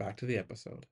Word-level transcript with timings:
Back 0.00 0.16
to 0.16 0.24
the 0.24 0.38
episode. 0.38 0.86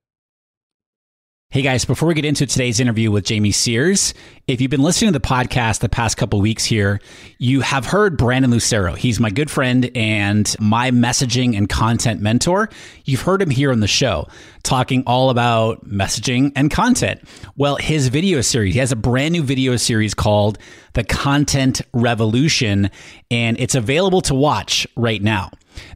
Hey 1.49 1.63
guys, 1.63 1.83
before 1.83 2.07
we 2.07 2.13
get 2.13 2.25
into 2.25 2.45
today's 2.45 2.79
interview 2.79 3.09
with 3.09 3.25
Jamie 3.25 3.49
Sears, 3.49 4.13
if 4.45 4.61
you've 4.61 4.69
been 4.69 4.83
listening 4.83 5.11
to 5.11 5.17
the 5.17 5.27
podcast 5.27 5.79
the 5.79 5.89
past 5.89 6.15
couple 6.15 6.39
weeks 6.39 6.63
here, 6.63 7.01
you 7.39 7.61
have 7.61 7.87
heard 7.87 8.19
Brandon 8.19 8.51
Lucero. 8.51 8.93
He's 8.93 9.19
my 9.19 9.31
good 9.31 9.49
friend 9.49 9.89
and 9.95 10.55
my 10.59 10.91
messaging 10.91 11.57
and 11.57 11.67
content 11.67 12.21
mentor. 12.21 12.69
You've 13.03 13.21
heard 13.21 13.41
him 13.41 13.49
here 13.49 13.71
on 13.71 13.79
the 13.79 13.87
show 13.87 14.27
talking 14.61 15.01
all 15.07 15.31
about 15.31 15.89
messaging 15.89 16.51
and 16.55 16.69
content. 16.69 17.27
Well, 17.57 17.77
his 17.77 18.09
video 18.09 18.41
series, 18.41 18.75
he 18.75 18.79
has 18.79 18.91
a 18.91 18.95
brand 18.95 19.31
new 19.31 19.41
video 19.41 19.75
series 19.77 20.13
called 20.13 20.59
The 20.93 21.03
Content 21.03 21.81
Revolution, 21.93 22.91
and 23.31 23.59
it's 23.59 23.73
available 23.73 24.21
to 24.21 24.35
watch 24.35 24.85
right 24.95 25.23
now. 25.23 25.49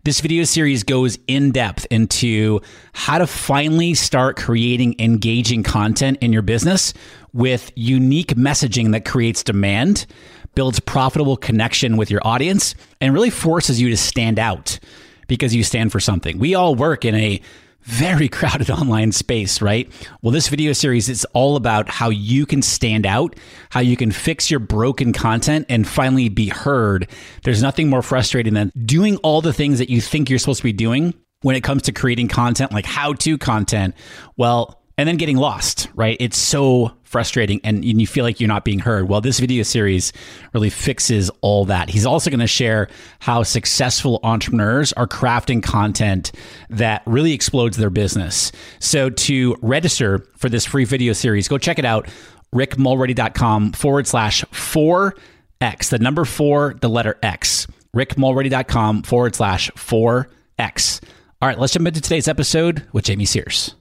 This 0.04 0.20
video 0.20 0.44
series 0.44 0.84
goes 0.84 1.18
in 1.28 1.52
depth 1.52 1.86
into 1.90 2.62
how 2.94 3.18
to 3.18 3.28
finally 3.28 3.94
start 3.94 4.36
creating 4.36 4.96
engaging 5.00 5.64
content 5.64 6.18
in 6.22 6.34
your 6.34 6.42
business 6.42 6.94
with 7.34 7.72
unique 7.76 8.36
messaging 8.36 8.92
that 8.92 9.06
creates 9.06 9.44
demand, 9.44 10.06
builds 10.56 10.80
profitable 10.80 11.38
connection 11.38 11.98
with 11.98 12.12
your 12.12 12.22
audience, 12.26 12.76
and 13.02 13.14
really 13.14 13.30
forces 13.30 13.82
you 13.82 13.90
to 13.90 13.98
stand 13.98 14.40
out 14.40 14.80
because 15.28 15.56
you 15.56 15.64
stand 15.64 15.92
for 15.92 16.00
something. 16.00 16.38
We 16.38 16.56
all 16.56 16.76
work 16.76 17.06
in 17.06 17.16
a 17.16 17.42
very 17.84 18.28
crowded 18.30 18.70
online 18.70 19.12
space, 19.12 19.62
right? 19.62 19.92
Well, 20.22 20.32
this 20.32 20.48
video 20.48 20.74
series 20.74 21.10
is 21.10 21.26
all 21.34 21.56
about 21.56 21.90
how 21.90 22.10
you 22.10 22.46
can 22.46 22.62
stand 22.62 23.06
out, 23.06 23.36
how 23.70 23.80
you 23.80 23.98
can 23.98 24.12
fix 24.12 24.50
your 24.50 24.60
broken 24.60 25.14
content 25.14 25.66
and 25.70 25.88
finally 25.88 26.30
be 26.30 26.50
heard. 26.50 27.08
There's 27.44 27.62
nothing 27.62 27.90
more 27.90 28.02
frustrating 28.02 28.54
than 28.54 28.72
doing 28.86 29.18
all 29.18 29.42
the 29.42 29.54
things 29.54 29.80
that 29.80 29.90
you 29.90 30.02
think 30.02 30.30
you're 30.30 30.40
supposed 30.40 30.60
to 30.60 30.64
be 30.64 30.74
doing 30.74 31.14
when 31.42 31.56
it 31.56 31.62
comes 31.62 31.84
to 31.84 31.92
creating 31.92 32.30
content, 32.30 32.72
like 32.72 32.86
how 32.86 33.14
to 33.14 33.38
content. 33.38 33.96
Well, 34.38 34.83
and 34.98 35.08
then 35.08 35.18
getting 35.18 35.38
lost, 35.38 35.88
right? 35.96 36.18
It's 36.20 36.38
so 36.38 36.94
frustrating 37.04 37.62
and 37.64 37.86
you 37.86 38.08
feel 38.08 38.24
like 38.24 38.40
you're 38.40 38.48
not 38.48 38.66
being 38.66 38.80
heard. 38.80 39.08
Well, 39.08 39.22
this 39.22 39.40
video 39.40 39.64
series 39.64 40.14
really 40.54 40.72
fixes 40.72 41.30
all 41.42 41.66
that. 41.66 41.90
He's 41.90 42.06
also 42.06 42.30
going 42.30 42.40
to 42.40 42.48
share 42.48 42.90
how 43.20 43.44
successful 43.44 44.20
entrepreneurs 44.24 44.94
are 44.94 45.08
crafting 45.08 45.62
content 45.62 46.32
that 46.70 47.04
really 47.06 47.34
explodes 47.34 47.78
their 47.78 47.92
business. 47.92 48.52
So 48.80 49.10
to 49.12 49.56
register 49.62 50.26
for 50.38 50.50
this 50.50 50.66
free 50.66 50.86
video 50.86 51.14
series, 51.14 51.48
go 51.48 51.58
check 51.58 51.78
it 51.78 51.86
out, 51.86 52.08
rickmulready.com 52.54 53.74
forward 53.74 54.08
slash 54.08 54.44
4X, 54.46 55.90
the 55.90 56.00
number 56.00 56.26
four, 56.26 56.76
the 56.82 56.90
letter 56.90 57.18
X, 57.22 57.68
rickmulready.com 57.96 59.04
forward 59.04 59.36
slash 59.36 59.70
4X. 59.72 61.04
All 61.42 61.48
right, 61.48 61.60
let's 61.60 61.74
jump 61.74 61.88
into 61.88 62.02
today's 62.02 62.28
episode 62.28 62.88
with 62.92 63.06
Jamie 63.06 63.26
Sears. 63.26 63.76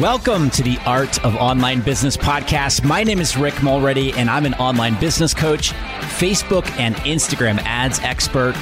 Welcome 0.00 0.50
to 0.50 0.64
the 0.64 0.76
Art 0.86 1.24
of 1.24 1.36
Online 1.36 1.80
Business 1.80 2.16
podcast. 2.16 2.82
My 2.82 3.04
name 3.04 3.20
is 3.20 3.36
Rick 3.36 3.62
Mulready, 3.62 4.12
and 4.14 4.28
I'm 4.28 4.44
an 4.44 4.54
online 4.54 4.98
business 4.98 5.32
coach, 5.32 5.70
Facebook 6.18 6.68
and 6.80 6.96
Instagram 6.96 7.58
ads 7.58 8.00
expert, 8.00 8.56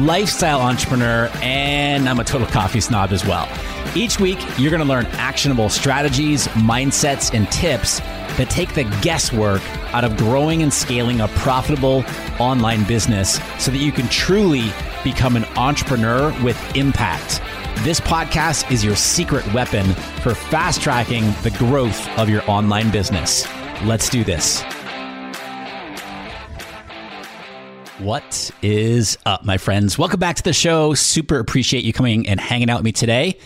lifestyle 0.00 0.60
entrepreneur, 0.60 1.30
and 1.36 2.06
I'm 2.06 2.20
a 2.20 2.24
total 2.24 2.46
coffee 2.46 2.82
snob 2.82 3.12
as 3.12 3.24
well. 3.24 3.48
Each 3.96 4.20
week, 4.20 4.38
you're 4.58 4.70
going 4.70 4.82
to 4.82 4.88
learn 4.88 5.06
actionable 5.12 5.70
strategies, 5.70 6.48
mindsets, 6.48 7.32
and 7.32 7.50
tips 7.50 8.00
that 8.36 8.50
take 8.50 8.74
the 8.74 8.84
guesswork 9.00 9.62
out 9.94 10.04
of 10.04 10.18
growing 10.18 10.62
and 10.62 10.72
scaling 10.72 11.22
a 11.22 11.28
profitable 11.28 12.04
online 12.38 12.84
business 12.84 13.40
so 13.58 13.70
that 13.70 13.78
you 13.78 13.90
can 13.90 14.06
truly 14.08 14.70
become 15.02 15.34
an 15.36 15.44
entrepreneur 15.56 16.30
with 16.42 16.58
impact. 16.76 17.40
This 17.82 18.00
podcast 18.00 18.70
is 18.70 18.82
your 18.82 18.96
secret 18.96 19.44
weapon 19.52 19.84
for 20.22 20.34
fast 20.34 20.80
tracking 20.80 21.24
the 21.42 21.54
growth 21.58 22.08
of 22.18 22.30
your 22.30 22.48
online 22.50 22.90
business. 22.90 23.46
Let's 23.82 24.08
do 24.08 24.24
this. 24.24 24.62
What 27.98 28.50
is 28.62 29.18
up, 29.26 29.44
my 29.44 29.58
friends? 29.58 29.98
Welcome 29.98 30.18
back 30.18 30.36
to 30.36 30.42
the 30.42 30.54
show. 30.54 30.94
Super 30.94 31.38
appreciate 31.38 31.84
you 31.84 31.92
coming 31.92 32.26
and 32.26 32.40
hanging 32.40 32.70
out 32.70 32.78
with 32.78 32.84
me 32.86 32.92
today. 32.92 33.38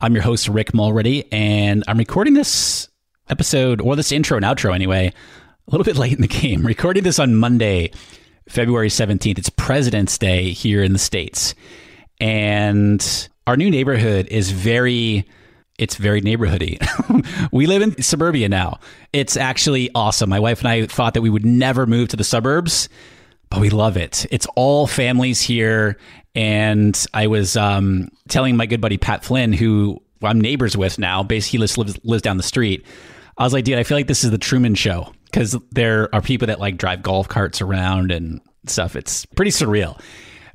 I'm 0.00 0.14
your 0.14 0.22
host, 0.22 0.46
Rick 0.48 0.74
Mulready, 0.74 1.24
and 1.32 1.82
I'm 1.88 1.98
recording 1.98 2.34
this 2.34 2.88
episode, 3.28 3.80
or 3.80 3.96
this 3.96 4.12
intro 4.12 4.36
and 4.36 4.46
outro 4.46 4.72
anyway, 4.74 5.08
a 5.08 5.70
little 5.70 5.84
bit 5.84 5.96
late 5.98 6.12
in 6.12 6.20
the 6.20 6.28
game. 6.28 6.64
Recording 6.64 7.02
this 7.02 7.18
on 7.18 7.34
Monday, 7.34 7.90
February 8.48 8.88
17th. 8.88 9.38
It's 9.38 9.50
President's 9.50 10.18
Day 10.18 10.50
here 10.50 10.84
in 10.84 10.92
the 10.92 10.98
States. 11.00 11.56
And 12.20 13.28
our 13.46 13.56
new 13.56 13.70
neighborhood 13.70 14.28
is 14.28 14.50
very 14.50 15.26
it's 15.78 15.96
very 15.96 16.20
neighborhoody. 16.20 16.78
we 17.52 17.66
live 17.66 17.82
in 17.82 18.00
suburbia 18.02 18.48
now. 18.48 18.78
It's 19.12 19.36
actually 19.36 19.90
awesome. 19.94 20.28
My 20.28 20.38
wife 20.38 20.60
and 20.60 20.68
I 20.68 20.86
thought 20.86 21.14
that 21.14 21.22
we 21.22 21.30
would 21.30 21.46
never 21.46 21.86
move 21.86 22.08
to 22.10 22.16
the 22.16 22.24
suburbs, 22.24 22.88
but 23.50 23.60
we 23.60 23.70
love 23.70 23.96
it. 23.96 24.26
It's 24.30 24.46
all 24.54 24.86
families 24.86 25.40
here. 25.40 25.96
And 26.34 27.04
I 27.14 27.26
was 27.26 27.56
um, 27.56 28.08
telling 28.28 28.56
my 28.56 28.66
good 28.66 28.80
buddy 28.80 28.98
Pat 28.98 29.24
Flynn, 29.24 29.52
who 29.52 30.00
I'm 30.22 30.40
neighbors 30.40 30.76
with 30.76 30.98
now, 30.98 31.22
basically 31.22 31.60
lives, 31.60 31.76
lives, 31.76 31.98
lives 32.04 32.22
down 32.22 32.36
the 32.36 32.42
street. 32.42 32.86
I 33.38 33.44
was 33.44 33.52
like, 33.52 33.64
dude, 33.64 33.78
I 33.78 33.82
feel 33.82 33.96
like 33.96 34.06
this 34.06 34.24
is 34.24 34.30
the 34.30 34.38
Truman 34.38 34.74
Show 34.74 35.12
because 35.24 35.56
there 35.70 36.14
are 36.14 36.20
people 36.20 36.46
that 36.46 36.60
like 36.60 36.76
drive 36.76 37.02
golf 37.02 37.28
carts 37.28 37.60
around 37.60 38.12
and 38.12 38.40
stuff. 38.66 38.94
It's 38.94 39.24
pretty 39.26 39.50
surreal. 39.50 39.98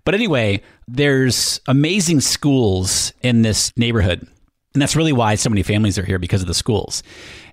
But 0.07 0.15
anyway, 0.15 0.61
there's 0.87 1.59
amazing 1.67 2.21
schools 2.21 3.11
in 3.23 3.41
this 3.41 3.75
neighborhood. 3.75 4.25
And 4.73 4.81
that's 4.81 4.95
really 4.95 5.11
why 5.11 5.35
so 5.35 5.49
many 5.49 5.63
families 5.63 5.99
are 5.99 6.05
here 6.05 6.17
because 6.17 6.39
of 6.39 6.47
the 6.47 6.53
schools. 6.53 7.03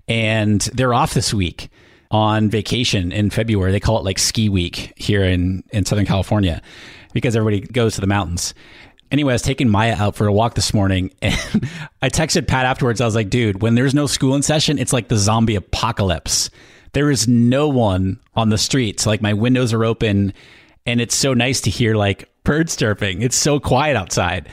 And 0.07 0.61
they're 0.73 0.95
off 0.95 1.15
this 1.15 1.35
week 1.35 1.69
on 2.13 2.49
vacation 2.49 3.11
in 3.11 3.31
February. 3.31 3.73
They 3.73 3.81
call 3.81 3.99
it 3.99 4.05
like 4.05 4.21
ski 4.21 4.49
week 4.49 4.93
here 4.95 5.25
in, 5.25 5.65
in 5.73 5.85
Southern 5.85 6.07
California 6.07 6.63
because 7.13 7.35
everybody 7.35 7.59
goes 7.59 7.97
to 7.97 8.01
the 8.01 8.07
mountains. 8.07 8.55
Anyway, 9.11 9.33
I 9.33 9.35
was 9.35 9.43
taking 9.43 9.69
Maya 9.69 9.97
out 9.99 10.15
for 10.15 10.29
a 10.29 10.33
walk 10.33 10.55
this 10.55 10.73
morning 10.73 11.13
and 11.23 11.69
I 12.03 12.09
texted 12.09 12.47
Pat 12.47 12.67
afterwards. 12.67 13.01
I 13.01 13.05
was 13.05 13.17
like, 13.17 13.31
dude, 13.31 13.63
when 13.63 13.75
there's 13.75 13.95
no 13.95 14.07
school 14.07 14.37
in 14.37 14.43
session, 14.43 14.79
it's 14.79 14.93
like 14.93 15.09
the 15.09 15.17
zombie 15.17 15.57
apocalypse. 15.57 16.51
There 16.93 17.11
is 17.11 17.27
no 17.27 17.67
one 17.69 18.21
on 18.37 18.51
the 18.51 18.59
streets. 18.59 19.07
Like 19.07 19.21
my 19.21 19.33
windows 19.33 19.73
are 19.73 19.85
open 19.85 20.33
and 20.87 21.01
it's 21.01 21.17
so 21.17 21.35
nice 21.35 21.61
to 21.63 21.71
hear 21.71 21.97
like 21.97 22.31
birds 22.45 22.77
chirping. 22.77 23.23
It's 23.23 23.37
so 23.37 23.59
quiet 23.59 23.97
outside. 23.97 24.49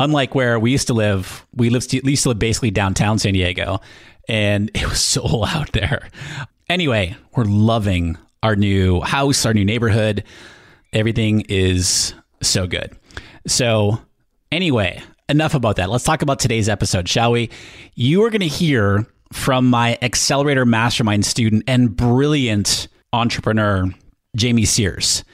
Unlike 0.00 0.34
where 0.34 0.58
we 0.58 0.70
used 0.70 0.86
to 0.88 0.94
live, 0.94 1.46
we 1.54 1.70
lived, 1.70 1.92
we 2.04 2.10
used 2.10 2.22
to 2.22 2.30
live 2.30 2.38
basically 2.38 2.70
downtown 2.70 3.18
San 3.18 3.32
Diego, 3.34 3.80
and 4.28 4.70
it 4.74 4.88
was 4.88 5.00
so 5.04 5.24
loud 5.24 5.68
there. 5.72 6.08
Anyway, 6.68 7.16
we're 7.34 7.44
loving 7.44 8.16
our 8.42 8.56
new 8.56 9.00
house, 9.00 9.44
our 9.46 9.54
new 9.54 9.64
neighborhood. 9.64 10.24
Everything 10.92 11.42
is 11.48 12.14
so 12.42 12.66
good. 12.66 12.96
So, 13.46 14.00
anyway, 14.52 15.02
enough 15.28 15.54
about 15.54 15.76
that. 15.76 15.90
Let's 15.90 16.04
talk 16.04 16.22
about 16.22 16.38
today's 16.38 16.68
episode, 16.68 17.08
shall 17.08 17.32
we? 17.32 17.50
You 17.94 18.24
are 18.24 18.30
going 18.30 18.40
to 18.40 18.46
hear 18.46 19.06
from 19.32 19.68
my 19.68 19.98
Accelerator 20.02 20.64
Mastermind 20.64 21.26
student 21.26 21.64
and 21.66 21.94
brilliant 21.94 22.88
entrepreneur, 23.12 23.90
Jamie 24.36 24.64
Sears. 24.64 25.24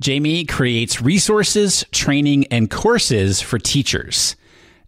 Jamie 0.00 0.46
creates 0.46 1.02
resources, 1.02 1.84
training, 1.92 2.46
and 2.50 2.70
courses 2.70 3.40
for 3.40 3.58
teachers 3.58 4.34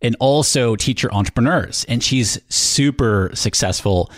and 0.01 0.17
also 0.19 0.75
teacher 0.75 1.13
entrepreneurs. 1.13 1.85
And 1.89 2.03
she's 2.03 2.41
super 2.49 3.31
successful 3.35 4.11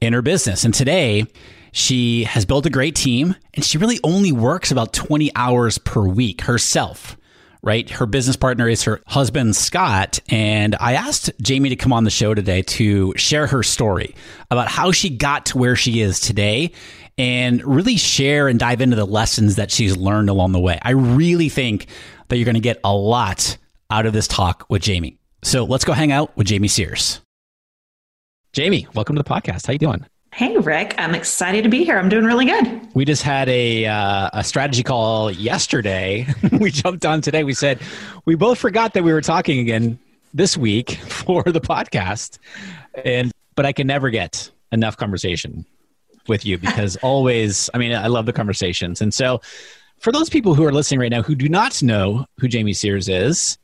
in 0.00 0.12
her 0.12 0.22
business. 0.22 0.64
And 0.64 0.74
today, 0.74 1.26
she 1.72 2.24
has 2.24 2.44
built 2.44 2.66
a 2.66 2.70
great 2.70 2.94
team 2.94 3.34
and 3.54 3.64
she 3.64 3.78
really 3.78 3.98
only 4.04 4.30
works 4.30 4.70
about 4.70 4.92
20 4.92 5.32
hours 5.34 5.78
per 5.78 6.02
week 6.02 6.42
herself 6.42 7.16
right? 7.64 7.88
Her 7.88 8.04
business 8.04 8.36
partner 8.36 8.68
is 8.68 8.82
her 8.82 9.00
husband, 9.06 9.56
Scott. 9.56 10.20
And 10.28 10.76
I 10.80 10.92
asked 10.92 11.30
Jamie 11.40 11.70
to 11.70 11.76
come 11.76 11.94
on 11.94 12.04
the 12.04 12.10
show 12.10 12.34
today 12.34 12.60
to 12.60 13.14
share 13.16 13.46
her 13.46 13.62
story 13.62 14.14
about 14.50 14.68
how 14.68 14.92
she 14.92 15.08
got 15.08 15.46
to 15.46 15.58
where 15.58 15.74
she 15.74 16.02
is 16.02 16.20
today 16.20 16.72
and 17.18 17.64
really 17.64 17.96
share 17.96 18.48
and 18.48 18.58
dive 18.58 18.80
into 18.80 18.96
the 18.96 19.06
lessons 19.06 19.56
that 19.56 19.70
she's 19.70 19.96
learned 19.96 20.28
along 20.28 20.52
the 20.52 20.60
way. 20.60 20.78
I 20.82 20.90
really 20.90 21.48
think 21.48 21.86
that 22.28 22.36
you're 22.36 22.44
going 22.44 22.54
to 22.54 22.60
get 22.60 22.80
a 22.84 22.94
lot 22.94 23.56
out 23.90 24.06
of 24.06 24.12
this 24.12 24.26
talk 24.26 24.66
with 24.68 24.82
Jamie. 24.82 25.18
So 25.42 25.64
let's 25.64 25.84
go 25.84 25.92
hang 25.92 26.10
out 26.10 26.36
with 26.36 26.46
Jamie 26.46 26.68
Sears. 26.68 27.20
Jamie, 28.52 28.86
welcome 28.94 29.16
to 29.16 29.22
the 29.22 29.28
podcast. 29.28 29.66
How 29.66 29.72
you 29.72 29.78
doing? 29.78 30.04
Hey, 30.32 30.56
Rick. 30.56 30.96
I'm 30.98 31.14
excited 31.14 31.62
to 31.62 31.70
be 31.70 31.84
here. 31.84 31.96
I'm 31.96 32.08
doing 32.08 32.24
really 32.24 32.44
good. 32.44 32.88
We 32.94 33.04
just 33.04 33.22
had 33.22 33.48
a 33.48 33.86
uh, 33.86 34.30
a 34.32 34.42
strategy 34.42 34.82
call 34.82 35.30
yesterday. 35.30 36.26
we 36.52 36.72
jumped 36.72 37.06
on 37.06 37.20
today. 37.20 37.44
We 37.44 37.54
said 37.54 37.78
we 38.24 38.34
both 38.34 38.58
forgot 38.58 38.94
that 38.94 39.04
we 39.04 39.12
were 39.12 39.20
talking 39.20 39.60
again 39.60 39.98
this 40.32 40.56
week 40.56 40.90
for 41.06 41.44
the 41.44 41.60
podcast, 41.60 42.38
and 43.04 43.30
but 43.54 43.64
I 43.64 43.72
can 43.72 43.86
never 43.86 44.10
get 44.10 44.50
enough 44.72 44.96
conversation 44.96 45.66
with 46.28 46.44
you 46.44 46.58
because 46.58 46.96
always. 47.02 47.70
I 47.74 47.78
mean, 47.78 47.92
I 47.92 48.06
love 48.06 48.26
the 48.26 48.32
conversations, 48.32 49.00
and 49.00 49.12
so 49.12 49.40
for 50.04 50.12
those 50.12 50.28
people 50.28 50.54
who 50.54 50.64
are 50.64 50.72
listening 50.72 51.00
right 51.00 51.10
now 51.10 51.22
who 51.22 51.34
do 51.34 51.48
not 51.48 51.82
know 51.82 52.26
who 52.38 52.46
Jamie 52.46 52.74
Sears 52.74 53.08
is, 53.08 53.56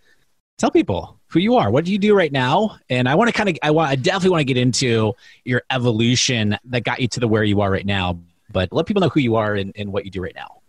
tell 0.58 0.70
people 0.70 1.18
who 1.28 1.38
you 1.38 1.56
are. 1.56 1.70
What 1.70 1.84
do 1.84 1.92
you 1.92 1.98
do 1.98 2.14
right 2.14 2.32
now? 2.32 2.78
And 2.88 3.08
I 3.08 3.14
want 3.14 3.28
to 3.28 3.32
kind 3.32 3.48
of, 3.48 3.58
I 3.62 3.70
want, 3.70 3.90
I 3.90 3.96
definitely 3.96 4.30
want 4.30 4.40
to 4.40 4.44
get 4.44 4.56
into 4.56 5.14
your 5.44 5.62
evolution 5.70 6.56
that 6.64 6.84
got 6.84 7.00
you 7.00 7.08
to 7.08 7.20
the 7.20 7.28
where 7.28 7.44
you 7.44 7.60
are 7.60 7.70
right 7.70 7.86
now. 7.86 8.18
But 8.52 8.72
let 8.72 8.86
people 8.86 9.00
know 9.00 9.10
who 9.10 9.20
you 9.20 9.36
are 9.36 9.54
and, 9.54 9.72
and 9.76 9.92
what 9.92 10.04
you 10.04 10.10
do 10.10 10.22
right 10.22 10.34
now. 10.34 10.60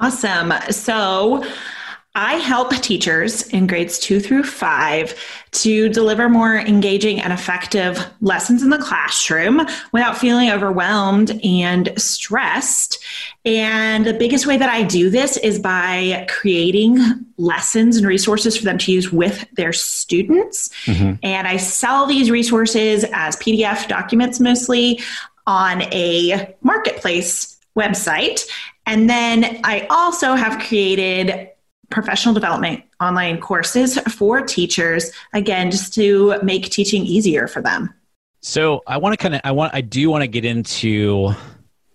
Awesome. 0.00 0.52
So 0.70 1.44
I 2.16 2.34
help 2.34 2.74
teachers 2.76 3.46
in 3.50 3.68
grades 3.68 3.96
two 3.96 4.18
through 4.18 4.42
five 4.42 5.14
to 5.52 5.88
deliver 5.90 6.28
more 6.28 6.56
engaging 6.56 7.20
and 7.20 7.32
effective 7.32 8.04
lessons 8.20 8.64
in 8.64 8.70
the 8.70 8.78
classroom 8.78 9.60
without 9.92 10.18
feeling 10.18 10.50
overwhelmed 10.50 11.40
and 11.44 11.92
stressed. 11.96 12.98
And 13.44 14.04
the 14.04 14.14
biggest 14.14 14.44
way 14.44 14.56
that 14.56 14.68
I 14.68 14.82
do 14.82 15.08
this 15.08 15.36
is 15.36 15.60
by 15.60 16.26
creating 16.28 16.98
lessons 17.38 17.96
and 17.96 18.06
resources 18.06 18.56
for 18.56 18.64
them 18.64 18.78
to 18.78 18.92
use 18.92 19.12
with 19.12 19.46
their 19.52 19.72
students. 19.72 20.68
Mm-hmm. 20.86 21.14
And 21.22 21.46
I 21.46 21.58
sell 21.58 22.06
these 22.06 22.28
resources 22.28 23.04
as 23.12 23.36
PDF 23.36 23.86
documents 23.86 24.40
mostly 24.40 25.00
on 25.46 25.82
a 25.92 26.56
marketplace 26.60 27.56
website. 27.76 28.44
And 28.84 29.08
then 29.08 29.60
I 29.62 29.86
also 29.90 30.34
have 30.34 30.58
created 30.58 31.49
professional 31.90 32.34
development 32.34 32.82
online 33.00 33.40
courses 33.40 33.98
for 34.00 34.40
teachers, 34.42 35.10
again, 35.32 35.70
just 35.70 35.94
to 35.94 36.40
make 36.42 36.70
teaching 36.70 37.04
easier 37.04 37.46
for 37.46 37.60
them. 37.60 37.92
So 38.40 38.82
I 38.86 38.96
want 38.96 39.12
to 39.12 39.16
kind 39.16 39.34
of, 39.34 39.40
I 39.44 39.52
want, 39.52 39.74
I 39.74 39.80
do 39.80 40.10
want 40.10 40.22
to 40.22 40.28
get 40.28 40.44
into 40.44 41.34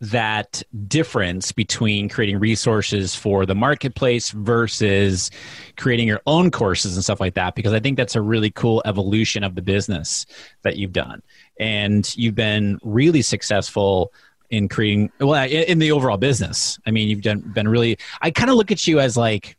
that 0.01 0.61
difference 0.87 1.51
between 1.51 2.09
creating 2.09 2.37
resources 2.37 3.15
for 3.15 3.45
the 3.45 3.55
marketplace 3.55 4.31
versus 4.31 5.31
creating 5.77 6.07
your 6.07 6.21
own 6.27 6.51
courses 6.51 6.95
and 6.95 7.03
stuff 7.03 7.21
like 7.21 7.33
that 7.33 7.55
because 7.55 7.71
i 7.71 7.79
think 7.79 7.95
that's 7.95 8.15
a 8.15 8.21
really 8.21 8.51
cool 8.51 8.81
evolution 8.85 9.43
of 9.43 9.55
the 9.55 9.61
business 9.61 10.25
that 10.63 10.75
you've 10.75 10.91
done 10.91 11.21
and 11.59 12.15
you've 12.17 12.35
been 12.35 12.77
really 12.83 13.21
successful 13.21 14.11
in 14.49 14.67
creating 14.67 15.09
well 15.21 15.49
in 15.49 15.79
the 15.79 15.91
overall 15.91 16.17
business 16.17 16.77
i 16.85 16.91
mean 16.91 17.07
you've 17.07 17.21
done 17.21 17.39
been 17.39 17.67
really 17.67 17.97
i 18.21 18.29
kind 18.29 18.49
of 18.49 18.57
look 18.57 18.71
at 18.71 18.85
you 18.85 18.99
as 18.99 19.15
like 19.15 19.57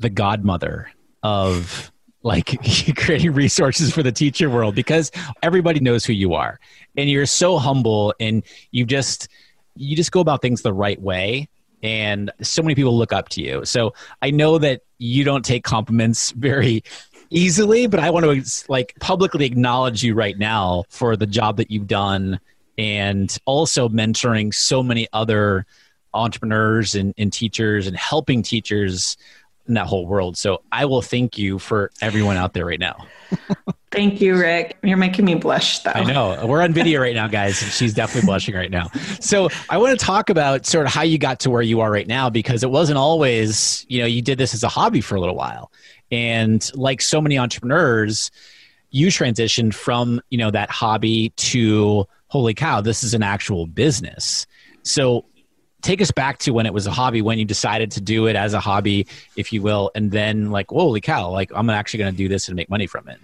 the 0.00 0.10
godmother 0.10 0.90
of 1.22 1.92
like 2.22 2.58
creating 2.96 3.32
resources 3.32 3.92
for 3.92 4.02
the 4.02 4.12
teacher 4.12 4.50
world 4.50 4.74
because 4.74 5.10
everybody 5.42 5.80
knows 5.80 6.04
who 6.04 6.12
you 6.12 6.34
are. 6.34 6.58
And 6.96 7.08
you're 7.08 7.26
so 7.26 7.58
humble 7.58 8.14
and 8.18 8.42
you 8.72 8.84
just 8.84 9.28
you 9.76 9.96
just 9.96 10.12
go 10.12 10.20
about 10.20 10.42
things 10.42 10.62
the 10.62 10.72
right 10.72 11.00
way 11.00 11.48
and 11.82 12.30
so 12.42 12.62
many 12.62 12.74
people 12.74 12.96
look 12.96 13.12
up 13.12 13.28
to 13.30 13.42
you. 13.42 13.64
So 13.64 13.94
i 14.20 14.30
know 14.30 14.58
that 14.58 14.82
you 14.98 15.24
don't 15.24 15.44
take 15.44 15.64
compliments 15.64 16.32
very 16.32 16.82
easily 17.32 17.86
but 17.86 18.00
i 18.00 18.10
want 18.10 18.26
to 18.26 18.64
like 18.68 18.92
publicly 18.98 19.46
acknowledge 19.46 20.02
you 20.02 20.14
right 20.14 20.36
now 20.36 20.82
for 20.88 21.16
the 21.16 21.26
job 21.26 21.56
that 21.56 21.70
you've 21.70 21.86
done 21.86 22.40
and 22.76 23.38
also 23.44 23.88
mentoring 23.88 24.52
so 24.52 24.82
many 24.82 25.06
other 25.12 25.64
entrepreneurs 26.12 26.94
and, 26.94 27.14
and 27.18 27.32
teachers 27.32 27.86
and 27.86 27.96
helping 27.96 28.42
teachers 28.42 29.16
in 29.70 29.74
that 29.74 29.86
whole 29.86 30.04
world. 30.04 30.36
So 30.36 30.62
I 30.70 30.84
will 30.84 31.00
thank 31.00 31.38
you 31.38 31.58
for 31.58 31.90
everyone 32.02 32.36
out 32.36 32.52
there 32.52 32.66
right 32.66 32.78
now. 32.78 33.06
Thank 33.92 34.20
you, 34.20 34.36
Rick. 34.36 34.76
You're 34.82 34.96
making 34.96 35.24
me 35.24 35.34
blush, 35.34 35.80
though. 35.80 35.90
I 35.92 36.04
know. 36.04 36.46
We're 36.46 36.62
on 36.62 36.72
video 36.72 37.00
right 37.00 37.14
now, 37.14 37.26
guys. 37.26 37.56
She's 37.56 37.92
definitely 37.94 38.26
blushing 38.26 38.54
right 38.54 38.70
now. 38.70 38.88
So 39.20 39.48
I 39.68 39.78
want 39.78 39.98
to 39.98 40.04
talk 40.04 40.30
about 40.30 40.64
sort 40.66 40.86
of 40.86 40.92
how 40.92 41.02
you 41.02 41.18
got 41.18 41.40
to 41.40 41.50
where 41.50 41.62
you 41.62 41.80
are 41.80 41.90
right 41.90 42.06
now 42.06 42.30
because 42.30 42.62
it 42.62 42.70
wasn't 42.70 42.98
always, 42.98 43.84
you 43.88 44.00
know, 44.00 44.06
you 44.06 44.22
did 44.22 44.38
this 44.38 44.54
as 44.54 44.62
a 44.62 44.68
hobby 44.68 45.00
for 45.00 45.16
a 45.16 45.20
little 45.20 45.34
while. 45.34 45.72
And 46.12 46.68
like 46.74 47.00
so 47.00 47.20
many 47.20 47.38
entrepreneurs, 47.38 48.30
you 48.90 49.08
transitioned 49.08 49.74
from, 49.74 50.20
you 50.30 50.38
know, 50.38 50.50
that 50.50 50.70
hobby 50.70 51.30
to 51.30 52.06
holy 52.28 52.54
cow, 52.54 52.80
this 52.80 53.02
is 53.02 53.12
an 53.12 53.24
actual 53.24 53.66
business. 53.66 54.46
So 54.82 55.24
take 55.82 56.00
us 56.00 56.10
back 56.10 56.38
to 56.40 56.52
when 56.52 56.66
it 56.66 56.74
was 56.74 56.86
a 56.86 56.90
hobby, 56.90 57.22
when 57.22 57.38
you 57.38 57.44
decided 57.44 57.90
to 57.92 58.00
do 58.00 58.26
it 58.26 58.36
as 58.36 58.54
a 58.54 58.60
hobby, 58.60 59.06
if 59.36 59.52
you 59.52 59.62
will, 59.62 59.90
and 59.94 60.10
then 60.10 60.50
like, 60.50 60.68
holy 60.70 61.00
cow, 61.00 61.30
like 61.30 61.50
I'm 61.54 61.70
actually 61.70 61.98
going 61.98 62.12
to 62.12 62.16
do 62.16 62.28
this 62.28 62.48
and 62.48 62.56
make 62.56 62.70
money 62.70 62.86
from 62.86 63.08
it. 63.08 63.18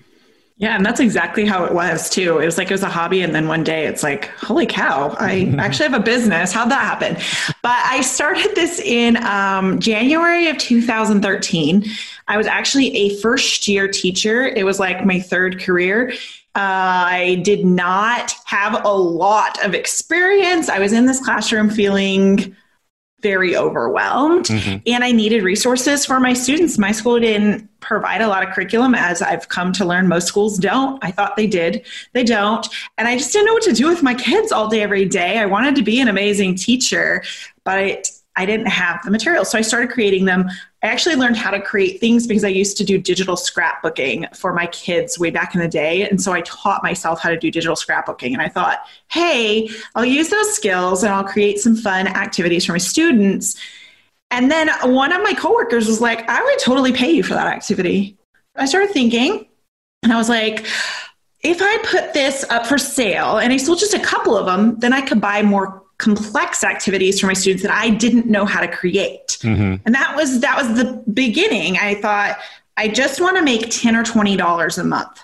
Yeah, 0.59 0.75
and 0.75 0.87
that's 0.87 1.01
exactly 1.01 1.45
how 1.45 1.67
it 1.67 1.75
was 1.75 2.09
too. 2.09 2.39
It 2.39 2.47
was 2.47 2.57
like 2.57 2.71
it 2.71 2.75
was 2.75 2.83
a 2.83 2.89
hobby, 2.89 3.21
and 3.21 3.35
then 3.35 3.47
one 3.47 3.63
day 3.63 3.87
it's 3.87 4.03
like, 4.03 4.29
holy 4.39 4.65
cow, 4.65 5.15
I 5.21 5.55
actually 5.59 5.91
have 5.91 6.01
a 6.01 6.03
business. 6.03 6.51
How'd 6.51 6.71
that 6.71 6.81
happen? 6.81 7.17
But 7.63 7.79
I 7.85 8.01
started 8.01 8.55
this 8.55 8.81
in 8.81 9.19
um, 9.19 9.79
January 9.81 10.49
of 10.49 10.57
2013. 10.57 11.85
I 12.29 12.37
was 12.39 12.47
actually 12.47 12.97
a 12.97 13.21
first 13.21 13.69
year 13.69 13.87
teacher. 13.87 14.47
It 14.47 14.65
was 14.65 14.81
like 14.81 15.05
my 15.05 15.21
third 15.21 15.61
career. 15.61 16.15
I 16.57 17.43
did 17.45 17.67
not 17.67 18.33
have 18.47 18.85
a 18.85 18.93
lot 18.93 19.63
of 19.63 19.75
experience. 19.75 20.71
I 20.71 20.79
was 20.79 20.93
in 20.93 21.05
this 21.05 21.23
classroom 21.23 21.69
feeling 21.69 22.57
very 23.21 23.57
overwhelmed 23.57 24.47
mm-hmm. 24.47 24.79
and 24.87 25.03
I 25.03 25.11
needed 25.11 25.43
resources 25.43 26.07
for 26.07 26.19
my 26.19 26.33
students. 26.33 26.79
My 26.79 26.93
school 26.93 27.19
didn't 27.19 27.69
provide 27.81 28.21
a 28.21 28.29
lot 28.29 28.47
of 28.47 28.55
curriculum 28.55 28.95
as 28.95 29.21
I've 29.21 29.49
come 29.49 29.73
to 29.75 29.85
learn 29.85 30.09
most 30.09 30.29
schools 30.29 30.59
don't. 30.59 31.03
I 31.05 31.11
thought 31.11 31.37
they 31.37 31.47
did. 31.47 31.85
They 32.13 32.25
don't. 32.25 32.67
And 32.97 33.07
I 33.09 33.19
just 33.19 33.33
didn't 33.33 33.47
know 33.47 33.55
what 33.55 33.63
to 33.65 33.73
do 33.73 33.89
with 33.89 34.03
my 34.03 34.15
kids 34.15 34.53
all 34.53 34.69
day 34.69 34.83
every 34.83 35.07
day. 35.07 35.39
I 35.39 35.47
wanted 35.47 35.77
to 35.77 35.83
be 35.83 36.01
an 36.01 36.09
amazing 36.09 36.55
teacher, 36.55 37.23
but 37.65 38.09
I 38.37 38.47
didn't 38.47 38.69
have 38.69 39.03
the 39.03 39.11
materials. 39.11 39.51
So 39.51 39.59
I 39.59 39.63
started 39.63 39.91
creating 39.91 40.27
them. 40.27 40.49
I 40.87 40.91
actually 40.91 41.17
learned 41.17 41.37
how 41.37 41.51
to 41.51 41.61
create 41.61 42.01
things 42.01 42.27
because 42.27 42.45
I 42.45 42.49
used 42.49 42.77
to 42.77 42.85
do 42.85 42.97
digital 42.99 43.37
scrapbooking 43.37 44.35
for 44.37 44.53
my 44.53 44.67
kids 44.67 45.19
way 45.19 45.31
back 45.31 45.55
in 45.55 45.61
the 45.61 45.69
day. 45.69 46.09
And 46.09 46.23
so 46.23 46.33
I 46.33 46.43
taught 46.43 46.83
myself 46.83 47.21
how 47.21 47.31
to 47.31 47.37
do 47.37 47.51
digital 47.51 47.77
scrapbooking. 47.77 48.33
And 48.33 48.41
I 48.41 48.49
thought, 48.49 48.81
hey, 49.11 49.69
I'll 49.95 50.05
use 50.05 50.29
those 50.29 50.55
skills 50.55 51.03
and 51.03 51.13
I'll 51.13 51.25
create 51.25 51.59
some 51.59 51.77
fun 51.77 52.07
activities 52.07 52.65
for 52.65 52.73
my 52.73 52.79
students. 52.79 53.57
And 54.31 54.51
then 54.51 54.69
one 54.83 55.13
of 55.13 55.23
my 55.23 55.33
coworkers 55.35 55.87
was 55.87 56.01
like, 56.01 56.29
I 56.29 56.43
would 56.43 56.59
totally 56.59 56.93
pay 56.93 57.11
you 57.11 57.23
for 57.23 57.35
that 57.35 57.47
activity. 57.47 58.17
I 58.57 58.67
started 58.67 58.91
thinking, 58.91 59.47
and 60.03 60.13
I 60.13 60.17
was 60.17 60.29
like, 60.29 60.67
if 61.41 61.59
I 61.61 61.79
put 61.85 62.13
this 62.13 62.45
up 62.49 62.67
for 62.67 62.79
sale 62.79 63.39
and 63.39 63.53
I 63.53 63.57
sold 63.57 63.79
just 63.79 63.95
a 63.95 64.01
couple 64.01 64.37
of 64.37 64.47
them, 64.47 64.79
then 64.79 64.93
I 64.93 65.01
could 65.01 65.21
buy 65.21 65.43
more 65.43 65.83
complex 65.99 66.63
activities 66.63 67.21
for 67.21 67.27
my 67.27 67.33
students 67.33 67.63
that 67.63 67.73
I 67.73 67.91
didn't 67.91 68.27
know 68.27 68.45
how 68.45 68.61
to 68.61 68.69
create. 68.69 69.39
Mm-hmm. 69.41 69.83
And 69.85 69.95
that 69.95 70.15
was 70.15 70.41
that 70.41 70.57
was 70.57 70.77
the 70.77 71.03
beginning. 71.13 71.79
I 71.79 71.95
thought, 71.95 72.39
I 72.77 72.89
just 72.89 73.21
want 73.21 73.37
to 73.37 73.43
make 73.43 73.71
10 73.71 73.97
or 73.97 74.03
$20 74.03 74.79
a 74.79 74.85
month 74.85 75.21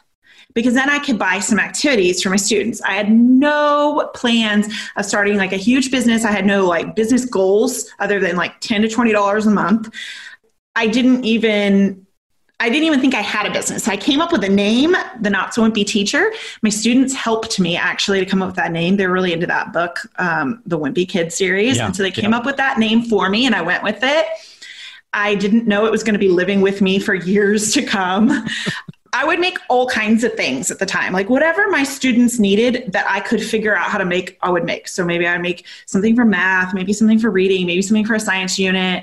because 0.54 0.74
then 0.74 0.88
I 0.88 0.98
could 0.98 1.18
buy 1.18 1.40
some 1.40 1.58
activities 1.58 2.22
for 2.22 2.30
my 2.30 2.36
students. 2.36 2.80
I 2.82 2.92
had 2.92 3.10
no 3.10 4.10
plans 4.14 4.68
of 4.96 5.04
starting 5.04 5.36
like 5.36 5.52
a 5.52 5.56
huge 5.56 5.90
business. 5.90 6.24
I 6.24 6.30
had 6.30 6.46
no 6.46 6.66
like 6.66 6.94
business 6.94 7.24
goals 7.24 7.90
other 7.98 8.20
than 8.20 8.36
like 8.36 8.60
10 8.60 8.82
to 8.82 8.88
$20 8.88 9.46
a 9.46 9.50
month. 9.50 9.94
I 10.74 10.86
didn't 10.86 11.24
even 11.24 12.06
I 12.62 12.68
didn't 12.68 12.84
even 12.84 13.00
think 13.00 13.16
I 13.16 13.22
had 13.22 13.44
a 13.44 13.50
business. 13.50 13.88
I 13.88 13.96
came 13.96 14.20
up 14.20 14.30
with 14.30 14.44
a 14.44 14.48
name, 14.48 14.94
the 15.20 15.30
Not 15.30 15.52
So 15.52 15.68
Wimpy 15.68 15.84
Teacher. 15.84 16.32
My 16.62 16.70
students 16.70 17.12
helped 17.12 17.58
me 17.58 17.76
actually 17.76 18.20
to 18.20 18.24
come 18.24 18.40
up 18.40 18.46
with 18.46 18.56
that 18.56 18.70
name. 18.70 18.96
They're 18.96 19.10
really 19.10 19.32
into 19.32 19.48
that 19.48 19.72
book, 19.72 19.98
um, 20.20 20.62
the 20.64 20.78
Wimpy 20.78 21.08
Kid 21.08 21.32
series. 21.32 21.78
Yeah, 21.78 21.86
and 21.86 21.96
so 21.96 22.04
they 22.04 22.12
came 22.12 22.30
yeah. 22.30 22.36
up 22.36 22.46
with 22.46 22.56
that 22.58 22.78
name 22.78 23.02
for 23.02 23.28
me 23.28 23.46
and 23.46 23.54
I 23.56 23.62
went 23.62 23.82
with 23.82 23.98
it. 24.04 24.26
I 25.12 25.34
didn't 25.34 25.66
know 25.66 25.86
it 25.86 25.90
was 25.90 26.04
going 26.04 26.12
to 26.12 26.20
be 26.20 26.28
living 26.28 26.60
with 26.60 26.80
me 26.80 27.00
for 27.00 27.14
years 27.14 27.72
to 27.72 27.82
come. 27.82 28.30
I 29.12 29.24
would 29.24 29.40
make 29.40 29.58
all 29.68 29.88
kinds 29.88 30.22
of 30.22 30.32
things 30.34 30.70
at 30.70 30.78
the 30.78 30.86
time. 30.86 31.12
Like 31.12 31.28
whatever 31.28 31.68
my 31.68 31.82
students 31.82 32.38
needed 32.38 32.92
that 32.92 33.06
I 33.08 33.18
could 33.18 33.42
figure 33.42 33.76
out 33.76 33.90
how 33.90 33.98
to 33.98 34.04
make, 34.04 34.38
I 34.40 34.50
would 34.50 34.64
make. 34.64 34.86
So 34.86 35.04
maybe 35.04 35.26
I 35.26 35.32
would 35.32 35.42
make 35.42 35.66
something 35.86 36.14
for 36.14 36.24
math, 36.24 36.74
maybe 36.74 36.92
something 36.92 37.18
for 37.18 37.28
reading, 37.28 37.66
maybe 37.66 37.82
something 37.82 38.06
for 38.06 38.14
a 38.14 38.20
science 38.20 38.56
unit. 38.56 39.02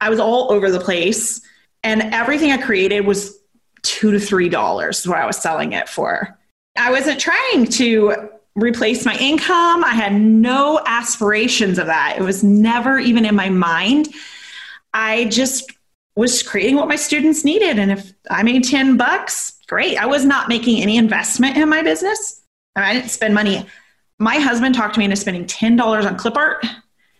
I 0.00 0.10
was 0.10 0.20
all 0.20 0.52
over 0.52 0.70
the 0.70 0.78
place. 0.78 1.40
And 1.84 2.14
everything 2.14 2.50
I 2.50 2.56
created 2.56 3.06
was 3.06 3.38
two 3.82 4.10
to 4.10 4.18
three 4.18 4.48
dollars 4.48 5.00
is 5.00 5.08
what 5.08 5.18
I 5.18 5.26
was 5.26 5.36
selling 5.36 5.72
it 5.72 5.88
for. 5.88 6.36
I 6.76 6.90
wasn't 6.90 7.20
trying 7.20 7.66
to 7.66 8.30
replace 8.56 9.04
my 9.04 9.16
income. 9.18 9.84
I 9.84 9.94
had 9.94 10.14
no 10.14 10.80
aspirations 10.86 11.78
of 11.78 11.86
that. 11.86 12.16
It 12.18 12.22
was 12.22 12.42
never 12.42 12.98
even 12.98 13.24
in 13.24 13.34
my 13.34 13.50
mind. 13.50 14.08
I 14.92 15.26
just 15.26 15.70
was 16.16 16.42
creating 16.42 16.76
what 16.76 16.88
my 16.88 16.96
students 16.96 17.44
needed. 17.44 17.78
And 17.78 17.92
if 17.92 18.12
I 18.30 18.42
made 18.42 18.64
10 18.64 18.96
bucks, 18.96 19.58
great. 19.68 19.98
I 19.98 20.06
was 20.06 20.24
not 20.24 20.48
making 20.48 20.80
any 20.80 20.96
investment 20.96 21.56
in 21.56 21.68
my 21.68 21.82
business. 21.82 22.42
I 22.76 22.94
didn't 22.94 23.10
spend 23.10 23.34
money. 23.34 23.66
My 24.18 24.36
husband 24.36 24.74
talked 24.74 24.96
me 24.96 25.04
into 25.04 25.16
spending 25.16 25.44
$10 25.44 26.06
on 26.06 26.16
clip 26.16 26.36
art. 26.36 26.64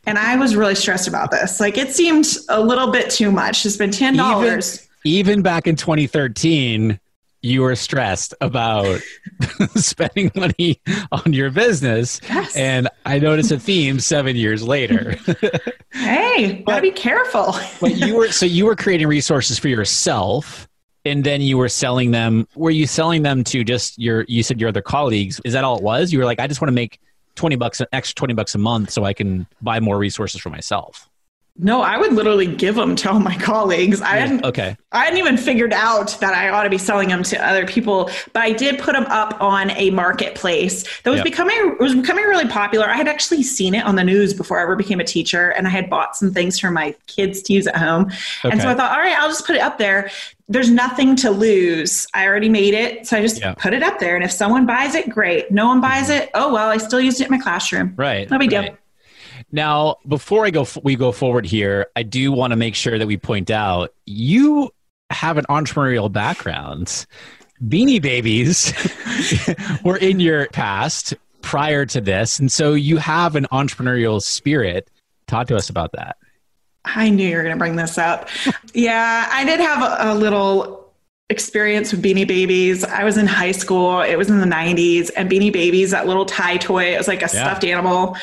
And 0.07 0.19
I 0.19 0.37
was 0.37 0.57
really 0.57 0.75
stressed 0.75 1.09
about 1.09 1.31
this. 1.31 1.61
Like 1.61 1.79
it 1.79 1.95
seemed 1.95 2.27
a 2.49 2.61
little 2.61 2.91
bit 2.91 3.11
too 3.11 3.31
much 3.31 3.65
It's 3.65 3.77
been 3.77 3.91
$10. 3.91 4.15
Even, 4.43 4.63
even 5.05 5.43
back 5.43 5.67
in 5.67 5.77
2013, 5.77 7.01
you 7.45 7.61
were 7.61 7.77
stressed 7.77 8.33
about 8.41 9.01
spending 9.75 10.31
money 10.35 10.81
on 11.13 11.33
your 11.33 11.51
business. 11.51 12.21
Yes. 12.27 12.57
And 12.57 12.89
I 13.05 13.19
noticed 13.19 13.53
a 13.53 13.59
theme 13.59 14.01
seven 14.01 14.35
years 14.35 14.63
later. 14.63 15.17
hey, 15.93 16.63
gotta 16.67 16.81
be 16.81 16.91
careful. 16.91 17.55
but 17.81 17.97
you 17.97 18.17
were 18.17 18.33
so 18.33 18.47
you 18.47 18.65
were 18.65 18.75
creating 18.75 19.09
resources 19.09 19.59
for 19.59 19.69
yourself 19.69 20.67
and 21.05 21.23
then 21.23 21.43
you 21.43 21.59
were 21.59 21.69
selling 21.69 22.13
them. 22.13 22.49
Were 22.55 22.71
you 22.71 22.87
selling 22.87 23.23
them 23.23 23.45
to 23.45 23.63
just 23.63 23.99
your 23.99 24.25
you 24.27 24.43
said 24.43 24.59
your 24.59 24.71
other 24.71 24.83
colleagues? 24.83 25.39
Is 25.45 25.53
that 25.53 25.65
all 25.65 25.77
it 25.77 25.83
was? 25.83 26.13
You 26.13 26.19
were 26.21 26.25
like, 26.25 26.41
I 26.41 26.47
just 26.47 26.63
want 26.63 26.71
to 26.71 26.75
make 26.75 26.99
20 27.35 27.57
bucks 27.57 27.81
an 27.81 27.87
extra 27.93 28.15
20 28.15 28.35
bucks 28.35 28.55
a 28.55 28.59
month 28.59 28.91
so 28.91 29.05
I 29.05 29.13
can 29.13 29.47
buy 29.61 29.81
more 29.81 29.99
resources 29.99 30.41
for 30.41 30.51
myself. 30.51 31.09
No, 31.57 31.83
I 31.83 31.99
would 31.99 32.13
literally 32.13 32.49
give 32.49 32.75
them 32.75 32.97
to 32.97 33.13
all 33.13 33.21
my 33.21 33.37
colleagues. 33.39 34.03
I 34.03 34.17
hadn't 34.17 34.45
okay. 34.45 34.77
I 34.91 35.05
hadn't 35.05 35.21
even 35.21 35.37
figured 35.37 35.73
out 35.73 36.17
that 36.21 36.35
I 36.35 36.49
ought 36.49 36.65
to 36.65 36.71
be 36.71 36.79
selling 36.79 37.11
them 37.11 37.23
to 37.25 37.47
other 37.47 37.65
people, 37.65 38.11
but 38.33 38.43
I 38.43 38.53
did 38.53 38.81
put 38.81 38.95
them 38.95 39.05
up 39.05 39.41
on 39.41 39.71
a 39.71 39.91
marketplace 39.91 40.83
that 41.03 41.11
was 41.11 41.19
yep. 41.19 41.25
becoming 41.25 41.77
was 41.79 41.95
becoming 41.95 42.25
really 42.25 42.49
popular. 42.49 42.89
I 42.89 42.97
had 42.97 43.07
actually 43.07 43.45
seen 43.45 43.75
it 43.75 43.85
on 43.85 43.95
the 43.95 44.03
news 44.03 44.35
before 44.35 44.59
I 44.59 44.65
ever 44.65 44.75
became 44.75 44.99
a 44.99 45.05
teacher, 45.05 45.51
and 45.51 45.69
I 45.69 45.71
had 45.71 45.89
bought 45.89 46.17
some 46.17 46.33
things 46.33 46.59
for 46.59 46.73
my 46.73 46.93
kids 47.07 47.41
to 47.43 47.53
use 47.53 47.69
at 47.69 47.77
home. 47.77 48.07
Okay. 48.45 48.51
And 48.51 48.61
so 48.61 48.69
I 48.69 48.75
thought, 48.75 48.91
all 48.91 48.99
right, 48.99 49.17
I'll 49.17 49.29
just 49.29 49.47
put 49.47 49.55
it 49.55 49.63
up 49.63 49.79
there. 49.79 50.11
There's 50.49 50.71
nothing 50.71 51.17
to 51.17 51.31
lose. 51.31 52.07
I 52.13 52.27
already 52.27 52.51
made 52.51 52.75
it, 52.75 53.07
so 53.07 53.17
I 53.17 53.23
just 53.23 53.41
yep. 53.41 53.59
put 53.59 53.73
it 53.73 53.83
up 53.83 53.99
there. 53.99 54.15
And 54.15 54.25
if 54.25 54.31
someone 54.31 54.67
buys 54.67 54.95
it, 54.95 55.09
great. 55.09 55.51
No 55.51 55.67
one 55.67 55.81
buys 55.81 56.09
mm-hmm. 56.09 56.25
it, 56.25 56.31
oh 56.35 56.53
well, 56.53 56.69
I 56.69 56.77
still 56.77 57.01
used 57.01 57.21
it 57.21 57.25
in 57.25 57.31
my 57.31 57.39
classroom. 57.39 57.95
Right. 57.97 58.31
No 58.31 58.39
big 58.39 58.53
right. 58.53 58.67
deal. 58.67 58.79
Now, 59.53 59.97
before 60.07 60.45
I 60.45 60.51
go, 60.51 60.67
we 60.83 60.97
go 60.97 61.13
forward 61.13 61.47
here. 61.47 61.87
I 61.97 62.03
do 62.03 62.33
want 62.33 62.51
to 62.51 62.57
make 62.57 62.75
sure 62.75 62.99
that 62.99 63.07
we 63.07 63.17
point 63.17 63.51
out 63.51 63.95
you 64.05 64.71
have 65.11 65.39
an 65.39 65.45
entrepreneurial 65.49 66.11
background. 66.11 67.07
Beanie 67.63 68.03
Babies 68.03 68.73
were 69.85 69.97
in 69.97 70.21
your 70.21 70.49
past 70.49 71.15
prior 71.41 71.87
to 71.87 72.01
this, 72.01 72.39
and 72.39 72.51
so 72.51 72.75
you 72.75 72.97
have 72.97 73.37
an 73.37 73.47
entrepreneurial 73.53 74.21
spirit. 74.21 74.91
Talk 75.27 75.47
to 75.49 75.57
us 75.57 75.71
about 75.71 75.93
that. 75.93 76.17
I 76.85 77.11
knew 77.11 77.29
you 77.29 77.37
were 77.37 77.43
going 77.43 77.55
to 77.55 77.59
bring 77.59 77.77
this 77.77 77.99
up. 77.99 78.29
yeah, 78.75 79.29
I 79.31 79.45
did 79.45 79.61
have 79.61 79.83
a, 79.83 80.13
a 80.13 80.15
little 80.15 80.85
experience 81.31 81.91
with 81.91 82.03
Beanie 82.03 82.29
Babies. 82.29 82.85
I 82.85 83.03
was 83.03 83.17
in 83.17 83.27
high 83.27 83.53
school. 83.53 84.03
It 84.03 84.17
was 84.17 84.29
in 84.29 84.41
the 84.41 84.47
90s. 84.47 85.11
And 85.17 85.31
Beanie 85.31 85.53
Babies, 85.53 85.91
that 85.93 86.07
little 86.07 86.27
Ty 86.27 86.59
toy, 86.59 86.95
it 86.95 86.99
was 86.99 87.09
like 87.09 87.21
a 87.21 87.23
yeah. 87.23 87.29
stuffed 87.29 87.65
animal. 87.65 88.17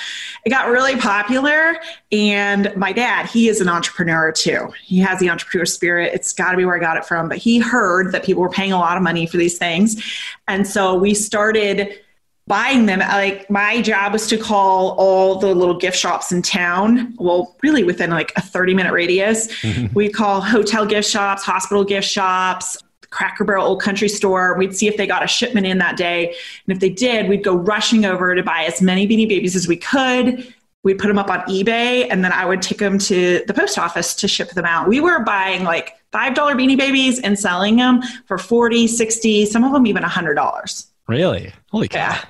It 0.45 0.51
got 0.51 0.69
really 0.69 0.95
popular. 0.97 1.77
And 2.11 2.71
my 2.75 2.91
dad, 2.91 3.25
he 3.25 3.49
is 3.49 3.59
an 3.59 3.69
entrepreneur 3.69 4.31
too. 4.31 4.71
He 4.83 4.99
has 4.99 5.19
the 5.19 5.29
entrepreneur 5.31 5.65
spirit. 5.65 6.13
It's 6.13 6.31
got 6.31 6.51
to 6.51 6.57
be 6.57 6.65
where 6.65 6.75
I 6.75 6.79
got 6.79 6.95
it 6.95 7.05
from. 7.05 7.27
But 7.27 7.39
he 7.39 7.57
heard 7.57 8.11
that 8.11 8.23
people 8.23 8.43
were 8.43 8.49
paying 8.49 8.71
a 8.71 8.77
lot 8.77 8.97
of 8.97 9.03
money 9.03 9.25
for 9.25 9.37
these 9.37 9.57
things. 9.57 10.03
And 10.47 10.67
so 10.67 10.93
we 10.93 11.15
started 11.15 11.99
buying 12.47 12.85
them 12.85 12.99
like 12.99 13.49
my 13.49 13.81
job 13.81 14.13
was 14.13 14.27
to 14.27 14.37
call 14.37 14.91
all 14.97 15.39
the 15.39 15.53
little 15.53 15.77
gift 15.77 15.97
shops 15.97 16.31
in 16.31 16.41
town 16.41 17.13
well 17.17 17.55
really 17.63 17.83
within 17.83 18.09
like 18.09 18.31
a 18.35 18.41
30 18.41 18.73
minute 18.73 18.91
radius 18.91 19.47
we 19.93 20.09
call 20.09 20.41
hotel 20.41 20.85
gift 20.85 21.09
shops 21.09 21.43
hospital 21.43 21.83
gift 21.83 22.07
shops 22.07 22.77
Cracker 23.11 23.43
Barrel 23.43 23.67
Old 23.67 23.81
Country 23.81 24.09
Store. 24.09 24.57
We'd 24.57 24.75
see 24.75 24.87
if 24.87 24.97
they 24.97 25.05
got 25.05 25.21
a 25.23 25.27
shipment 25.27 25.67
in 25.67 25.77
that 25.77 25.97
day. 25.97 26.29
And 26.29 26.73
if 26.73 26.79
they 26.79 26.89
did, 26.89 27.27
we'd 27.29 27.43
go 27.43 27.55
rushing 27.55 28.05
over 28.05 28.33
to 28.33 28.41
buy 28.41 28.63
as 28.63 28.81
many 28.81 29.07
Beanie 29.07 29.27
Babies 29.27 29.55
as 29.55 29.67
we 29.67 29.75
could. 29.75 30.53
We'd 30.83 30.97
put 30.97 31.07
them 31.09 31.19
up 31.19 31.29
on 31.29 31.41
eBay 31.41 32.07
and 32.09 32.23
then 32.23 32.31
I 32.31 32.45
would 32.45 32.61
take 32.61 32.79
them 32.79 32.97
to 32.97 33.43
the 33.45 33.53
post 33.53 33.77
office 33.77 34.15
to 34.15 34.27
ship 34.27 34.51
them 34.51 34.65
out. 34.65 34.87
We 34.87 34.99
were 34.99 35.19
buying 35.19 35.63
like 35.63 35.93
$5 36.11 36.33
Beanie 36.33 36.77
Babies 36.77 37.19
and 37.19 37.37
selling 37.37 37.75
them 37.75 38.01
for 38.25 38.37
40, 38.37 38.87
60, 38.87 39.45
some 39.45 39.63
of 39.63 39.73
them 39.73 39.85
even 39.85 40.03
$100. 40.03 40.85
Really? 41.11 41.51
Holy 41.71 41.89
cow. 41.89 41.99
Yeah. 41.99 42.23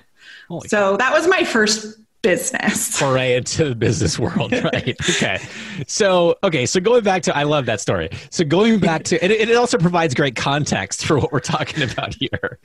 Holy 0.47 0.67
so 0.67 0.93
cow. 0.93 0.97
that 0.97 1.13
was 1.13 1.27
my 1.27 1.43
first 1.43 1.99
business. 2.23 2.97
Foray 2.99 3.35
into 3.35 3.69
the 3.69 3.75
business 3.75 4.17
world, 4.17 4.51
right? 4.51 4.95
okay. 5.09 5.39
So, 5.85 6.35
okay. 6.43 6.65
So 6.65 6.79
going 6.79 7.03
back 7.03 7.21
to, 7.23 7.37
I 7.37 7.43
love 7.43 7.67
that 7.67 7.79
story. 7.79 8.09
So 8.31 8.43
going 8.43 8.79
back 8.79 9.03
to, 9.03 9.21
and 9.23 9.31
it, 9.31 9.49
it 9.49 9.55
also 9.55 9.77
provides 9.77 10.15
great 10.15 10.35
context 10.35 11.05
for 11.05 11.19
what 11.19 11.31
we're 11.31 11.41
talking 11.41 11.83
about 11.83 12.15
here. 12.15 12.57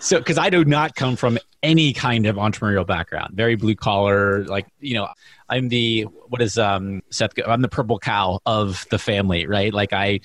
So, 0.00 0.18
because 0.18 0.38
I 0.38 0.50
do 0.50 0.64
not 0.64 0.96
come 0.96 1.14
from 1.14 1.38
any 1.62 1.92
kind 1.92 2.26
of 2.26 2.34
entrepreneurial 2.34 2.84
background, 2.84 3.36
very 3.36 3.54
blue 3.54 3.76
collar, 3.76 4.44
like, 4.46 4.66
you 4.80 4.94
know, 4.94 5.08
I'm 5.48 5.68
the, 5.68 6.02
what 6.02 6.42
is, 6.42 6.58
um, 6.58 7.00
Seth, 7.10 7.30
I'm 7.46 7.62
the 7.62 7.68
purple 7.68 8.00
cow 8.00 8.40
of 8.44 8.86
the 8.90 8.98
family, 8.98 9.46
right? 9.46 9.72
Like 9.72 9.92
I, 9.92 10.18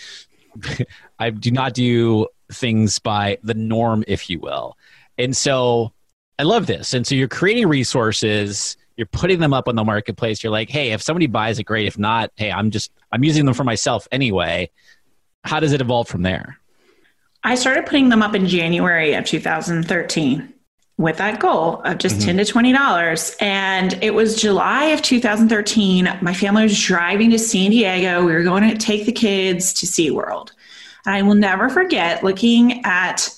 I 1.19 1.29
do 1.29 1.51
not 1.51 1.75
do 1.75 2.29
things 2.51 2.97
by 2.97 3.37
the 3.43 3.53
norm, 3.53 4.03
if 4.07 4.27
you 4.29 4.39
will. 4.39 4.75
And 5.17 5.35
so 5.35 5.93
I 6.39 6.43
love 6.43 6.67
this. 6.67 6.93
And 6.93 7.05
so 7.05 7.15
you're 7.15 7.27
creating 7.27 7.67
resources, 7.67 8.77
you're 8.97 9.07
putting 9.07 9.39
them 9.39 9.53
up 9.53 9.67
on 9.67 9.75
the 9.75 9.83
marketplace. 9.83 10.43
You're 10.43 10.51
like, 10.51 10.69
hey, 10.69 10.91
if 10.91 11.01
somebody 11.01 11.27
buys 11.27 11.59
it, 11.59 11.63
great. 11.63 11.87
If 11.87 11.97
not, 11.97 12.31
hey, 12.35 12.51
I'm 12.51 12.71
just 12.71 12.91
I'm 13.11 13.23
using 13.23 13.45
them 13.45 13.53
for 13.53 13.63
myself 13.63 14.07
anyway. 14.11 14.69
How 15.43 15.59
does 15.59 15.73
it 15.73 15.81
evolve 15.81 16.07
from 16.07 16.23
there? 16.23 16.59
I 17.43 17.55
started 17.55 17.85
putting 17.85 18.09
them 18.09 18.23
up 18.23 18.33
in 18.33 18.47
January 18.47 19.13
of 19.13 19.25
2013 19.25 20.53
with 20.97 21.17
that 21.17 21.39
goal 21.39 21.81
of 21.83 21.97
just 21.97 22.17
mm-hmm. 22.17 22.37
10 22.37 22.37
to 22.37 22.45
20 22.45 22.71
dollars 22.71 23.35
and 23.41 24.01
it 24.01 24.13
was 24.13 24.39
july 24.39 24.85
of 24.85 25.01
2013 25.01 26.09
my 26.21 26.33
family 26.33 26.63
was 26.63 26.81
driving 26.81 27.29
to 27.29 27.37
san 27.37 27.69
diego 27.71 28.23
we 28.23 28.31
were 28.31 28.43
going 28.43 28.63
to 28.67 28.77
take 28.77 29.05
the 29.05 29.11
kids 29.11 29.73
to 29.73 29.85
seaworld 29.85 30.51
and 31.05 31.13
i 31.15 31.21
will 31.21 31.35
never 31.35 31.67
forget 31.67 32.23
looking 32.23 32.81
at 32.85 33.29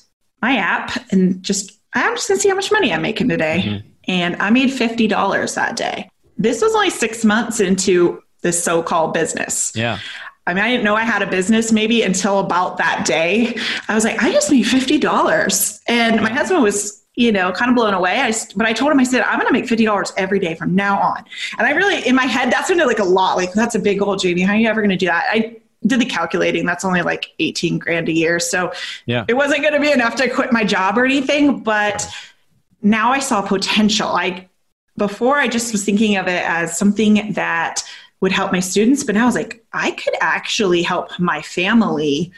my 0.42 0.58
app 0.58 1.12
and 1.12 1.42
just 1.44 1.78
I'm 1.94 2.16
just 2.16 2.28
going 2.28 2.38
to 2.38 2.42
see 2.42 2.50
how 2.50 2.56
much 2.56 2.72
money 2.72 2.94
I'm 2.94 3.02
making 3.02 3.30
today. 3.30 3.64
Mm-hmm. 3.66 3.88
And 4.10 4.36
I 4.42 4.50
made 4.50 4.70
$50 4.70 5.56
that 5.56 5.76
day. 5.76 6.10
This 6.38 6.62
was 6.62 6.74
only 6.76 6.90
six 6.90 7.26
months 7.26 7.60
into 7.60 8.22
this 8.42 8.64
so 8.64 8.84
called 8.84 9.14
business. 9.14 9.74
Yeah. 9.76 10.00
I 10.46 10.54
mean, 10.54 10.64
I 10.64 10.70
didn't 10.70 10.86
know 10.86 10.96
I 10.96 11.04
had 11.04 11.22
a 11.22 11.28
business 11.28 11.74
maybe 11.74 12.04
until 12.04 12.40
about 12.40 12.78
that 12.78 13.06
day. 13.06 13.58
I 13.90 13.96
was 13.96 14.06
like, 14.06 14.22
I 14.24 14.32
just 14.32 14.50
made 14.50 14.66
$50. 14.66 15.82
And 15.90 16.22
my 16.22 16.30
husband 16.30 16.64
was, 16.64 17.04
you 17.16 17.34
know, 17.34 17.52
kind 17.52 17.70
of 17.70 17.76
blown 17.76 17.94
away. 17.94 18.22
I, 18.22 18.32
but 18.56 18.66
I 18.66 18.72
told 18.72 18.92
him, 18.92 19.00
I 19.00 19.04
said, 19.04 19.24
I'm 19.24 19.40
going 19.40 19.48
to 19.48 19.54
make 19.54 19.66
$50 19.66 20.14
every 20.16 20.40
day 20.40 20.56
from 20.56 20.74
now 20.74 21.00
on. 21.02 21.26
And 21.58 21.68
I 21.68 21.72
really, 21.72 22.08
in 22.08 22.16
my 22.16 22.26
head, 22.26 22.54
that 22.54 22.66
sounded 22.66 22.86
like 22.86 23.00
a 23.00 23.04
lot. 23.04 23.36
Like, 23.36 23.52
that's 23.54 23.76
a 23.76 23.80
big 23.80 24.00
goal, 24.00 24.16
Jamie. 24.16 24.42
How 24.42 24.54
are 24.54 24.58
you 24.58 24.70
ever 24.70 24.82
going 24.82 24.92
to 24.92 24.96
do 24.96 25.08
that? 25.08 25.26
I 25.30 25.58
did 25.88 26.02
the 26.02 26.06
calculating. 26.06 26.66
That's 26.66 26.86
only 26.86 27.02
like 27.02 27.34
18 27.40 27.80
grand 27.80 28.10
a 28.10 28.12
year. 28.12 28.40
So 28.40 28.72
yeah. 29.06 29.26
it 29.28 29.36
wasn't 29.36 29.62
going 29.62 29.74
to 29.74 29.80
be 29.80 29.92
enough 29.92 30.16
to 30.16 30.30
quit 30.30 30.52
my 30.52 30.64
job 30.64 30.98
or 30.98 31.06
anything. 31.06 31.62
But 31.62 32.08
now 32.82 33.12
I 33.12 33.20
saw 33.20 33.42
potential. 33.42 34.12
Like 34.12 34.50
before 34.98 35.38
I 35.38 35.48
just 35.48 35.72
was 35.72 35.84
thinking 35.84 36.18
of 36.18 36.28
it 36.28 36.44
as 36.44 36.78
something 36.78 37.34
that 37.34 37.84
would 38.20 38.32
help 38.32 38.52
my 38.52 38.60
students, 38.60 39.04
but 39.04 39.16
now 39.16 39.24
I 39.24 39.26
was 39.28 39.36
like, 39.36 39.64
I 39.74 39.92
could 39.92 40.16
actually 40.22 40.82
help 40.82 41.20
my 41.20 41.42
family 41.42 42.32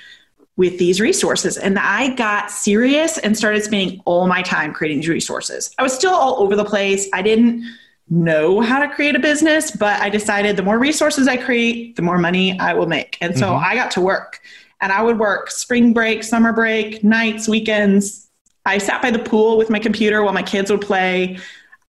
with 0.58 0.78
these 0.78 1.00
resources. 1.00 1.58
And 1.58 1.80
I 1.80 2.14
got 2.16 2.52
serious 2.52 3.18
and 3.18 3.38
started 3.38 3.64
spending 3.64 4.02
all 4.04 4.28
my 4.28 4.42
time 4.42 4.74
creating 4.74 5.00
these 5.00 5.08
resources. 5.08 5.74
I 5.80 5.84
was 5.84 5.94
still 5.94 6.14
all 6.14 6.44
over 6.44 6.58
the 6.58 6.66
place. 6.66 7.08
I 7.14 7.22
didn't 7.22 7.64
know 8.10 8.60
how 8.62 8.80
to 8.80 8.94
create 8.94 9.16
a 9.16 9.20
business, 9.20 9.72
but 9.72 10.02
I 10.02 10.10
decided 10.10 10.58
the 10.58 10.64
more 10.64 10.80
resources 10.80 11.28
I 11.28 11.38
create, 11.38 11.96
the 11.96 12.02
more 12.02 12.18
money 12.18 12.60
I 12.60 12.74
will 12.74 12.88
make. 12.88 13.18
And 13.22 13.38
so 13.38 13.48
mm-hmm. 13.48 13.64
I 13.64 13.76
got 13.76 13.92
to 13.92 14.02
work 14.02 14.42
and 14.82 14.92
I 14.92 15.02
would 15.02 15.20
work 15.20 15.52
spring 15.52 15.94
break, 15.94 16.24
summer 16.24 16.54
break, 16.54 17.04
nights, 17.04 17.48
weekends. 17.48 18.30
I 18.66 18.78
sat 18.78 19.02
by 19.02 19.12
the 19.12 19.20
pool 19.20 19.58
with 19.58 19.70
my 19.70 19.80
computer 19.80 20.24
while 20.24 20.34
my 20.34 20.44
kids 20.44 20.72
would 20.72 20.82
play. 20.82 21.40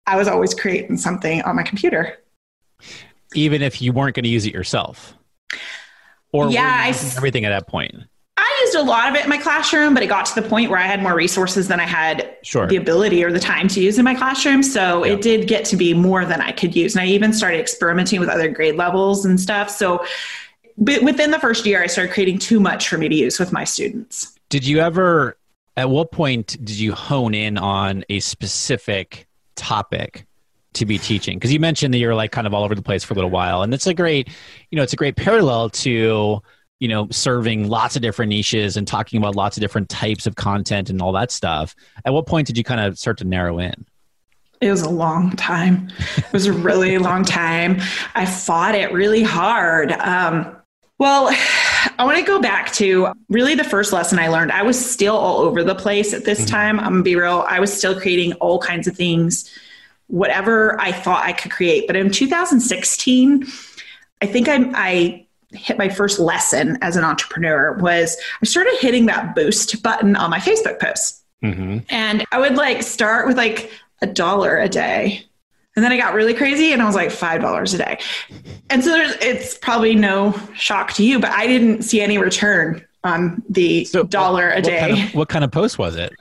I 0.08 0.18
was 0.18 0.28
always 0.28 0.54
creating 0.54 0.98
something 0.98 1.42
on 1.44 1.56
my 1.56 1.64
computer. 1.64 2.18
Even 3.36 3.62
if 3.62 3.82
you 3.82 3.94
weren't 3.94 4.16
going 4.16 4.24
to 4.24 4.30
use 4.30 4.46
it 4.46 4.54
yourself? 4.54 5.14
Or 6.32 6.50
yeah, 6.50 6.84
I, 6.86 6.90
everything 6.90 7.46
at 7.46 7.50
that 7.50 7.68
point? 7.68 7.96
A 8.80 8.84
lot 8.84 9.10
of 9.10 9.16
it 9.16 9.24
in 9.24 9.30
my 9.30 9.38
classroom, 9.38 9.94
but 9.94 10.02
it 10.04 10.08
got 10.08 10.26
to 10.28 10.42
the 10.42 10.48
point 10.48 10.70
where 10.70 10.80
I 10.80 10.88
had 10.88 11.04
more 11.04 11.16
resources 11.16 11.68
than 11.68 11.80
I 11.80 11.86
had 11.86 12.38
sure. 12.44 12.66
the 12.68 12.78
ability 12.78 13.24
or 13.24 13.32
the 13.32 13.40
time 13.40 13.68
to 13.70 13.82
use 13.82 13.98
in 13.98 14.06
my 14.06 14.16
classroom. 14.16 14.64
So 14.64 15.04
yeah. 15.04 15.14
it 15.14 15.22
did 15.22 15.48
get 15.48 15.66
to 15.66 15.76
be 15.76 15.94
more 15.94 16.26
than 16.26 16.40
I 16.40 16.52
could 16.52 16.76
use. 16.76 16.96
And 16.96 17.04
I 17.04 17.08
even 17.08 17.34
started 17.34 17.60
experimenting 17.60 18.20
with 18.20 18.30
other 18.30 18.50
grade 18.50 18.76
levels 18.76 19.26
and 19.26 19.40
stuff. 19.40 19.70
So 19.70 20.06
but 20.80 21.04
within 21.04 21.32
the 21.32 21.40
first 21.40 21.66
year, 21.66 21.84
I 21.84 21.88
started 21.88 22.14
creating 22.14 22.40
too 22.40 22.60
much 22.60 22.88
for 22.88 22.98
me 22.98 23.10
to 23.10 23.16
use 23.16 23.38
with 23.38 23.52
my 23.52 23.66
students. 23.66 24.34
Did 24.48 24.66
you 24.66 24.80
ever, 24.80 25.38
at 25.76 25.90
what 25.90 26.12
point 26.12 26.58
did 26.64 26.80
you 26.80 26.94
hone 26.94 27.34
in 27.34 27.58
on 27.58 28.06
a 28.10 28.22
specific 28.22 29.28
topic 29.56 30.26
to 30.74 30.86
be 30.86 30.98
teaching? 30.98 31.38
Because 31.38 31.52
you 31.52 31.60
mentioned 31.60 31.94
that 31.94 31.98
you're 31.98 32.16
like 32.16 32.32
kind 32.32 32.48
of 32.48 32.54
all 32.54 32.64
over 32.64 32.76
the 32.76 32.82
place 32.82 33.04
for 33.04 33.14
a 33.14 33.16
little 33.16 33.30
while. 33.30 33.62
And 33.62 33.74
it's 33.74 33.88
a 33.88 33.94
great, 33.94 34.30
you 34.72 34.78
know, 34.78 34.84
it's 34.84 34.94
a 34.94 34.96
great 34.96 35.18
parallel 35.18 35.70
to, 35.70 36.42
you 36.80 36.88
know, 36.88 37.08
serving 37.12 37.68
lots 37.68 37.96
of 37.96 38.02
different 38.02 38.30
niches 38.30 38.78
and 38.78 38.88
talking 38.88 39.18
about 39.18 39.36
lots 39.36 39.58
of 39.58 39.62
different 39.62 39.90
types 39.90 40.26
of 40.26 40.36
content 40.36 40.90
and 40.90 41.02
all 41.02 41.12
that 41.12 41.32
stuff. 41.32 41.76
At 42.06 42.14
what 42.14 42.26
point 42.26 42.48
did 42.48 42.58
you 42.58 42.64
kind 42.64 42.80
of 42.80 42.98
start 42.98 43.18
to 43.20 43.26
narrow 43.26 43.60
in? 43.60 43.86
It 44.62 44.72
was 44.72 44.82
a 44.82 44.90
long 44.90 45.36
time. 45.36 45.90
It 46.18 46.34
was 46.34 46.46
a 46.46 46.54
really 46.54 46.98
long 47.00 47.24
time. 47.24 47.80
I 48.16 48.26
fought 48.26 48.76
it 48.76 48.92
really 48.92 49.24
hard. 49.24 49.92
Um, 49.94 50.56
well, 51.00 51.30
I 51.98 52.04
want 52.04 52.18
to 52.18 52.26
go 52.26 52.42
back 52.42 52.74
to 52.74 53.14
really 53.30 53.56
the 53.56 53.64
first 53.64 53.94
lesson 53.94 54.20
I 54.20 54.28
learned. 54.28 54.52
I 54.52 54.64
was 54.64 54.78
still 54.78 55.16
all 55.16 55.40
over 55.40 55.64
the 55.64 55.76
place 55.76 56.14
at 56.14 56.26
this 56.26 56.40
mm-hmm. 56.40 56.50
time. 56.50 56.80
I'm 56.80 56.92
gonna 56.92 57.04
be 57.04 57.16
real. 57.16 57.46
I 57.48 57.62
was 57.62 57.72
still 57.72 57.98
creating 57.98 58.34
all 58.34 58.60
kinds 58.60 58.86
of 58.86 58.98
things, 58.98 59.50
whatever 60.08 60.80
I 60.80 60.92
thought 60.92 61.24
I 61.24 61.32
could 61.32 61.52
create. 61.52 61.88
But 61.88 61.96
in 61.96 62.12
2016, 62.12 63.48
I 64.22 64.26
think 64.26 64.50
I, 64.50 64.72
I 64.74 65.28
hit 65.52 65.78
my 65.78 65.90
first 65.90 66.20
lesson 66.20 66.78
as 66.82 66.96
an 66.96 67.04
entrepreneur 67.04 67.74
was 67.80 68.18
I 68.42 68.46
started 68.46 68.76
hitting 68.80 69.08
that 69.08 69.36
boost 69.36 69.82
button 69.82 70.16
on 70.16 70.30
my 70.30 70.40
Facebook 70.40 70.80
posts. 70.80 71.24
Mm-hmm. 71.44 71.80
And 71.90 72.26
I 72.32 72.40
would 72.40 72.56
like 72.56 72.84
start 72.84 73.28
with 73.28 73.38
like 73.38 73.72
a 74.02 74.08
dollar 74.08 74.58
a 74.58 74.70
day. 74.70 75.26
And 75.76 75.86
then 75.86 75.92
I 75.92 75.98
got 75.98 76.14
really 76.14 76.34
crazy 76.34 76.74
and 76.74 76.82
I 76.82 76.86
was 76.86 76.96
like 76.96 77.10
$5 77.10 77.74
a 77.74 77.78
day. 77.78 78.00
And 78.70 78.84
so 78.84 78.94
it's 79.22 79.58
probably 79.58 79.96
no 79.96 80.36
shock 80.54 80.94
to 80.94 81.06
you, 81.06 81.20
but 81.20 81.32
I 81.32 81.48
didn't 81.48 81.84
see 81.84 82.02
any 82.02 82.18
return 82.18 82.86
on 83.04 83.42
the 83.50 83.86
so 83.86 84.04
dollar 84.04 84.50
a 84.52 84.62
day. 84.62 84.82
What 84.82 84.90
kind, 84.90 85.08
of, 85.08 85.16
what 85.16 85.30
kind 85.30 85.46
of 85.46 85.52
post 85.52 85.78
was 85.78 85.96
it? 85.96 86.12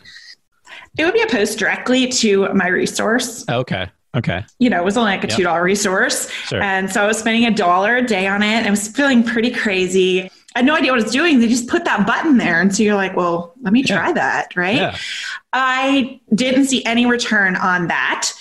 It 0.97 1.04
would 1.04 1.14
be 1.14 1.23
a 1.23 1.26
post 1.26 1.58
directly 1.58 2.08
to 2.08 2.52
my 2.54 2.68
resource. 2.68 3.44
Okay. 3.49 3.88
Okay. 4.17 4.45
You 4.59 4.71
know, 4.71 4.81
it 4.81 4.85
was 4.85 4.97
only 4.97 5.12
like 5.12 5.25
a 5.25 5.29
$2 5.29 5.38
yep. 5.38 5.62
resource. 5.62 6.31
Sure. 6.31 6.62
And 6.62 6.91
so 6.91 7.03
I 7.03 7.07
was 7.07 7.19
spending 7.19 7.45
a 7.45 7.50
dollar 7.50 7.97
a 7.97 8.03
day 8.03 8.27
on 8.27 8.43
it. 8.43 8.67
I 8.67 8.71
was 8.71 8.88
feeling 8.88 9.23
pretty 9.23 9.50
crazy. 9.50 10.31
I 10.55 10.61
had 10.61 10.65
no 10.65 10.75
idea 10.75 10.93
what 10.93 11.00
I 11.00 11.05
was 11.05 11.12
doing. 11.12 11.41
They 11.41 11.49
just 11.49 11.69
put 11.69 11.85
that 11.85 12.07
button 12.07 12.38
there. 12.38 12.61
And 12.61 12.75
so 12.75 12.83
you're 12.83 12.95
like, 12.95 13.15
well, 13.15 13.55
let 13.61 13.73
me 13.73 13.83
try 13.83 14.09
yeah. 14.09 14.12
that. 14.15 14.57
Right. 14.57 14.77
Yeah. 14.77 14.97
I 15.53 16.21
didn't 16.35 16.67
see 16.67 16.85
any 16.85 17.07
return 17.07 17.55
on 17.57 17.88
that. 17.88 18.33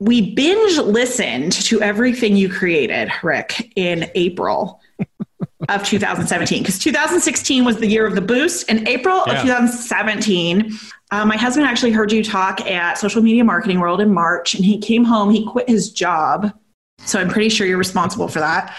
We 0.00 0.34
binge 0.34 0.78
listened 0.78 1.52
to 1.52 1.80
everything 1.80 2.36
you 2.36 2.48
created, 2.48 3.10
Rick, 3.22 3.72
in 3.76 4.10
April 4.14 4.80
of 5.68 5.84
2017 5.84 6.62
because 6.62 6.78
2016 6.78 7.64
was 7.64 7.76
the 7.78 7.86
year 7.86 8.06
of 8.06 8.14
the 8.14 8.20
boost. 8.20 8.68
In 8.68 8.88
April 8.88 9.22
yeah. 9.26 9.34
of 9.34 9.42
2017, 9.42 10.72
uh, 11.10 11.24
my 11.24 11.36
husband 11.36 11.66
actually 11.66 11.92
heard 11.92 12.12
you 12.12 12.24
talk 12.24 12.60
at 12.62 12.98
Social 12.98 13.22
Media 13.22 13.44
Marketing 13.44 13.80
World 13.80 14.00
in 14.00 14.12
March, 14.12 14.54
and 14.54 14.64
he 14.64 14.78
came 14.78 15.04
home. 15.04 15.30
He 15.30 15.46
quit 15.46 15.68
his 15.68 15.90
job. 15.90 16.52
So 17.04 17.20
I'm 17.20 17.28
pretty 17.28 17.50
sure 17.50 17.66
you're 17.66 17.76
responsible 17.76 18.28
for 18.28 18.40
that. 18.40 18.74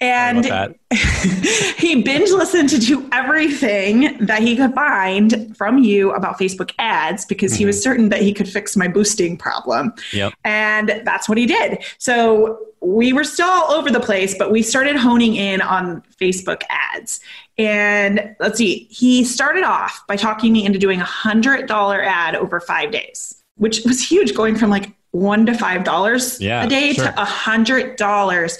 And 0.00 0.46
he 1.76 2.02
binge 2.02 2.30
listened 2.30 2.70
to 2.70 2.78
do 2.78 3.06
everything 3.12 4.16
that 4.24 4.40
he 4.40 4.56
could 4.56 4.72
find 4.72 5.54
from 5.56 5.78
you 5.78 6.12
about 6.12 6.38
Facebook 6.38 6.72
ads 6.78 7.26
because 7.26 7.52
mm-hmm. 7.52 7.58
he 7.58 7.66
was 7.66 7.76
mm-hmm. 7.76 7.82
certain 7.82 8.08
that 8.08 8.22
he 8.22 8.32
could 8.32 8.48
fix 8.48 8.76
my 8.76 8.88
boosting 8.88 9.36
problem. 9.36 9.92
Yep. 10.12 10.32
And 10.44 11.02
that's 11.04 11.28
what 11.28 11.36
he 11.36 11.44
did. 11.44 11.84
So 11.98 12.60
we 12.80 13.12
were 13.12 13.24
still 13.24 13.48
all 13.48 13.72
over 13.72 13.90
the 13.90 14.00
place, 14.00 14.34
but 14.38 14.50
we 14.50 14.62
started 14.62 14.96
honing 14.96 15.36
in 15.36 15.60
on 15.60 16.02
Facebook 16.18 16.62
ads. 16.70 17.20
And 17.60 18.34
let's 18.40 18.56
see, 18.56 18.88
he 18.90 19.22
started 19.22 19.64
off 19.64 20.02
by 20.08 20.16
talking 20.16 20.50
me 20.50 20.64
into 20.64 20.78
doing 20.78 20.98
a 20.98 21.04
$100 21.04 22.06
ad 22.06 22.34
over 22.34 22.58
five 22.58 22.90
days, 22.90 23.42
which 23.56 23.84
was 23.84 24.02
huge, 24.02 24.34
going 24.34 24.56
from 24.56 24.70
like 24.70 24.92
one 25.10 25.44
to 25.44 25.52
five 25.52 25.84
dollars 25.84 26.40
yeah, 26.40 26.64
a 26.64 26.68
day 26.68 26.94
sure. 26.94 27.04
to 27.04 27.20
a 27.20 27.24
hundred 27.24 27.96
dollars. 27.96 28.58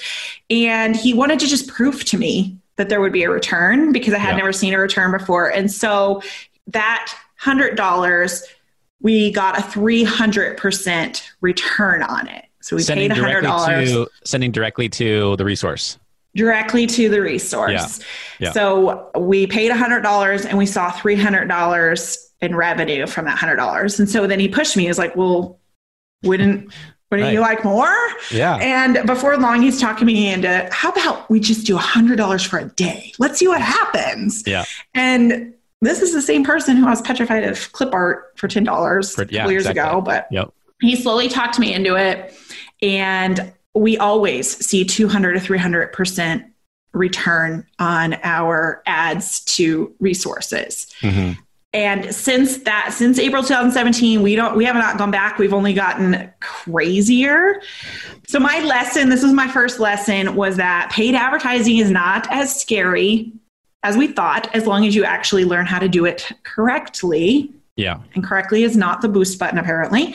And 0.51 0.95
he 0.95 1.15
wanted 1.15 1.41
to 1.41 1.47
just 1.47 1.67
prove 1.69 2.05
to 2.07 2.19
me 2.19 2.59
that 2.77 2.91
there 2.91 3.01
would 3.01 3.13
be 3.13 3.23
a 3.23 3.31
return 3.31 3.93
because 3.93 4.13
i 4.13 4.19
had 4.19 4.33
yeah. 4.33 4.37
never 4.37 4.53
seen 4.53 4.75
a 4.75 4.79
return 4.79 5.13
before. 5.13 5.49
And 5.51 5.73
so 5.73 6.23
that 6.67 7.15
hundred 7.37 7.77
dollars 7.77 8.45
we 9.01 9.33
got 9.33 9.59
a 9.59 9.63
300% 9.63 11.23
return 11.41 12.03
on 12.03 12.29
it. 12.29 12.45
So 12.61 12.77
we 12.77 12.83
sending 12.83 13.09
paid 13.09 13.19
$100 13.19 14.07
sending 14.27 14.53
directly 14.53 14.91
to 14.91 15.37
the 15.37 15.45
resource 15.47 15.99
directly 16.35 16.87
to 16.87 17.09
the 17.09 17.21
resource 17.21 18.01
yeah. 18.39 18.47
Yeah. 18.47 18.53
so 18.53 19.11
we 19.19 19.47
paid 19.47 19.71
$100 19.71 20.47
and 20.47 20.57
we 20.57 20.67
saw 20.67 20.91
$300 20.91 22.17
in 22.41 22.55
revenue 22.55 23.07
from 23.07 23.25
that 23.25 23.39
$100 23.39 23.99
and 23.99 24.09
so 24.09 24.27
then 24.27 24.41
he 24.41 24.49
pushed 24.49 24.77
me 24.77 24.85
he 24.85 24.89
was 24.89 24.99
like 24.99 25.17
well 25.17 25.59
wouldn't 26.23 26.73
wouldn't 27.11 27.27
right. 27.27 27.35
you 27.35 27.41
like 27.41 27.65
more? 27.65 27.93
Yeah. 28.31 28.57
And 28.57 29.05
before 29.05 29.37
long, 29.37 29.63
he's 29.63 29.81
talking 29.81 30.07
me 30.07 30.33
into 30.33 30.69
how 30.71 30.91
about 30.91 31.29
we 31.29 31.41
just 31.41 31.67
do 31.67 31.75
a 31.75 31.81
hundred 31.81 32.17
dollars 32.17 32.45
for 32.45 32.61
a 32.61 32.67
day? 32.67 33.13
Let's 33.19 33.39
see 33.39 33.49
what 33.49 33.61
happens. 33.61 34.45
Yeah. 34.47 34.65
And 34.95 35.53
this 35.81 36.03
is 36.03 36.13
the 36.13 36.23
same 36.23 36.45
person 36.45 36.77
who 36.77 36.87
I 36.87 36.91
was 36.91 37.03
petrified 37.03 37.43
of 37.43 37.73
clip 37.73 37.93
art 37.93 38.39
for 38.39 38.47
ten 38.47 38.63
dollars 38.63 39.19
a 39.19 39.27
couple 39.27 39.51
years 39.51 39.67
exactly. 39.67 39.91
ago, 39.91 40.01
but 40.01 40.29
yep. 40.31 40.53
he 40.81 40.95
slowly 40.95 41.29
talked 41.29 41.59
me 41.59 41.75
into 41.75 41.97
it. 41.97 42.33
And 42.81 43.53
we 43.75 43.97
always 43.99 44.65
see 44.65 44.85
200 44.85 45.35
to 45.35 45.41
300 45.41 45.93
percent 45.93 46.45
return 46.93 47.67
on 47.79 48.15
our 48.23 48.83
ads 48.87 49.41
to 49.45 49.95
resources. 50.01 50.93
Mm-hmm. 51.01 51.41
And 51.73 52.13
since 52.13 52.59
that 52.59 52.93
since 52.93 53.21
april 53.21 53.45
2017 53.45 54.23
we 54.23 54.35
don't 54.35 54.57
we 54.57 54.65
have 54.65 54.75
not 54.75 54.99
gone 54.99 55.13
back. 55.13 55.39
We've 55.39 55.55
only 55.55 55.73
gotten 55.73 56.29
crazier. 56.41 57.63
So 58.27 58.41
my 58.41 58.59
lesson 58.61 59.09
this 59.09 59.23
was 59.23 59.33
my 59.33 59.47
first 59.47 59.79
lesson 59.79 60.35
was 60.35 60.57
that 60.57 60.91
paid 60.91 61.15
advertising 61.15 61.77
is 61.77 61.91
not 61.91 62.27
as 62.33 62.61
scary 62.61 63.33
as 63.85 63.97
we 63.97 64.09
thought 64.09 64.53
as 64.55 64.67
long 64.67 64.85
as 64.85 64.97
you 64.97 65.05
actually 65.05 65.45
learn 65.45 65.65
how 65.65 65.79
to 65.79 65.89
do 65.89 66.05
it 66.05 66.33
correctly 66.43 67.53
yeah 67.81 68.01
and 68.15 68.25
correctly 68.25 68.63
is 68.63 68.77
not 68.77 69.01
the 69.01 69.09
boost 69.09 69.39
button 69.39 69.59
apparently 69.59 70.15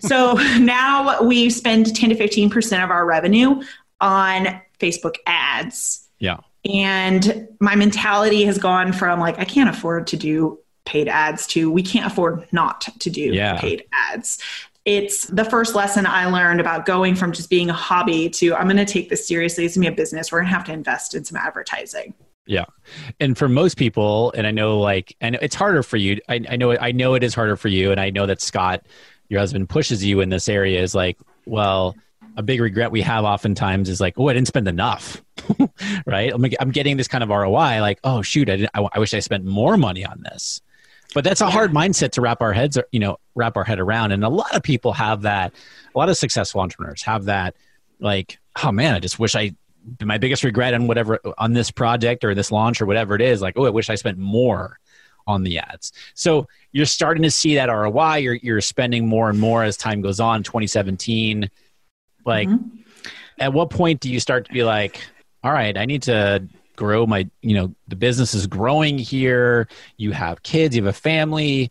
so 0.00 0.34
now 0.58 1.22
we 1.22 1.50
spend 1.50 1.94
10 1.94 2.10
to 2.10 2.16
15% 2.16 2.84
of 2.84 2.90
our 2.90 3.04
revenue 3.04 3.62
on 4.00 4.60
facebook 4.78 5.16
ads 5.26 6.08
yeah 6.18 6.38
and 6.64 7.48
my 7.60 7.74
mentality 7.74 8.44
has 8.44 8.58
gone 8.58 8.92
from 8.92 9.20
like 9.20 9.38
i 9.38 9.44
can't 9.44 9.70
afford 9.70 10.06
to 10.06 10.16
do 10.16 10.58
paid 10.84 11.08
ads 11.08 11.46
to 11.46 11.70
we 11.70 11.82
can't 11.82 12.06
afford 12.06 12.46
not 12.52 12.80
to 12.98 13.10
do 13.10 13.20
yeah. 13.20 13.58
paid 13.58 13.84
ads 14.10 14.38
it's 14.84 15.26
the 15.26 15.44
first 15.44 15.74
lesson 15.74 16.06
I 16.06 16.26
learned 16.26 16.60
about 16.60 16.86
going 16.86 17.14
from 17.14 17.32
just 17.32 17.48
being 17.48 17.70
a 17.70 17.74
hobby 17.74 18.28
to 18.30 18.54
I'm 18.54 18.64
going 18.64 18.84
to 18.84 18.84
take 18.84 19.08
this 19.08 19.26
seriously. 19.26 19.64
It's 19.64 19.76
going 19.76 19.84
to 19.84 19.90
be 19.90 19.94
a 19.94 19.96
business. 19.96 20.32
We're 20.32 20.40
going 20.40 20.48
to 20.48 20.54
have 20.54 20.64
to 20.64 20.72
invest 20.72 21.14
in 21.14 21.24
some 21.24 21.36
advertising. 21.36 22.14
Yeah. 22.46 22.64
And 23.20 23.38
for 23.38 23.48
most 23.48 23.76
people, 23.76 24.32
and 24.32 24.46
I 24.46 24.50
know 24.50 24.80
like, 24.80 25.16
and 25.20 25.38
it's 25.40 25.54
harder 25.54 25.82
for 25.82 25.96
you. 25.96 26.18
I, 26.28 26.40
I 26.48 26.56
know, 26.56 26.76
I 26.76 26.92
know 26.92 27.14
it 27.14 27.22
is 27.22 27.34
harder 27.34 27.56
for 27.56 27.68
you. 27.68 27.92
And 27.92 28.00
I 28.00 28.10
know 28.10 28.26
that 28.26 28.40
Scott, 28.40 28.84
your 29.28 29.40
husband 29.40 29.68
pushes 29.68 30.04
you 30.04 30.20
in 30.20 30.28
this 30.28 30.48
area 30.48 30.82
is 30.82 30.94
like, 30.94 31.18
well, 31.46 31.96
a 32.36 32.42
big 32.42 32.60
regret 32.60 32.90
we 32.90 33.02
have 33.02 33.24
oftentimes 33.24 33.88
is 33.88 34.00
like, 34.00 34.18
oh, 34.18 34.28
I 34.28 34.32
didn't 34.32 34.48
spend 34.48 34.66
enough, 34.66 35.22
right? 36.06 36.32
I'm, 36.32 36.44
I'm 36.60 36.70
getting 36.70 36.96
this 36.96 37.08
kind 37.08 37.22
of 37.22 37.30
ROI. 37.30 37.80
Like, 37.80 38.00
oh, 38.04 38.22
shoot, 38.22 38.48
I, 38.48 38.66
I, 38.74 38.88
I 38.92 38.98
wish 38.98 39.14
I 39.14 39.20
spent 39.20 39.44
more 39.44 39.76
money 39.76 40.04
on 40.04 40.22
this. 40.22 40.60
But 41.14 41.24
that's 41.24 41.42
a 41.42 41.50
hard 41.50 41.72
mindset 41.72 42.12
to 42.12 42.22
wrap 42.22 42.40
our 42.40 42.54
heads, 42.54 42.78
you 42.90 42.98
know, 42.98 43.18
wrap 43.34 43.56
our 43.56 43.64
head 43.64 43.78
around. 43.78 44.12
And 44.12 44.24
a 44.24 44.30
lot 44.30 44.54
of 44.56 44.62
people 44.62 44.94
have 44.94 45.22
that. 45.22 45.52
A 45.94 45.98
lot 45.98 46.08
of 46.08 46.16
successful 46.16 46.62
entrepreneurs 46.62 47.02
have 47.02 47.26
that. 47.26 47.54
Like, 48.00 48.38
oh 48.64 48.72
man, 48.72 48.94
I 48.94 48.98
just 48.98 49.18
wish 49.18 49.34
I 49.34 49.54
my 50.02 50.18
biggest 50.18 50.44
regret 50.44 50.74
on 50.74 50.86
whatever 50.86 51.18
on 51.38 51.52
this 51.52 51.70
project 51.70 52.24
or 52.24 52.34
this 52.34 52.52
launch 52.52 52.80
or 52.80 52.86
whatever 52.86 53.14
it 53.14 53.20
is 53.20 53.42
like 53.42 53.54
oh 53.56 53.66
i 53.66 53.70
wish 53.70 53.90
i 53.90 53.94
spent 53.94 54.18
more 54.18 54.78
on 55.24 55.44
the 55.44 55.56
ads. 55.56 55.92
So 56.14 56.48
you're 56.72 56.84
starting 56.84 57.22
to 57.22 57.30
see 57.30 57.54
that 57.54 57.66
roi 57.66 58.16
you're, 58.16 58.34
you're 58.34 58.60
spending 58.60 59.06
more 59.06 59.30
and 59.30 59.38
more 59.38 59.62
as 59.62 59.76
time 59.76 60.00
goes 60.00 60.18
on 60.18 60.42
2017 60.42 61.48
like 62.24 62.48
mm-hmm. 62.48 62.80
at 63.38 63.52
what 63.52 63.70
point 63.70 64.00
do 64.00 64.10
you 64.10 64.18
start 64.18 64.46
to 64.46 64.52
be 64.52 64.64
like 64.64 65.00
all 65.44 65.52
right 65.52 65.76
i 65.78 65.84
need 65.84 66.02
to 66.02 66.48
grow 66.76 67.06
my 67.06 67.28
you 67.42 67.54
know 67.54 67.74
the 67.88 67.96
business 67.96 68.34
is 68.34 68.46
growing 68.46 68.98
here. 68.98 69.68
You 69.96 70.12
have 70.12 70.42
kids 70.42 70.74
you 70.76 70.84
have 70.84 70.94
a 70.94 70.98
family. 70.98 71.70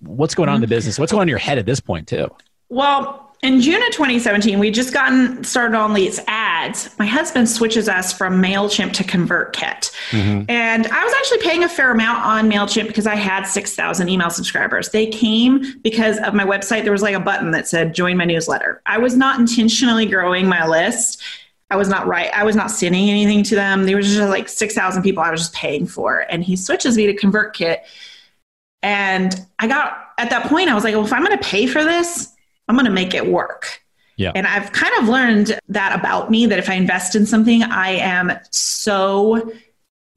What's 0.00 0.34
going 0.34 0.48
on 0.48 0.56
in 0.56 0.60
the 0.60 0.66
mm-hmm. 0.66 0.70
business? 0.70 0.98
What's 0.98 1.12
going 1.12 1.20
on 1.20 1.28
in 1.28 1.28
your 1.28 1.38
head 1.38 1.58
at 1.58 1.66
this 1.66 1.80
point 1.80 2.08
too? 2.08 2.28
Well 2.68 3.29
in 3.42 3.62
June 3.62 3.82
of 3.82 3.90
2017, 3.92 4.58
we 4.58 4.70
just 4.70 4.92
gotten 4.92 5.42
started 5.44 5.74
on 5.74 5.94
these 5.94 6.20
ads. 6.26 6.90
My 6.98 7.06
husband 7.06 7.48
switches 7.48 7.88
us 7.88 8.12
from 8.12 8.42
MailChimp 8.42 8.92
to 8.92 9.04
ConvertKit. 9.04 9.90
Mm-hmm. 10.10 10.50
And 10.50 10.86
I 10.86 11.04
was 11.04 11.14
actually 11.14 11.38
paying 11.38 11.64
a 11.64 11.68
fair 11.68 11.90
amount 11.90 12.22
on 12.24 12.50
MailChimp 12.50 12.88
because 12.88 13.06
I 13.06 13.14
had 13.14 13.44
6,000 13.44 14.10
email 14.10 14.28
subscribers. 14.28 14.90
They 14.90 15.06
came 15.06 15.80
because 15.80 16.18
of 16.18 16.34
my 16.34 16.44
website. 16.44 16.82
There 16.82 16.92
was 16.92 17.00
like 17.00 17.14
a 17.14 17.20
button 17.20 17.50
that 17.52 17.66
said 17.66 17.94
join 17.94 18.18
my 18.18 18.26
newsletter. 18.26 18.82
I 18.84 18.98
was 18.98 19.16
not 19.16 19.40
intentionally 19.40 20.04
growing 20.04 20.46
my 20.46 20.66
list. 20.66 21.22
I 21.70 21.76
was 21.76 21.88
not 21.88 22.06
right. 22.06 22.30
I 22.34 22.44
was 22.44 22.56
not 22.56 22.70
sending 22.70 23.08
anything 23.08 23.42
to 23.44 23.54
them. 23.54 23.86
There 23.86 23.96
was 23.96 24.12
just 24.12 24.28
like 24.28 24.50
6,000 24.50 25.02
people 25.02 25.22
I 25.22 25.30
was 25.30 25.40
just 25.40 25.54
paying 25.54 25.86
for. 25.86 26.26
And 26.28 26.44
he 26.44 26.56
switches 26.56 26.94
me 26.94 27.06
to 27.06 27.14
ConvertKit. 27.14 27.78
And 28.82 29.46
I 29.58 29.66
got 29.66 30.10
at 30.18 30.28
that 30.28 30.46
point, 30.46 30.68
I 30.68 30.74
was 30.74 30.84
like, 30.84 30.94
well, 30.94 31.06
if 31.06 31.12
I'm 31.12 31.24
going 31.24 31.38
to 31.38 31.44
pay 31.44 31.66
for 31.66 31.82
this, 31.82 32.29
I'm 32.70 32.76
going 32.76 32.86
to 32.86 32.92
make 32.92 33.14
it 33.14 33.26
work. 33.26 33.82
Yeah. 34.16 34.30
And 34.36 34.46
I've 34.46 34.70
kind 34.70 34.92
of 35.00 35.08
learned 35.08 35.58
that 35.68 35.98
about 35.98 36.30
me 36.30 36.46
that 36.46 36.60
if 36.60 36.70
I 36.70 36.74
invest 36.74 37.16
in 37.16 37.26
something, 37.26 37.64
I 37.64 37.90
am 37.90 38.30
so 38.52 39.52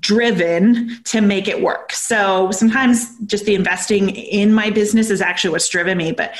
driven 0.01 1.01
to 1.05 1.19
make 1.19 1.47
it 1.47 1.63
work. 1.63 1.93
So 1.93 2.51
sometimes 2.51 3.17
just 3.25 3.45
the 3.45 3.55
investing 3.55 4.09
in 4.11 4.53
my 4.53 4.69
business 4.69 5.09
is 5.09 5.19
actually 5.19 5.49
what's 5.49 5.67
driven 5.67 5.97
me. 5.97 6.11
But 6.11 6.35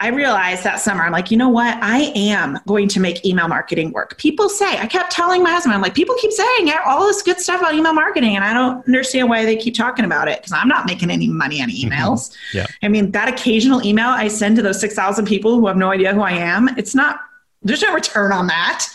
I 0.00 0.08
realized 0.08 0.64
that 0.64 0.80
summer, 0.80 1.04
I'm 1.04 1.12
like, 1.12 1.30
you 1.30 1.36
know 1.36 1.50
what? 1.50 1.76
I 1.82 2.10
am 2.16 2.58
going 2.66 2.88
to 2.88 3.00
make 3.00 3.24
email 3.26 3.48
marketing 3.48 3.92
work. 3.92 4.16
People 4.16 4.48
say, 4.48 4.78
I 4.78 4.86
kept 4.86 5.12
telling 5.12 5.42
my 5.42 5.50
husband, 5.50 5.74
I'm 5.74 5.82
like, 5.82 5.94
people 5.94 6.16
keep 6.18 6.32
saying 6.32 6.72
all 6.86 7.06
this 7.06 7.20
good 7.20 7.38
stuff 7.38 7.60
about 7.60 7.74
email 7.74 7.92
marketing, 7.92 8.34
and 8.34 8.42
I 8.42 8.54
don't 8.54 8.86
understand 8.86 9.28
why 9.28 9.44
they 9.44 9.56
keep 9.56 9.74
talking 9.74 10.06
about 10.06 10.26
it 10.26 10.38
because 10.38 10.52
I'm 10.52 10.68
not 10.68 10.86
making 10.86 11.10
any 11.10 11.28
money 11.28 11.60
on 11.62 11.68
mm-hmm. 11.68 11.92
emails. 11.92 12.30
Mm-hmm. 12.30 12.58
Yeah. 12.58 12.66
I 12.82 12.88
mean, 12.88 13.10
that 13.10 13.28
occasional 13.28 13.84
email 13.84 14.08
I 14.08 14.28
send 14.28 14.56
to 14.56 14.62
those 14.62 14.80
6,000 14.80 15.26
people 15.26 15.60
who 15.60 15.66
have 15.66 15.76
no 15.76 15.90
idea 15.90 16.14
who 16.14 16.22
I 16.22 16.32
am, 16.32 16.68
it's 16.78 16.94
not, 16.94 17.20
there's 17.62 17.82
no 17.82 17.92
return 17.92 18.32
on 18.32 18.46
that. 18.46 18.86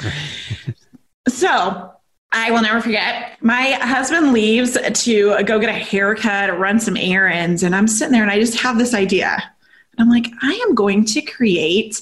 so 1.28 1.94
I 2.32 2.50
will 2.50 2.64
never 2.64 2.82
forget. 2.82 3.38
My 3.42 3.74
husband 3.74 4.34
leaves 4.34 4.74
to 4.74 5.44
go 5.44 5.60
get 5.60 5.70
a 5.70 5.74
haircut, 5.74 6.58
run 6.58 6.80
some 6.80 6.98
errands, 6.98 7.62
and 7.62 7.76
I'm 7.76 7.88
sitting 7.88 8.12
there 8.12 8.24
and 8.24 8.32
I 8.32 8.40
just 8.40 8.60
have 8.60 8.80
this 8.80 8.96
idea. 8.96 9.52
I'm 9.98 10.10
like, 10.10 10.28
I 10.42 10.54
am 10.68 10.76
going 10.76 11.06
to 11.06 11.22
create 11.22 12.02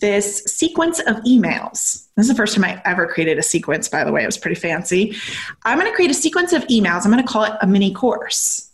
this 0.00 0.42
sequence 0.44 1.00
of 1.00 1.16
emails. 1.16 2.06
This 2.16 2.26
is 2.26 2.28
the 2.28 2.34
first 2.34 2.54
time 2.54 2.64
I 2.64 2.80
ever 2.84 3.06
created 3.06 3.38
a 3.38 3.42
sequence, 3.42 3.88
by 3.88 4.04
the 4.04 4.12
way. 4.12 4.22
It 4.22 4.26
was 4.26 4.38
pretty 4.38 4.58
fancy. 4.58 5.16
I'm 5.64 5.78
going 5.78 5.90
to 5.90 5.94
create 5.94 6.10
a 6.10 6.14
sequence 6.14 6.52
of 6.52 6.62
emails. 6.64 7.04
I'm 7.04 7.12
going 7.12 7.24
to 7.24 7.28
call 7.30 7.44
it 7.44 7.52
a 7.60 7.66
mini 7.66 7.92
course. 7.92 8.70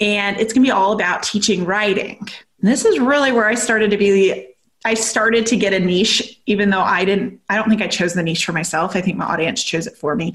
And 0.00 0.36
it's 0.38 0.52
going 0.52 0.62
to 0.64 0.68
be 0.68 0.72
all 0.72 0.92
about 0.92 1.22
teaching 1.22 1.64
writing. 1.64 2.18
And 2.60 2.70
this 2.70 2.84
is 2.84 2.98
really 2.98 3.32
where 3.32 3.46
I 3.46 3.54
started 3.54 3.90
to 3.90 3.96
be 3.96 4.46
I 4.84 4.94
started 4.94 5.44
to 5.46 5.56
get 5.56 5.72
a 5.72 5.80
niche, 5.80 6.40
even 6.46 6.70
though 6.70 6.80
I 6.80 7.04
didn't, 7.04 7.40
I 7.48 7.56
don't 7.56 7.68
think 7.68 7.82
I 7.82 7.88
chose 7.88 8.14
the 8.14 8.22
niche 8.22 8.44
for 8.44 8.52
myself. 8.52 8.94
I 8.94 9.00
think 9.00 9.16
my 9.16 9.26
audience 9.26 9.62
chose 9.62 9.88
it 9.88 9.96
for 9.96 10.14
me 10.14 10.34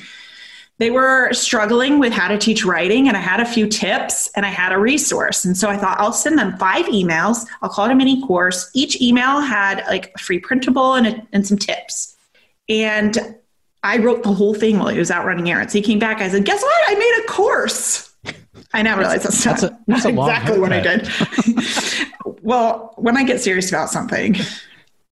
they 0.84 0.91
were 0.91 1.32
struggling 1.32 1.98
with 1.98 2.12
how 2.12 2.28
to 2.28 2.38
teach 2.38 2.65
writing 2.65 3.08
and 3.08 3.15
i 3.15 3.19
had 3.22 3.39
a 3.39 3.46
few 3.46 3.69
tips 3.69 4.30
and 4.36 4.46
i 4.46 4.50
had 4.50 4.74
a 4.74 4.78
resource. 4.78 5.46
And 5.46 5.56
so 5.56 5.69
i 5.69 5.78
thought 5.78 5.98
i'll 5.98 6.12
send 6.12 6.38
them 6.38 6.58
five 6.58 6.86
emails. 6.88 7.48
I'll 7.62 7.69
call 7.69 7.86
it 7.86 7.91
a 7.93 7.96
mini 7.96 8.22
course. 8.28 8.69
Each 8.74 9.00
email 9.02 9.39
had 9.39 9.82
like 9.88 10.12
a 10.13 10.19
free 10.19 10.39
printable 10.39 10.96
and, 10.96 11.08
a, 11.08 11.28
and 11.32 11.48
some 11.48 11.58
tips. 11.58 12.17
And 12.67 13.17
i 13.82 13.98
wrote 13.98 14.24
the 14.24 14.34
whole 14.34 14.54
thing 14.54 14.78
while 14.78 14.89
he 14.89 15.00
was 15.00 15.10
out 15.10 15.26
running 15.26 15.50
errands. 15.50 15.72
He 15.72 15.82
came 15.82 16.00
back. 16.00 16.19
I 16.19 16.28
said 16.28 16.43
guess 16.43 16.62
what? 16.62 16.82
I 16.89 16.96
made 16.96 17.24
a 17.24 17.28
course. 17.32 18.13
I 18.74 18.82
now 18.82 18.98
realize 18.98 19.24
that's, 19.24 19.41
that's, 19.41 19.63
a, 19.63 19.80
that's 19.88 20.04
exactly 20.04 20.60
what 20.60 20.74
I 20.74 20.82
did. 20.82 21.08
well, 22.41 22.93
when 22.98 23.15
I 23.15 23.24
get 23.24 23.39
serious 23.39 23.69
about 23.69 23.89
something, 23.89 24.36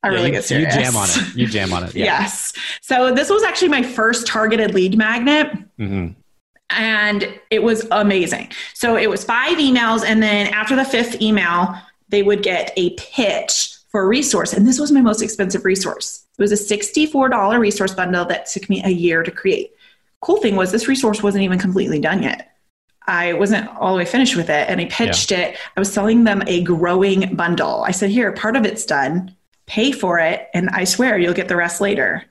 I 0.02 0.08
yeah, 0.08 0.14
really 0.14 0.26
you, 0.28 0.32
get 0.32 0.44
serious. 0.44 0.74
You 0.74 0.82
jam 0.82 0.96
on 0.96 1.08
it. 1.10 1.36
You 1.36 1.46
jam 1.46 1.72
on 1.72 1.84
it. 1.84 1.94
Yeah. 1.94 2.04
yes. 2.20 2.52
So 2.80 3.12
this 3.12 3.28
was 3.28 3.42
actually 3.42 3.68
my 3.68 3.82
first 3.82 4.26
targeted 4.26 4.74
lead 4.74 4.96
magnet. 4.96 5.52
Mm-hmm. 5.78 6.12
And 6.70 7.40
it 7.50 7.62
was 7.62 7.86
amazing. 7.90 8.52
So 8.74 8.96
it 8.96 9.10
was 9.10 9.24
five 9.24 9.58
emails. 9.58 10.04
And 10.04 10.22
then 10.22 10.46
after 10.48 10.76
the 10.76 10.84
fifth 10.84 11.20
email, 11.20 11.74
they 12.08 12.22
would 12.22 12.42
get 12.42 12.72
a 12.76 12.90
pitch 12.96 13.74
for 13.90 14.02
a 14.02 14.06
resource. 14.06 14.52
And 14.52 14.66
this 14.66 14.78
was 14.78 14.92
my 14.92 15.00
most 15.00 15.20
expensive 15.20 15.64
resource. 15.64 16.24
It 16.38 16.42
was 16.42 16.52
a 16.52 16.76
$64 16.76 17.58
resource 17.58 17.92
bundle 17.92 18.24
that 18.26 18.46
took 18.46 18.70
me 18.70 18.82
a 18.84 18.88
year 18.88 19.22
to 19.22 19.30
create. 19.30 19.72
Cool 20.20 20.36
thing 20.36 20.54
was 20.54 20.70
this 20.70 20.88
resource 20.88 21.22
wasn't 21.22 21.44
even 21.44 21.58
completely 21.58 21.98
done 21.98 22.22
yet. 22.22 22.56
I 23.06 23.32
wasn't 23.32 23.68
all 23.76 23.92
the 23.92 23.98
way 23.98 24.04
finished 24.04 24.36
with 24.36 24.48
it 24.48 24.68
and 24.68 24.80
I 24.80 24.84
pitched 24.84 25.32
yeah. 25.32 25.38
it. 25.38 25.56
I 25.76 25.80
was 25.80 25.92
selling 25.92 26.24
them 26.24 26.42
a 26.46 26.62
growing 26.62 27.34
bundle. 27.34 27.82
I 27.82 27.90
said, 27.90 28.10
here, 28.10 28.30
part 28.32 28.54
of 28.54 28.64
it's 28.64 28.86
done 28.86 29.34
pay 29.70 29.92
for 29.92 30.18
it, 30.18 30.48
and 30.52 30.68
I 30.70 30.84
swear 30.84 31.16
you'll 31.16 31.32
get 31.32 31.46
the 31.48 31.56
rest 31.56 31.80
later. 31.80 32.24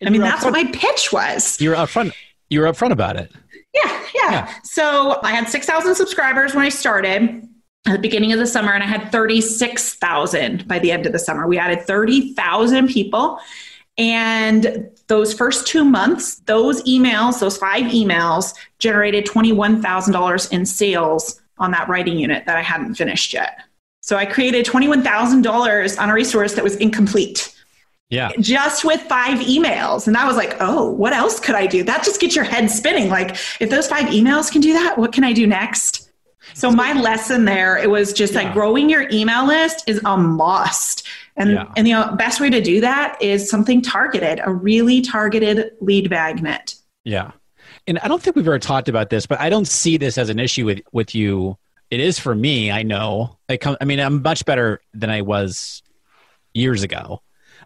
And 0.00 0.08
I 0.08 0.12
mean, 0.12 0.20
that's 0.20 0.44
what 0.44 0.52
my 0.52 0.64
pitch 0.72 1.12
was. 1.12 1.60
You 1.60 1.70
were 1.70 1.76
upfront. 1.76 2.12
You 2.50 2.60
were 2.60 2.66
upfront 2.66 2.92
about 2.92 3.16
it. 3.16 3.32
Yeah, 3.74 4.06
yeah. 4.14 4.30
yeah. 4.30 4.54
So 4.62 5.18
I 5.22 5.32
had 5.32 5.48
six 5.48 5.66
thousand 5.66 5.96
subscribers 5.96 6.54
when 6.54 6.64
I 6.64 6.68
started 6.68 7.48
at 7.86 7.92
the 7.92 7.98
beginning 7.98 8.32
of 8.32 8.38
the 8.38 8.46
summer, 8.46 8.72
and 8.72 8.82
I 8.82 8.86
had 8.86 9.10
thirty 9.10 9.40
six 9.40 9.94
thousand 9.94 10.68
by 10.68 10.78
the 10.78 10.92
end 10.92 11.04
of 11.06 11.12
the 11.12 11.18
summer. 11.18 11.48
We 11.48 11.58
added 11.58 11.82
thirty 11.82 12.32
thousand 12.34 12.88
people. 12.88 13.40
And 13.96 14.90
those 15.06 15.34
first 15.34 15.66
two 15.66 15.84
months, 15.84 16.36
those 16.46 16.82
emails, 16.82 17.38
those 17.38 17.56
five 17.56 17.84
emails, 17.84 18.52
generated 18.80 19.24
$21,000 19.24 20.52
in 20.52 20.66
sales 20.66 21.40
on 21.58 21.70
that 21.70 21.88
writing 21.88 22.18
unit 22.18 22.44
that 22.46 22.56
I 22.56 22.62
hadn't 22.62 22.96
finished 22.96 23.32
yet. 23.32 23.60
So 24.04 24.18
I 24.18 24.26
created 24.26 24.66
$21,000 24.66 25.98
on 25.98 26.10
a 26.10 26.12
resource 26.12 26.52
that 26.56 26.62
was 26.62 26.76
incomplete. 26.76 27.56
Yeah. 28.10 28.32
Just 28.38 28.84
with 28.84 29.00
five 29.00 29.38
emails. 29.38 30.06
And 30.06 30.14
I 30.14 30.26
was 30.26 30.36
like, 30.36 30.58
oh, 30.60 30.90
what 30.90 31.14
else 31.14 31.40
could 31.40 31.54
I 31.54 31.66
do? 31.66 31.82
That 31.82 32.04
just 32.04 32.20
gets 32.20 32.36
your 32.36 32.44
head 32.44 32.70
spinning. 32.70 33.08
Like, 33.08 33.30
if 33.60 33.70
those 33.70 33.88
five 33.88 34.04
emails 34.08 34.52
can 34.52 34.60
do 34.60 34.74
that, 34.74 34.98
what 34.98 35.14
can 35.14 35.24
I 35.24 35.32
do 35.32 35.46
next? 35.46 36.10
So 36.52 36.70
my 36.70 36.92
lesson 36.92 37.46
there, 37.46 37.78
it 37.78 37.88
was 37.88 38.12
just 38.12 38.34
yeah. 38.34 38.42
like 38.42 38.52
growing 38.52 38.90
your 38.90 39.08
email 39.10 39.46
list 39.46 39.84
is 39.86 40.02
a 40.04 40.18
must. 40.18 41.08
And, 41.36 41.52
yeah. 41.52 41.72
and 41.74 41.86
the 41.86 41.94
uh, 41.94 42.14
best 42.14 42.42
way 42.42 42.50
to 42.50 42.60
do 42.60 42.82
that 42.82 43.16
is 43.22 43.48
something 43.48 43.80
targeted, 43.80 44.38
a 44.44 44.52
really 44.52 45.00
targeted 45.00 45.70
lead 45.80 46.10
magnet. 46.10 46.74
Yeah. 47.04 47.30
And 47.86 47.98
I 48.00 48.08
don't 48.08 48.20
think 48.20 48.36
we've 48.36 48.46
ever 48.46 48.58
talked 48.58 48.90
about 48.90 49.08
this, 49.08 49.24
but 49.24 49.40
I 49.40 49.48
don't 49.48 49.66
see 49.66 49.96
this 49.96 50.18
as 50.18 50.28
an 50.28 50.38
issue 50.38 50.66
with, 50.66 50.82
with 50.92 51.14
you 51.14 51.56
it 51.90 52.00
is 52.00 52.18
for 52.18 52.34
me. 52.34 52.70
I 52.70 52.82
know. 52.82 53.38
I 53.48 53.56
come. 53.56 53.76
I 53.80 53.84
mean, 53.84 54.00
I'm 54.00 54.22
much 54.22 54.44
better 54.44 54.80
than 54.92 55.10
I 55.10 55.22
was 55.22 55.82
years 56.52 56.82
ago, 56.82 57.22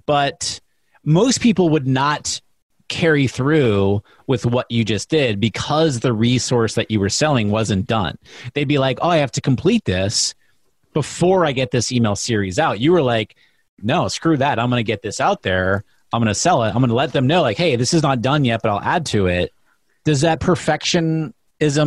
but 0.06 0.60
most 1.04 1.40
people 1.40 1.70
would 1.70 1.86
not 1.86 2.40
carry 2.88 3.26
through 3.26 4.02
with 4.26 4.46
what 4.46 4.70
you 4.70 4.84
just 4.84 5.10
did 5.10 5.40
because 5.40 6.00
the 6.00 6.12
resource 6.12 6.74
that 6.74 6.90
you 6.90 6.98
were 7.00 7.08
selling 7.10 7.50
wasn't 7.50 7.86
done. 7.86 8.16
They'd 8.54 8.68
be 8.68 8.78
like, 8.78 8.98
"Oh, 9.02 9.10
I 9.10 9.18
have 9.18 9.32
to 9.32 9.40
complete 9.40 9.84
this 9.84 10.34
before 10.94 11.44
I 11.44 11.52
get 11.52 11.70
this 11.70 11.92
email 11.92 12.16
series 12.16 12.58
out." 12.58 12.80
You 12.80 12.92
were 12.92 13.02
like, 13.02 13.36
"No, 13.82 14.08
screw 14.08 14.36
that. 14.38 14.58
I'm 14.58 14.70
going 14.70 14.80
to 14.80 14.84
get 14.84 15.02
this 15.02 15.20
out 15.20 15.42
there. 15.42 15.84
I'm 16.12 16.20
going 16.20 16.28
to 16.28 16.34
sell 16.34 16.62
it. 16.64 16.68
I'm 16.68 16.80
going 16.80 16.88
to 16.88 16.94
let 16.94 17.12
them 17.12 17.26
know 17.26 17.42
like, 17.42 17.58
"Hey, 17.58 17.76
this 17.76 17.94
is 17.94 18.02
not 18.02 18.22
done 18.22 18.44
yet, 18.44 18.60
but 18.62 18.70
I'll 18.70 18.80
add 18.80 19.06
to 19.06 19.26
it." 19.26 19.52
Does 20.04 20.22
that 20.22 20.40
perfectionism 20.40 21.32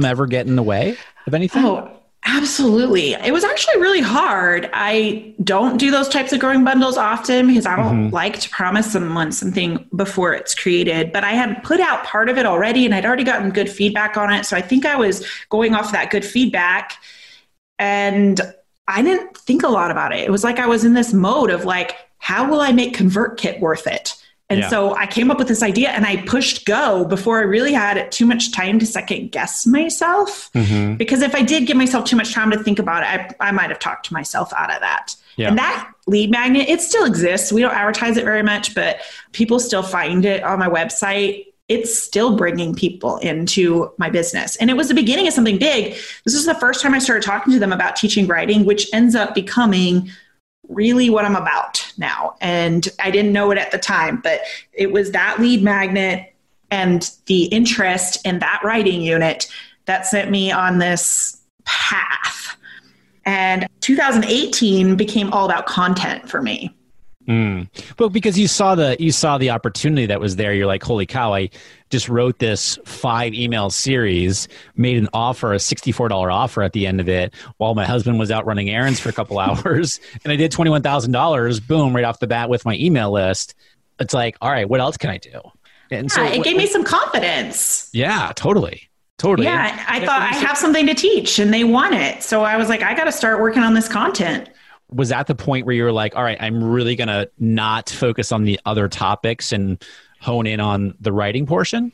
ever 0.06 0.28
get 0.28 0.46
in 0.46 0.56
the 0.56 0.64
way 0.64 0.98
of 1.26 1.34
anything? 1.34 1.66
Oh, 1.66 2.01
Absolutely. 2.24 3.14
It 3.14 3.34
was 3.34 3.44
actually 3.44 3.82
really 3.82 4.02
hard. 4.02 4.70
I 4.74 5.34
don't 5.44 5.78
do 5.78 5.90
those 5.90 6.08
types 6.08 6.32
of 6.32 6.40
growing 6.40 6.64
bundles 6.64 6.96
often 6.96 7.48
because 7.48 7.66
I 7.66 7.76
don't 7.76 8.06
mm-hmm. 8.06 8.14
like 8.14 8.40
to 8.42 8.50
promise 8.50 8.92
someone 8.92 9.32
something 9.32 9.88
before 9.96 10.34
it's 10.34 10.54
created. 10.54 11.12
But 11.12 11.24
I 11.24 11.32
had 11.32 11.64
put 11.64 11.80
out 11.80 12.04
part 12.04 12.30
of 12.30 12.38
it 12.38 12.46
already 12.46 12.86
and 12.86 12.94
I'd 12.94 13.06
already 13.06 13.24
gotten 13.24 13.50
good 13.50 13.70
feedback 13.70 14.18
on 14.18 14.32
it. 14.32 14.46
So 14.46 14.56
I 14.56 14.62
think 14.62 14.86
I 14.86 14.96
was 14.96 15.26
going 15.50 15.74
off 15.74 15.92
that 15.94 16.12
good 16.12 16.24
feedback 16.24 16.94
and 17.80 18.40
I 18.88 19.02
didn't 19.02 19.36
think 19.36 19.64
a 19.64 19.70
lot 19.70 19.90
about 19.90 20.14
it. 20.14 20.20
It 20.20 20.32
was 20.32 20.44
like 20.44 20.60
I 20.60 20.68
was 20.68 20.86
in 20.86 20.94
this 20.94 21.14
mode 21.14 21.50
of 21.50 21.66
like, 21.66 21.96
how 22.20 22.48
will 22.48 22.62
I 22.62 22.72
make 22.72 22.96
ConvertKit 22.96 23.60
worth 23.60 23.88
it? 23.88 24.21
And 24.52 24.60
yeah. 24.60 24.68
so 24.68 24.94
I 24.98 25.08
came 25.08 25.32
up 25.32 25.38
with 25.38 25.48
this 25.48 25.64
idea 25.64 25.92
and 25.92 26.06
I 26.06 26.18
pushed 26.24 26.66
go 26.66 27.06
before 27.06 27.40
I 27.40 27.44
really 27.44 27.72
had 27.72 28.12
too 28.12 28.26
much 28.26 28.52
time 28.52 28.80
to 28.80 28.86
second 28.86 29.32
guess 29.32 29.66
myself. 29.66 30.52
Mm-hmm. 30.54 30.96
Because 30.96 31.22
if 31.22 31.34
I 31.34 31.42
did 31.42 31.68
give 31.68 31.78
myself 31.78 32.04
too 32.04 32.18
much 32.18 32.34
time 32.34 32.52
to 32.52 32.62
think 32.62 32.78
about 32.78 33.04
it, 33.04 33.34
I, 33.40 33.48
I 33.48 33.52
might 33.52 33.70
have 33.70 33.80
talked 33.80 34.08
to 34.08 34.14
myself 34.14 34.52
out 34.52 34.70
of 34.70 34.82
that. 34.82 35.16
Yeah. 35.38 35.48
And 35.48 35.58
that 35.58 35.90
lead 36.06 36.32
magnet, 36.32 36.68
it 36.68 36.82
still 36.82 37.06
exists. 37.06 37.54
We 37.54 37.62
don't 37.62 37.74
advertise 37.74 38.18
it 38.18 38.26
very 38.26 38.44
much, 38.44 38.76
but 38.76 38.98
people 39.32 39.58
still 39.58 39.84
find 39.84 40.26
it 40.26 40.44
on 40.44 40.60
my 40.60 40.68
website. 40.68 41.46
it's 41.72 41.98
still 41.98 42.36
bringing 42.36 42.76
people 42.76 43.16
into 43.20 43.90
my 43.98 44.10
business. 44.10 44.58
And 44.58 44.70
it 44.70 44.76
was 44.76 44.90
the 44.90 44.94
beginning 44.94 45.26
of 45.28 45.34
something 45.34 45.58
big. 45.58 45.94
This 46.26 46.34
is 46.34 46.46
the 46.46 46.56
first 46.56 46.82
time 46.82 46.94
I 46.94 47.00
started 47.00 47.24
talking 47.24 47.54
to 47.54 47.60
them 47.60 47.72
about 47.72 47.96
teaching 47.96 48.28
writing, 48.28 48.66
which 48.66 48.90
ends 48.94 49.16
up 49.16 49.34
becoming 49.34 50.12
really 50.74 51.10
what 51.10 51.26
I'm 51.26 51.36
about 51.36 51.92
now. 51.98 52.36
And 52.42 52.88
I 53.00 53.12
didn't 53.12 53.34
know 53.34 53.52
it 53.52 53.58
at 53.58 53.72
the 53.72 53.78
time, 53.78 54.22
but 54.22 54.42
it 54.74 54.92
was 54.92 55.12
that 55.12 55.40
lead 55.40 55.64
magnet 55.64 56.34
and 56.70 57.10
the 57.26 57.46
interest 57.46 58.26
in 58.26 58.40
that 58.40 58.62
writing 58.64 59.02
unit 59.02 59.52
that 59.86 60.06
sent 60.06 60.32
me 60.32 60.52
on 60.52 60.78
this 60.78 61.42
path. 61.66 62.56
And 63.26 63.68
2018 63.82 64.96
became 64.96 65.32
all 65.32 65.46
about 65.46 65.66
content 65.66 66.30
for 66.30 66.42
me. 66.42 66.76
Mm. 67.32 67.68
But 67.96 68.10
because 68.10 68.38
you 68.38 68.48
saw 68.48 68.76
the 68.76 68.98
you 69.00 69.12
saw 69.14 69.38
the 69.38 69.52
opportunity 69.52 70.06
that 70.06 70.20
was 70.20 70.36
there, 70.36 70.54
you're 70.54 70.68
like, 70.68 70.84
holy 70.84 71.06
cow! 71.06 71.34
I 71.34 71.50
just 71.90 72.10
wrote 72.10 72.40
this 72.40 72.78
five 72.84 73.34
email 73.34 73.70
series, 73.70 74.50
made 74.76 74.98
an 74.98 75.08
offer, 75.14 75.54
a 75.54 75.60
sixty 75.60 75.94
four 75.94 76.10
dollar 76.10 76.30
offer 76.30 76.62
at 76.62 76.74
the 76.74 76.86
end 76.86 77.00
of 77.00 77.08
it, 77.08 77.34
while 77.56 77.74
my 77.74 77.86
husband 77.86 78.20
was 78.20 78.32
out 78.32 78.46
running 78.46 78.70
errands 78.70 79.00
for 79.00 79.08
a 79.08 79.14
couple 79.14 79.40
hours, 79.40 80.02
and 80.26 80.34
I 80.34 80.36
did 80.36 80.52
twenty 80.52 80.72
one 80.72 80.82
thousand 80.82 81.14
dollars, 81.14 81.62
boom, 81.62 81.96
right 81.96 82.04
off 82.04 82.20
the 82.20 82.28
bat 82.28 82.50
with 82.50 82.66
my 82.66 82.76
email 82.76 83.12
list. 83.12 83.56
It's 84.00 84.14
like, 84.14 84.36
all 84.42 84.52
right, 84.52 84.68
what 84.68 84.82
else 84.82 84.98
can 84.98 85.10
I 85.10 85.18
do? 85.18 85.40
And 85.90 86.10
yeah, 86.10 86.16
so 86.16 86.24
it 86.24 86.44
gave 86.44 86.58
me 86.58 86.68
some 86.68 86.84
confidence. 86.84 87.90
Yeah, 87.94 88.34
totally. 88.36 88.90
Totally. 89.18 89.46
Yeah, 89.46 89.86
I 89.88 90.04
thought 90.04 90.22
I 90.22 90.36
have 90.36 90.58
something 90.58 90.88
to 90.88 90.96
teach 90.96 91.38
and 91.38 91.54
they 91.54 91.64
want 91.64 91.94
it. 91.94 92.24
So 92.24 92.44
I 92.44 92.58
was 92.58 92.70
like, 92.70 92.82
I 92.82 92.96
got 92.96 93.04
to 93.04 93.12
start 93.12 93.40
working 93.40 93.62
on 93.62 93.76
this 93.76 93.88
content 93.88 94.50
was 94.92 95.10
that 95.10 95.28
the 95.28 95.36
point 95.36 95.66
where 95.66 95.76
you 95.76 95.84
were 95.84 95.92
like, 95.92 96.16
all 96.16 96.24
right, 96.24 96.38
I'm 96.40 96.64
really 96.64 96.96
going 96.96 97.08
to 97.08 97.30
not 97.40 97.90
focus 97.90 98.32
on 98.32 98.44
the 98.44 98.60
other 98.66 98.88
topics 98.88 99.52
and 99.52 99.84
hone 100.20 100.46
in 100.46 100.60
on 100.60 100.96
the 101.00 101.12
writing 101.12 101.46
portion? 101.46 101.92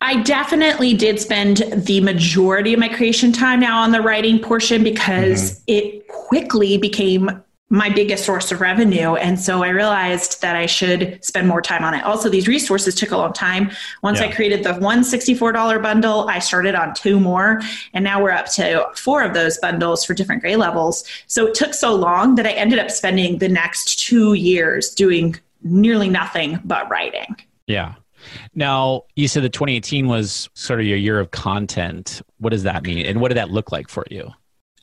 I 0.00 0.22
definitely 0.22 0.94
did 0.94 1.18
spend 1.20 1.58
the 1.74 2.00
majority 2.00 2.74
of 2.74 2.80
my 2.80 2.88
creation 2.88 3.32
time 3.32 3.60
now 3.60 3.80
on 3.80 3.92
the 3.92 4.00
writing 4.00 4.38
portion 4.38 4.84
because 4.84 5.60
mm-hmm. 5.60 5.62
it 5.68 6.08
quickly 6.08 6.76
became 6.76 7.42
my 7.68 7.90
biggest 7.90 8.24
source 8.24 8.52
of 8.52 8.60
revenue. 8.60 9.16
And 9.16 9.40
so 9.40 9.64
I 9.64 9.70
realized 9.70 10.40
that 10.40 10.54
I 10.54 10.66
should 10.66 11.24
spend 11.24 11.48
more 11.48 11.60
time 11.60 11.82
on 11.82 11.94
it. 11.94 12.04
Also, 12.04 12.28
these 12.28 12.46
resources 12.46 12.94
took 12.94 13.10
a 13.10 13.16
long 13.16 13.32
time. 13.32 13.70
Once 14.02 14.20
yeah. 14.20 14.26
I 14.26 14.32
created 14.32 14.62
the 14.62 14.74
one 14.74 15.00
$64 15.00 15.82
bundle, 15.82 16.28
I 16.28 16.38
started 16.38 16.76
on 16.76 16.94
two 16.94 17.18
more. 17.18 17.60
And 17.92 18.04
now 18.04 18.22
we're 18.22 18.30
up 18.30 18.46
to 18.52 18.86
four 18.94 19.22
of 19.22 19.34
those 19.34 19.58
bundles 19.58 20.04
for 20.04 20.14
different 20.14 20.42
grade 20.42 20.58
levels. 20.58 21.04
So 21.26 21.48
it 21.48 21.54
took 21.54 21.74
so 21.74 21.94
long 21.94 22.36
that 22.36 22.46
I 22.46 22.52
ended 22.52 22.78
up 22.78 22.90
spending 22.90 23.38
the 23.38 23.48
next 23.48 23.98
two 23.98 24.34
years 24.34 24.90
doing 24.90 25.34
nearly 25.62 26.08
nothing 26.08 26.60
but 26.64 26.88
writing. 26.88 27.34
Yeah. 27.66 27.94
Now, 28.54 29.02
you 29.16 29.26
said 29.26 29.42
that 29.42 29.52
2018 29.52 30.06
was 30.06 30.48
sort 30.54 30.80
of 30.80 30.86
your 30.86 30.98
year 30.98 31.18
of 31.18 31.32
content. 31.32 32.22
What 32.38 32.50
does 32.50 32.62
that 32.62 32.84
mean? 32.84 33.06
And 33.06 33.20
what 33.20 33.28
did 33.28 33.36
that 33.36 33.50
look 33.50 33.72
like 33.72 33.88
for 33.88 34.04
you? 34.10 34.30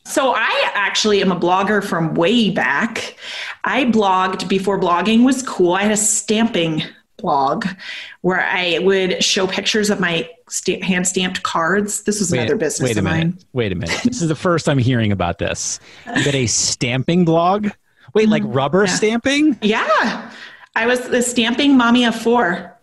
So 0.06 0.34
I 0.34 0.70
actually 0.74 1.22
am 1.22 1.32
a 1.32 1.36
blogger 1.36 1.82
from 1.82 2.14
way 2.14 2.50
back. 2.50 3.16
I 3.64 3.86
blogged 3.86 4.48
before 4.48 4.78
blogging 4.78 5.24
was 5.24 5.42
cool. 5.42 5.72
I 5.72 5.82
had 5.82 5.92
a 5.92 5.96
stamping 5.96 6.82
blog 7.16 7.66
where 8.20 8.40
I 8.40 8.80
would 8.80 9.24
show 9.24 9.46
pictures 9.46 9.88
of 9.88 10.00
my 10.00 10.28
st- 10.48 10.84
hand 10.84 11.08
stamped 11.08 11.42
cards. 11.42 12.02
This 12.02 12.20
was 12.20 12.30
wait, 12.30 12.40
another 12.40 12.56
business 12.56 12.90
wait 12.90 12.98
a 12.98 13.02
minute. 13.02 13.18
Mine. 13.18 13.38
Wait 13.54 13.72
a 13.72 13.74
minute. 13.74 14.00
this 14.04 14.20
is 14.20 14.28
the 14.28 14.34
first 14.34 14.68
I'm 14.68 14.78
hearing 14.78 15.10
about 15.10 15.38
this. 15.38 15.80
You 16.14 16.24
got 16.24 16.34
a 16.34 16.46
stamping 16.46 17.24
blog? 17.24 17.70
Wait, 18.12 18.28
like 18.28 18.42
mm-hmm. 18.42 18.52
rubber 18.52 18.84
yeah. 18.84 18.94
stamping? 18.94 19.58
Yeah. 19.62 20.30
I 20.76 20.86
was 20.86 21.08
the 21.08 21.22
stamping 21.22 21.76
mommy 21.76 22.04
of 22.04 22.14
four. 22.14 22.78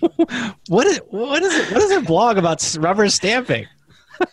what 0.68 0.86
is 0.86 1.00
what 1.10 1.42
is 1.42 1.54
it? 1.54 1.72
What 1.72 1.82
is 1.82 1.90
a 1.92 2.00
blog 2.00 2.38
about 2.38 2.76
rubber 2.80 3.08
stamping? 3.08 3.66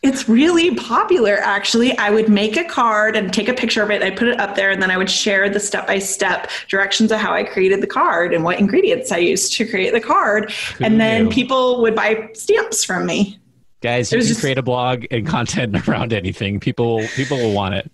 It's 0.01 0.27
really 0.27 0.75
popular 0.75 1.37
actually. 1.37 1.97
I 1.97 2.09
would 2.09 2.29
make 2.29 2.57
a 2.57 2.63
card 2.63 3.15
and 3.15 3.33
take 3.33 3.47
a 3.47 3.53
picture 3.53 3.83
of 3.83 3.91
it. 3.91 4.01
I 4.01 4.11
put 4.11 4.27
it 4.27 4.39
up 4.39 4.55
there 4.55 4.71
and 4.71 4.81
then 4.81 4.91
i 4.91 4.97
would 4.97 5.09
share 5.09 5.49
the 5.49 5.59
step 5.59 5.87
by 5.87 5.99
step 5.99 6.49
directions 6.67 7.11
of 7.11 7.19
how 7.19 7.33
i 7.33 7.43
created 7.43 7.81
the 7.81 7.87
card 7.87 8.33
and 8.33 8.43
what 8.43 8.59
ingredients 8.59 9.11
i 9.11 9.17
used 9.17 9.53
to 9.53 9.67
create 9.67 9.93
the 9.93 10.01
card. 10.01 10.53
And 10.79 10.99
then 10.99 11.29
people 11.29 11.81
would 11.81 11.95
buy 11.95 12.29
stamps 12.33 12.83
from 12.83 13.05
me. 13.05 13.37
Guys 13.81 14.11
you 14.11 14.19
can 14.19 14.27
just, 14.27 14.41
create 14.41 14.59
a 14.59 14.61
blog 14.61 15.05
and 15.09 15.25
content 15.25 15.87
around 15.87 16.13
anything. 16.13 16.59
People 16.59 17.01
people 17.15 17.37
will 17.37 17.53
want 17.53 17.73
it. 17.73 17.89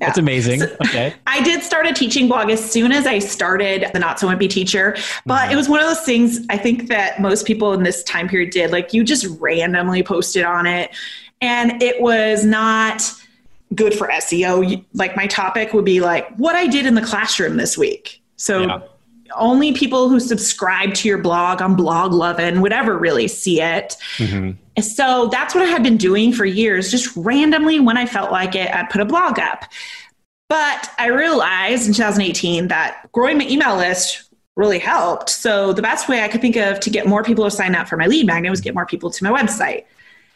Yeah. 0.00 0.06
that's 0.06 0.18
amazing. 0.18 0.60
So, 0.60 0.76
okay. 0.86 1.14
I 1.26 1.42
did 1.42 1.64
start 1.64 1.86
a 1.86 1.92
teaching 1.92 2.28
blog 2.28 2.50
as 2.50 2.64
soon 2.64 2.92
as 2.92 3.06
i 3.06 3.18
started 3.18 3.86
the 3.92 3.98
not 3.98 4.20
so 4.20 4.28
wimpy 4.28 4.48
teacher 4.48 4.96
but 5.26 5.40
mm-hmm. 5.40 5.52
it 5.52 5.56
was 5.56 5.68
one 5.68 5.80
of 5.80 5.86
those 5.86 6.04
things 6.04 6.40
i 6.50 6.56
think 6.56 6.88
that 6.88 7.20
most 7.20 7.46
people 7.46 7.72
in 7.72 7.82
this 7.82 8.02
time 8.04 8.28
period 8.28 8.50
did. 8.50 8.70
Like 8.70 8.92
you 8.92 9.02
just 9.02 9.26
randomly 9.40 10.02
posted 10.02 10.44
on 10.44 10.66
it 10.66 10.92
and 11.42 11.82
it 11.82 12.00
was 12.00 12.46
not 12.46 13.12
good 13.74 13.94
for 13.94 14.08
SEO. 14.08 14.82
Like 14.94 15.16
my 15.16 15.26
topic 15.26 15.74
would 15.74 15.84
be 15.84 16.00
like 16.00 16.34
what 16.36 16.56
I 16.56 16.66
did 16.66 16.86
in 16.86 16.94
the 16.94 17.02
classroom 17.02 17.56
this 17.56 17.76
week. 17.76 18.22
So 18.36 18.62
yeah. 18.62 18.80
only 19.36 19.72
people 19.72 20.08
who 20.08 20.20
subscribe 20.20 20.94
to 20.94 21.08
your 21.08 21.18
blog 21.18 21.60
on 21.60 21.76
Bloglovin' 21.76 22.62
would 22.62 22.72
ever 22.72 22.96
really 22.96 23.28
see 23.28 23.60
it. 23.60 23.96
Mm-hmm. 24.16 24.80
So 24.80 25.28
that's 25.28 25.54
what 25.54 25.64
I 25.64 25.66
had 25.66 25.82
been 25.82 25.96
doing 25.96 26.32
for 26.32 26.44
years. 26.44 26.90
Just 26.90 27.14
randomly, 27.16 27.80
when 27.80 27.96
I 27.96 28.06
felt 28.06 28.30
like 28.30 28.54
it, 28.54 28.72
I'd 28.74 28.88
put 28.88 29.00
a 29.00 29.04
blog 29.04 29.38
up. 29.38 29.64
But 30.48 30.90
I 30.98 31.08
realized 31.08 31.88
in 31.88 31.94
2018 31.94 32.68
that 32.68 33.10
growing 33.12 33.38
my 33.38 33.46
email 33.46 33.76
list 33.76 34.30
really 34.54 34.78
helped. 34.78 35.30
So 35.30 35.72
the 35.72 35.82
best 35.82 36.08
way 36.08 36.22
I 36.22 36.28
could 36.28 36.40
think 36.40 36.56
of 36.56 36.78
to 36.80 36.90
get 36.90 37.06
more 37.06 37.22
people 37.22 37.44
to 37.44 37.50
sign 37.50 37.74
up 37.74 37.88
for 37.88 37.96
my 37.96 38.06
lead 38.06 38.26
magnet 38.26 38.50
was 38.50 38.60
get 38.60 38.74
more 38.74 38.86
people 38.86 39.10
to 39.10 39.24
my 39.24 39.30
website. 39.30 39.84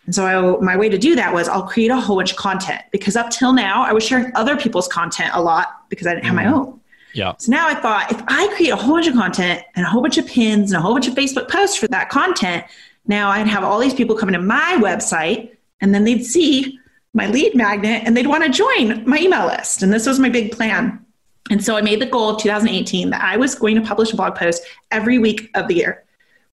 And 0.06 0.14
so 0.14 0.24
I, 0.24 0.60
my 0.62 0.76
way 0.76 0.88
to 0.88 0.98
do 0.98 1.16
that 1.16 1.34
was 1.34 1.48
I'll 1.48 1.66
create 1.66 1.90
a 1.90 2.00
whole 2.00 2.16
bunch 2.16 2.30
of 2.30 2.36
content 2.36 2.82
because 2.92 3.16
up 3.16 3.30
till 3.30 3.52
now 3.52 3.84
I 3.84 3.92
was 3.92 4.04
sharing 4.04 4.34
other 4.34 4.56
people's 4.56 4.88
content 4.88 5.30
a 5.34 5.42
lot 5.42 5.88
because 5.88 6.06
I 6.06 6.14
didn't 6.14 6.26
have 6.26 6.34
mm. 6.34 6.44
my 6.44 6.46
own. 6.46 6.80
Yeah. 7.12 7.34
So 7.38 7.50
now 7.50 7.66
I 7.66 7.74
thought 7.74 8.12
if 8.12 8.22
I 8.28 8.46
create 8.54 8.70
a 8.70 8.76
whole 8.76 8.94
bunch 8.94 9.08
of 9.08 9.14
content 9.14 9.62
and 9.74 9.84
a 9.84 9.88
whole 9.88 10.02
bunch 10.02 10.18
of 10.18 10.26
pins 10.26 10.70
and 10.70 10.78
a 10.78 10.82
whole 10.82 10.92
bunch 10.92 11.08
of 11.08 11.14
Facebook 11.14 11.50
posts 11.50 11.76
for 11.76 11.88
that 11.88 12.08
content, 12.08 12.64
now 13.06 13.30
I'd 13.30 13.48
have 13.48 13.64
all 13.64 13.78
these 13.78 13.94
people 13.94 14.16
coming 14.16 14.34
to 14.34 14.40
my 14.40 14.76
website 14.80 15.56
and 15.80 15.94
then 15.94 16.04
they'd 16.04 16.24
see 16.24 16.78
my 17.14 17.26
lead 17.28 17.54
magnet 17.54 18.02
and 18.04 18.16
they'd 18.16 18.26
want 18.26 18.44
to 18.44 18.50
join 18.50 19.08
my 19.08 19.18
email 19.18 19.46
list. 19.46 19.82
And 19.82 19.92
this 19.92 20.06
was 20.06 20.18
my 20.18 20.28
big 20.28 20.52
plan. 20.52 21.04
And 21.50 21.64
so 21.64 21.76
I 21.76 21.80
made 21.80 22.00
the 22.00 22.06
goal 22.06 22.30
of 22.30 22.42
2018 22.42 23.10
that 23.10 23.22
I 23.22 23.36
was 23.36 23.54
going 23.54 23.76
to 23.76 23.80
publish 23.80 24.12
a 24.12 24.16
blog 24.16 24.34
post 24.34 24.62
every 24.90 25.18
week 25.18 25.50
of 25.54 25.68
the 25.68 25.74
year 25.74 26.04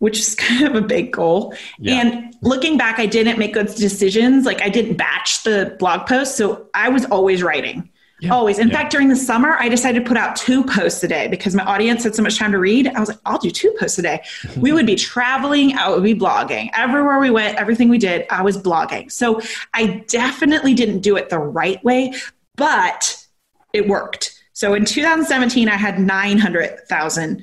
which 0.04 0.20
is 0.20 0.36
kind 0.48 0.68
of 0.68 0.76
a 0.76 0.82
big 0.82 1.14
goal. 1.14 1.56
Yeah. 1.80 2.02
And 2.02 2.36
looking 2.42 2.78
back, 2.78 3.00
I 3.00 3.06
didn't 3.06 3.40
make 3.40 3.54
good 3.54 3.68
decisions. 3.68 4.46
Like 4.46 4.62
I 4.62 4.68
didn't 4.68 4.98
batch 4.98 5.44
the 5.44 5.78
blog 5.80 6.06
posts. 6.08 6.36
So 6.36 6.68
I 6.74 6.90
was 6.90 7.06
always 7.06 7.42
writing. 7.42 7.90
Yeah. 8.20 8.34
Always. 8.34 8.60
In 8.60 8.68
yeah. 8.68 8.76
fact, 8.76 8.92
during 8.92 9.08
the 9.08 9.16
summer, 9.16 9.56
I 9.60 9.70
decided 9.70 10.04
to 10.04 10.06
put 10.08 10.18
out 10.18 10.36
two 10.36 10.66
posts 10.66 11.02
a 11.06 11.08
day 11.08 11.30
because 11.30 11.56
my 11.56 11.64
audience 11.64 12.04
had 12.04 12.16
so 12.16 12.22
much 12.22 12.38
time 12.38 12.52
to 12.52 12.60
read. 12.60 12.88
I 12.88 13.00
was 13.00 13.08
like, 13.08 13.20
I'll 13.26 13.38
do 13.38 13.50
two 13.50 13.74
posts 13.80 13.98
a 13.98 14.02
day. 14.02 14.22
we 14.58 14.74
would 14.74 14.86
be 14.86 14.96
traveling, 14.96 15.78
I 15.78 15.88
would 15.88 16.04
be 16.04 16.16
blogging. 16.16 16.70
Everywhere 16.74 17.20
we 17.20 17.30
went, 17.30 17.58
everything 17.58 17.88
we 17.88 17.98
did, 17.98 18.26
I 18.30 18.42
was 18.42 18.58
blogging. 18.58 19.10
So 19.10 19.40
I 19.74 20.04
definitely 20.10 20.74
didn't 20.74 21.00
do 21.00 21.16
it 21.16 21.30
the 21.30 21.40
right 21.40 21.82
way, 21.86 22.14
but 22.58 23.26
it 23.72 23.88
worked. 23.88 24.38
So 24.52 24.74
in 24.74 24.84
2017, 24.84 25.70
I 25.70 25.76
had 25.76 25.98
900,000 25.98 27.42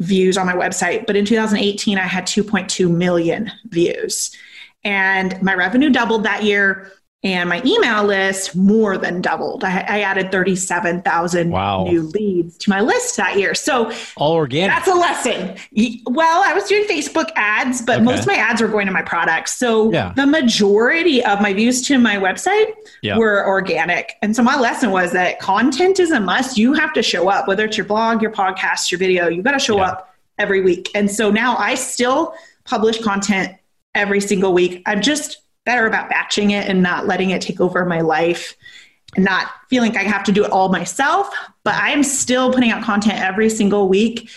views 0.00 0.36
on 0.36 0.46
my 0.46 0.54
website, 0.54 1.06
but 1.06 1.14
in 1.14 1.24
2018, 1.24 1.98
I 1.98 2.02
had 2.02 2.26
2.2 2.26 2.90
million 2.90 3.50
views. 3.66 4.34
And 4.82 5.40
my 5.42 5.54
revenue 5.54 5.90
doubled 5.90 6.24
that 6.24 6.42
year 6.42 6.90
and 7.22 7.50
my 7.50 7.62
email 7.66 8.04
list 8.04 8.56
more 8.56 8.96
than 8.96 9.20
doubled. 9.20 9.62
I, 9.62 9.80
I 9.80 10.00
added 10.00 10.32
37,000 10.32 11.50
wow. 11.50 11.84
new 11.84 12.02
leads 12.02 12.56
to 12.58 12.70
my 12.70 12.80
list 12.80 13.18
that 13.18 13.38
year. 13.38 13.54
So 13.54 13.92
all 14.16 14.32
organic. 14.32 14.74
That's 14.74 14.88
a 14.88 14.94
lesson. 14.94 15.56
Well, 16.06 16.42
I 16.42 16.54
was 16.54 16.64
doing 16.64 16.84
Facebook 16.84 17.30
ads, 17.36 17.82
but 17.82 17.96
okay. 17.96 18.04
most 18.04 18.20
of 18.20 18.26
my 18.26 18.36
ads 18.36 18.62
were 18.62 18.68
going 18.68 18.86
to 18.86 18.92
my 18.92 19.02
products. 19.02 19.58
So 19.58 19.92
yeah. 19.92 20.14
the 20.16 20.26
majority 20.26 21.22
of 21.22 21.42
my 21.42 21.52
views 21.52 21.82
to 21.88 21.98
my 21.98 22.16
website 22.16 22.72
yeah. 23.02 23.18
were 23.18 23.46
organic. 23.46 24.14
And 24.22 24.34
so 24.34 24.42
my 24.42 24.58
lesson 24.58 24.90
was 24.90 25.12
that 25.12 25.40
content 25.40 26.00
is 26.00 26.12
a 26.12 26.20
must. 26.20 26.56
You 26.56 26.72
have 26.72 26.94
to 26.94 27.02
show 27.02 27.28
up, 27.28 27.46
whether 27.46 27.66
it's 27.66 27.76
your 27.76 27.86
blog, 27.86 28.22
your 28.22 28.32
podcast, 28.32 28.90
your 28.90 28.98
video, 28.98 29.28
you 29.28 29.42
got 29.42 29.52
to 29.52 29.58
show 29.58 29.76
yeah. 29.76 29.88
up 29.88 30.14
every 30.38 30.62
week. 30.62 30.88
And 30.94 31.10
so 31.10 31.30
now 31.30 31.54
I 31.58 31.74
still 31.74 32.34
publish 32.64 33.02
content 33.02 33.56
every 33.94 34.22
single 34.22 34.54
week. 34.54 34.82
I'm 34.86 35.02
just 35.02 35.42
better 35.70 35.86
about 35.86 36.10
batching 36.10 36.50
it 36.50 36.68
and 36.68 36.82
not 36.82 37.06
letting 37.06 37.30
it 37.30 37.40
take 37.40 37.60
over 37.60 37.84
my 37.84 38.00
life 38.00 38.56
and 39.14 39.24
not 39.24 39.52
feeling 39.68 39.92
like 39.92 40.04
I 40.04 40.08
have 40.08 40.24
to 40.24 40.32
do 40.32 40.44
it 40.44 40.50
all 40.50 40.68
myself. 40.68 41.32
But 41.62 41.74
I 41.74 41.90
am 41.90 42.02
still 42.02 42.52
putting 42.52 42.72
out 42.72 42.82
content 42.82 43.20
every 43.20 43.48
single 43.48 43.88
week. 43.88 44.28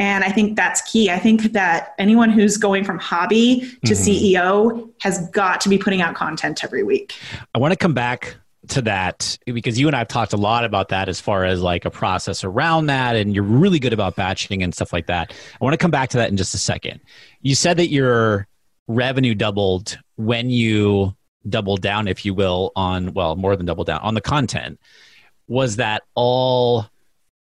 And 0.00 0.24
I 0.24 0.32
think 0.32 0.56
that's 0.56 0.80
key. 0.90 1.08
I 1.08 1.20
think 1.20 1.52
that 1.52 1.94
anyone 2.00 2.28
who's 2.28 2.56
going 2.56 2.82
from 2.82 2.98
hobby 2.98 3.60
to 3.84 3.92
mm-hmm. 3.92 3.92
CEO 3.92 4.90
has 5.00 5.30
got 5.30 5.60
to 5.60 5.68
be 5.68 5.78
putting 5.78 6.02
out 6.02 6.16
content 6.16 6.64
every 6.64 6.82
week. 6.82 7.14
I 7.54 7.60
want 7.60 7.70
to 7.70 7.76
come 7.76 7.94
back 7.94 8.34
to 8.70 8.82
that 8.82 9.38
because 9.46 9.78
you 9.78 9.86
and 9.86 9.94
I've 9.94 10.08
talked 10.08 10.32
a 10.32 10.36
lot 10.36 10.64
about 10.64 10.88
that 10.88 11.08
as 11.08 11.20
far 11.20 11.44
as 11.44 11.62
like 11.62 11.84
a 11.84 11.90
process 11.90 12.42
around 12.42 12.86
that, 12.86 13.14
and 13.14 13.32
you're 13.32 13.44
really 13.44 13.78
good 13.78 13.92
about 13.92 14.16
batching 14.16 14.60
and 14.64 14.74
stuff 14.74 14.92
like 14.92 15.06
that. 15.06 15.32
I 15.32 15.64
want 15.64 15.74
to 15.74 15.78
come 15.78 15.92
back 15.92 16.08
to 16.10 16.16
that 16.16 16.30
in 16.30 16.36
just 16.36 16.52
a 16.52 16.58
second. 16.58 16.98
You 17.42 17.54
said 17.54 17.76
that 17.76 17.90
your 17.90 18.48
revenue 18.90 19.34
doubled 19.34 19.98
when 20.26 20.50
you 20.50 21.14
doubled 21.48 21.80
down, 21.80 22.08
if 22.08 22.24
you 22.24 22.34
will, 22.34 22.72
on 22.76 23.12
well, 23.14 23.36
more 23.36 23.56
than 23.56 23.66
double 23.66 23.84
down 23.84 24.00
on 24.02 24.14
the 24.14 24.20
content. 24.20 24.78
Was 25.48 25.76
that 25.76 26.02
all 26.14 26.86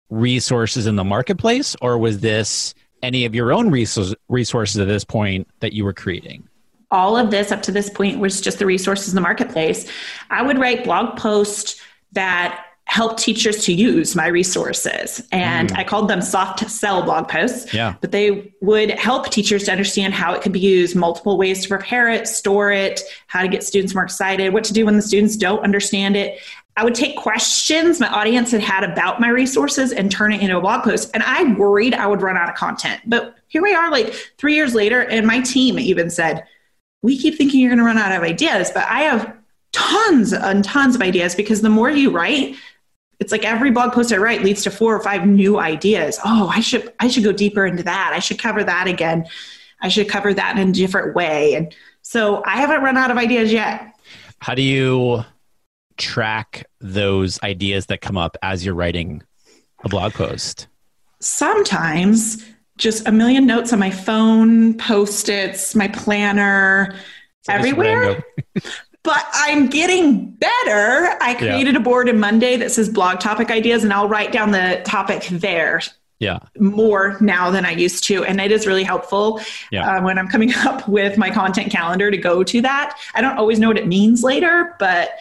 resources 0.09 0.87
in 0.87 0.95
the 0.95 1.03
marketplace, 1.03 1.75
or 1.81 1.97
was 1.97 2.19
this 2.19 2.73
any 3.03 3.25
of 3.25 3.35
your 3.35 3.51
own 3.51 3.69
resources 3.69 4.77
at 4.77 4.87
this 4.87 5.03
point 5.03 5.47
that 5.59 5.73
you 5.73 5.83
were 5.83 5.93
creating? 5.93 6.47
all 6.91 7.17
of 7.17 7.31
this 7.31 7.51
up 7.51 7.61
to 7.63 7.71
this 7.71 7.89
point 7.89 8.19
was 8.19 8.39
just 8.41 8.59
the 8.59 8.65
resources 8.65 9.09
in 9.09 9.15
the 9.15 9.21
marketplace. 9.21 9.91
I 10.29 10.41
would 10.41 10.57
write 10.57 10.83
blog 10.83 11.17
posts 11.17 11.81
that 12.13 12.66
help 12.87 13.17
teachers 13.17 13.65
to 13.65 13.73
use 13.73 14.15
my 14.15 14.27
resources. 14.27 15.21
And 15.33 15.69
mm. 15.69 15.77
I 15.77 15.83
called 15.83 16.09
them 16.09 16.21
soft 16.21 16.69
sell 16.69 17.03
blog 17.03 17.27
posts. 17.27 17.73
Yeah. 17.73 17.95
But 17.99 18.13
they 18.13 18.53
would 18.61 18.91
help 18.91 19.29
teachers 19.29 19.65
to 19.65 19.71
understand 19.71 20.13
how 20.13 20.33
it 20.33 20.41
could 20.41 20.53
be 20.53 20.59
used, 20.59 20.95
multiple 20.95 21.37
ways 21.37 21.61
to 21.63 21.69
prepare 21.69 22.09
it, 22.09 22.27
store 22.27 22.71
it, 22.71 23.01
how 23.27 23.41
to 23.41 23.49
get 23.49 23.63
students 23.63 23.93
more 23.93 24.05
excited, 24.05 24.53
what 24.53 24.63
to 24.63 24.73
do 24.73 24.85
when 24.85 24.95
the 24.95 25.01
students 25.01 25.35
don't 25.35 25.59
understand 25.63 26.15
it. 26.15 26.39
I 26.77 26.85
would 26.85 26.95
take 26.95 27.17
questions 27.17 27.99
my 27.99 28.07
audience 28.07 28.51
had 28.51 28.61
had 28.61 28.83
about 28.83 29.19
my 29.19 29.29
resources 29.29 29.91
and 29.91 30.09
turn 30.09 30.31
it 30.31 30.41
into 30.41 30.57
a 30.57 30.61
blog 30.61 30.83
post. 30.83 31.11
And 31.13 31.23
I 31.23 31.43
worried 31.55 31.93
I 31.93 32.07
would 32.07 32.21
run 32.21 32.37
out 32.37 32.49
of 32.49 32.55
content. 32.55 33.01
But 33.05 33.35
here 33.47 33.61
we 33.61 33.75
are, 33.75 33.91
like 33.91 34.13
three 34.37 34.55
years 34.55 34.73
later, 34.73 35.01
and 35.01 35.27
my 35.27 35.41
team 35.41 35.77
even 35.77 36.09
said, 36.09 36.45
we 37.01 37.17
keep 37.17 37.35
thinking 37.35 37.59
you're 37.59 37.69
going 37.69 37.79
to 37.79 37.83
run 37.83 37.97
out 37.97 38.11
of 38.11 38.23
ideas, 38.23 38.71
but 38.73 38.85
I 38.87 39.01
have 39.01 39.35
tons 39.73 40.33
and 40.33 40.63
tons 40.63 40.95
of 40.95 41.01
ideas 41.01 41.35
because 41.35 41.61
the 41.61 41.69
more 41.69 41.89
you 41.89 42.11
write, 42.11 42.55
it's 43.19 43.31
like 43.31 43.43
every 43.43 43.71
blog 43.71 43.93
post 43.93 44.13
I 44.13 44.17
write 44.17 44.43
leads 44.43 44.63
to 44.63 44.71
four 44.71 44.95
or 44.95 45.01
five 45.01 45.25
new 45.25 45.59
ideas. 45.59 46.19
Oh, 46.23 46.51
I 46.53 46.59
should 46.59 46.93
I 46.99 47.07
should 47.07 47.23
go 47.23 47.31
deeper 47.31 47.65
into 47.65 47.83
that. 47.83 48.11
I 48.13 48.19
should 48.19 48.39
cover 48.39 48.63
that 48.63 48.87
again. 48.87 49.27
I 49.81 49.89
should 49.89 50.09
cover 50.09 50.33
that 50.33 50.57
in 50.57 50.69
a 50.69 50.71
different 50.71 51.15
way. 51.15 51.55
And 51.55 51.75
so 52.01 52.43
I 52.45 52.57
haven't 52.57 52.81
run 52.81 52.97
out 52.97 53.11
of 53.11 53.17
ideas 53.17 53.51
yet. 53.51 53.93
How 54.39 54.55
do 54.55 54.61
you 54.61 55.23
track 55.97 56.65
those 56.79 57.41
ideas 57.41 57.87
that 57.87 58.01
come 58.01 58.17
up 58.17 58.37
as 58.41 58.65
you're 58.65 58.75
writing 58.75 59.23
a 59.83 59.89
blog 59.89 60.13
post? 60.13 60.67
Sometimes 61.19 62.45
just 62.77 63.07
a 63.07 63.11
million 63.11 63.47
notes 63.47 63.73
on 63.73 63.79
my 63.79 63.89
phone, 63.89 64.77
post 64.77 65.29
its, 65.29 65.73
my 65.75 65.87
planner, 65.87 66.95
everywhere. 67.49 68.23
but 69.07 69.25
I'm 69.31 69.67
getting 69.67 70.31
better. 70.31 71.15
I 71.21 71.33
created 71.37 71.75
yeah. 71.75 71.79
a 71.79 71.81
board 71.81 72.09
in 72.09 72.19
Monday 72.19 72.57
that 72.57 72.73
says 72.73 72.89
blog 72.89 73.21
topic 73.21 73.49
ideas, 73.49 73.85
and 73.85 73.93
I'll 73.93 74.09
write 74.09 74.33
down 74.33 74.51
the 74.51 74.81
topic 74.83 75.27
there. 75.31 75.81
Yeah. 76.19 76.39
More 76.59 77.15
now 77.21 77.49
than 77.49 77.65
I 77.65 77.71
used 77.71 78.03
to. 78.05 78.25
And 78.25 78.41
it 78.41 78.51
is 78.51 78.67
really 78.67 78.83
helpful 78.83 79.39
yeah. 79.71 79.89
uh, 79.89 80.01
when 80.01 80.19
I'm 80.19 80.27
coming 80.27 80.53
up 80.65 80.89
with 80.89 81.17
my 81.17 81.29
content 81.29 81.71
calendar 81.71 82.11
to 82.11 82.17
go 82.17 82.43
to 82.43 82.61
that. 82.61 82.99
I 83.15 83.21
don't 83.21 83.37
always 83.37 83.59
know 83.59 83.69
what 83.69 83.77
it 83.77 83.87
means 83.87 84.23
later, 84.23 84.75
but 84.77 85.11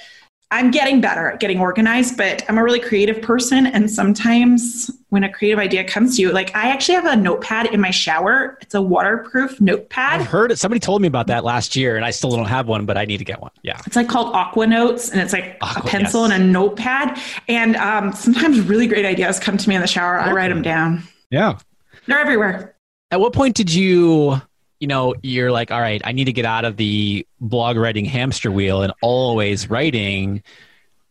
I'm 0.52 0.70
getting 0.70 1.00
better 1.00 1.32
at 1.32 1.40
getting 1.40 1.59
organized, 1.59 2.16
but 2.16 2.44
I'm 2.48 2.56
a 2.56 2.62
really 2.62 2.78
creative 2.78 3.20
person. 3.20 3.66
And 3.66 3.90
sometimes 3.90 4.90
when 5.09 5.24
a 5.24 5.32
creative 5.32 5.59
idea 5.59 5.82
comes 5.82 6.16
to 6.16 6.22
you, 6.22 6.30
like 6.30 6.54
I 6.54 6.68
actually 6.68 6.94
have 6.94 7.04
a 7.04 7.16
notepad 7.16 7.74
in 7.74 7.80
my 7.80 7.90
shower. 7.90 8.56
It's 8.61 8.74
a 8.74 8.80
waterproof 8.80 9.61
notepad. 9.61 10.20
I've 10.20 10.26
heard 10.26 10.52
it. 10.52 10.59
Somebody 10.59 10.78
told 10.78 11.02
me 11.02 11.09
about 11.09 11.26
that 11.26 11.42
last 11.42 11.74
year 11.74 11.96
and 11.96 12.04
I 12.04 12.12
still 12.12 12.30
don't 12.30 12.46
have 12.46 12.68
one, 12.68 12.87
but 12.87 12.96
I 12.96 13.04
need 13.06 13.18
to 13.18 13.24
get 13.24 13.40
one. 13.40 13.50
Yeah. 13.62 13.80
It's 13.87 13.96
like 13.96 14.09
called 14.09 14.35
Aqua 14.37 14.68
Notes 14.68 15.11
and 15.11 15.20
it's 15.20 15.32
like 15.32 15.56
Aqua, 15.61 15.82
a 15.82 15.90
pencil 15.90 16.22
yes. 16.22 16.32
and 16.32 16.44
a 16.44 16.46
notepad. 16.46 17.18
And 17.48 17.74
um, 17.76 18.12
sometimes 18.12 18.61
really 18.61 18.87
great 18.87 19.04
ideas 19.04 19.40
come 19.40 19.56
to 19.56 19.68
me 19.68 19.74
in 19.74 19.80
the 19.80 19.88
shower. 19.88 20.20
I 20.20 20.30
write 20.30 20.48
them 20.48 20.62
down. 20.62 21.02
Yeah. 21.30 21.59
They're 22.06 22.20
everywhere. 22.20 22.76
At 23.11 23.18
what 23.18 23.32
point 23.32 23.56
did 23.56 23.72
you 23.72 24.40
you 24.81 24.87
know, 24.87 25.15
you're 25.23 25.51
like, 25.51 25.71
all 25.71 25.81
right, 25.81 26.03
I 26.05 26.12
need 26.12 26.27
to 26.27 26.33
get 26.33 26.45
out 26.45 26.65
of 26.65 26.77
the 26.77 27.27
blog 27.41 27.77
writing 27.77 28.05
hamster 28.05 28.51
wheel 28.51 28.83
and 28.83 28.93
always 29.01 29.71
writing. 29.71 30.43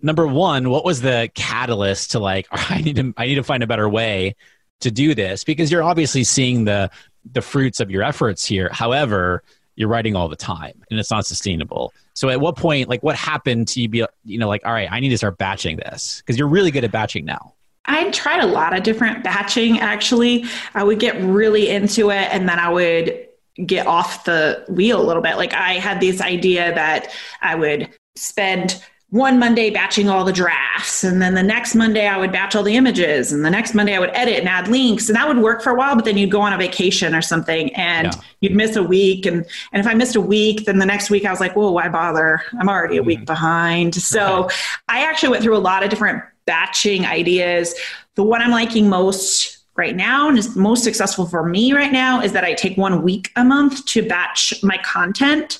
Number 0.01 0.27
one, 0.27 0.69
what 0.69 0.85
was 0.85 1.01
the 1.01 1.29
catalyst 1.33 2.11
to 2.11 2.19
like, 2.19 2.47
oh, 2.51 2.65
I 2.69 2.81
need 2.81 2.95
to, 2.97 3.13
I 3.17 3.25
need 3.25 3.35
to 3.35 3.43
find 3.43 3.63
a 3.63 3.67
better 3.67 3.89
way 3.89 4.35
to 4.81 4.91
do 4.91 5.15
this 5.15 5.43
because 5.43 5.71
you're 5.71 5.83
obviously 5.83 6.23
seeing 6.23 6.65
the 6.65 6.91
the 7.33 7.41
fruits 7.41 7.79
of 7.79 7.89
your 7.89 8.03
efforts 8.03 8.45
here. 8.45 8.69
However, 8.71 9.41
you're 9.75 9.89
writing 9.89 10.15
all 10.15 10.29
the 10.29 10.35
time 10.35 10.83
and 10.89 10.99
it's 10.99 11.11
not 11.11 11.25
sustainable. 11.25 11.93
So 12.13 12.29
at 12.29 12.39
what 12.39 12.55
point, 12.55 12.87
like 12.87 13.03
what 13.03 13.15
happened 13.15 13.67
to 13.69 13.81
you 13.81 13.89
be, 13.89 14.05
you 14.23 14.37
know, 14.37 14.47
like, 14.47 14.65
all 14.65 14.71
right, 14.71 14.87
I 14.91 14.99
need 14.99 15.09
to 15.09 15.17
start 15.17 15.37
batching 15.37 15.77
this 15.77 16.21
because 16.21 16.37
you're 16.37 16.47
really 16.47 16.71
good 16.71 16.83
at 16.83 16.91
batching 16.91 17.25
now. 17.25 17.53
I 17.85 18.09
tried 18.11 18.41
a 18.41 18.47
lot 18.47 18.75
of 18.75 18.83
different 18.83 19.23
batching 19.23 19.79
actually. 19.79 20.45
I 20.73 20.83
would 20.83 20.99
get 20.99 21.19
really 21.21 21.69
into 21.69 22.09
it 22.09 22.29
and 22.31 22.47
then 22.47 22.59
I 22.59 22.69
would 22.69 23.24
get 23.63 23.87
off 23.87 24.25
the 24.25 24.63
wheel 24.67 25.01
a 25.01 25.05
little 25.05 25.21
bit. 25.21 25.37
Like 25.37 25.53
I 25.53 25.73
had 25.73 25.99
this 25.99 26.21
idea 26.21 26.73
that 26.75 27.11
I 27.41 27.55
would 27.55 27.89
spend 28.15 28.83
one 29.09 29.39
Monday 29.39 29.69
batching 29.69 30.09
all 30.09 30.25
the 30.25 30.33
drafts, 30.33 31.03
and 31.03 31.21
then 31.21 31.35
the 31.35 31.43
next 31.43 31.73
Monday 31.73 32.07
I 32.07 32.17
would 32.17 32.31
batch 32.31 32.55
all 32.55 32.63
the 32.63 32.75
images, 32.75 33.31
and 33.31 33.45
the 33.45 33.49
next 33.49 33.73
Monday 33.73 33.95
I 33.95 33.99
would 33.99 34.09
edit 34.13 34.39
and 34.39 34.49
add 34.49 34.67
links, 34.67 35.07
and 35.07 35.15
that 35.15 35.27
would 35.27 35.37
work 35.37 35.61
for 35.61 35.69
a 35.69 35.75
while. 35.75 35.95
But 35.95 36.05
then 36.05 36.17
you'd 36.17 36.31
go 36.31 36.41
on 36.41 36.51
a 36.51 36.57
vacation 36.57 37.15
or 37.15 37.21
something, 37.21 37.73
and 37.75 38.07
yeah. 38.07 38.21
you'd 38.41 38.55
miss 38.55 38.75
a 38.75 38.83
week, 38.83 39.25
and 39.25 39.45
and 39.71 39.79
if 39.79 39.87
I 39.87 39.93
missed 39.93 40.15
a 40.15 40.21
week, 40.21 40.65
then 40.65 40.79
the 40.79 40.85
next 40.85 41.09
week 41.09 41.23
I 41.25 41.31
was 41.31 41.39
like, 41.39 41.55
"Well, 41.55 41.73
why 41.73 41.87
bother? 41.87 42.41
I'm 42.59 42.67
already 42.67 42.97
a 42.97 43.03
week 43.03 43.19
mm-hmm. 43.19 43.25
behind." 43.25 43.95
So 43.95 44.49
I 44.89 45.05
actually 45.05 45.29
went 45.29 45.43
through 45.43 45.55
a 45.55 45.59
lot 45.59 45.83
of 45.83 45.89
different 45.89 46.21
batching 46.45 47.05
ideas. 47.05 47.73
The 48.15 48.23
one 48.23 48.41
I'm 48.41 48.51
liking 48.51 48.89
most 48.89 49.54
right 49.75 49.95
now 49.95 50.29
and 50.29 50.37
is 50.37 50.55
most 50.55 50.83
successful 50.83 51.25
for 51.25 51.43
me 51.43 51.73
right 51.73 51.91
now 51.91 52.21
is 52.21 52.31
that 52.31 52.43
I 52.43 52.53
take 52.53 52.77
one 52.77 53.03
week 53.03 53.31
a 53.35 53.43
month 53.43 53.85
to 53.85 54.07
batch 54.07 54.53
my 54.63 54.77
content. 54.77 55.59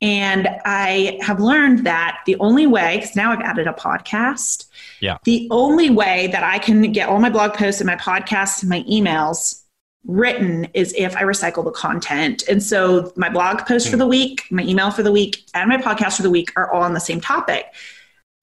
And 0.00 0.48
I 0.64 1.18
have 1.22 1.40
learned 1.40 1.84
that 1.84 2.20
the 2.26 2.36
only 2.36 2.66
way, 2.66 2.98
because 2.98 3.16
now 3.16 3.32
I've 3.32 3.40
added 3.40 3.66
a 3.66 3.72
podcast. 3.72 4.66
Yeah. 5.00 5.18
The 5.24 5.48
only 5.50 5.90
way 5.90 6.28
that 6.28 6.44
I 6.44 6.58
can 6.58 6.92
get 6.92 7.08
all 7.08 7.18
my 7.18 7.30
blog 7.30 7.54
posts 7.54 7.80
and 7.80 7.86
my 7.86 7.96
podcasts 7.96 8.62
and 8.62 8.70
my 8.70 8.82
emails 8.84 9.62
written 10.06 10.68
is 10.74 10.94
if 10.96 11.16
I 11.16 11.22
recycle 11.22 11.64
the 11.64 11.72
content. 11.72 12.44
And 12.48 12.62
so 12.62 13.12
my 13.16 13.28
blog 13.28 13.66
post 13.66 13.88
mm. 13.88 13.90
for 13.90 13.96
hmm. 13.96 14.00
the 14.00 14.06
week, 14.06 14.44
my 14.50 14.62
email 14.62 14.90
for 14.90 15.02
the 15.02 15.12
week, 15.12 15.44
and 15.54 15.68
my 15.68 15.76
podcast 15.76 16.16
for 16.16 16.22
the 16.22 16.30
week 16.30 16.52
are 16.56 16.72
all 16.72 16.82
on 16.82 16.94
the 16.94 17.00
same 17.00 17.20
topic. 17.20 17.66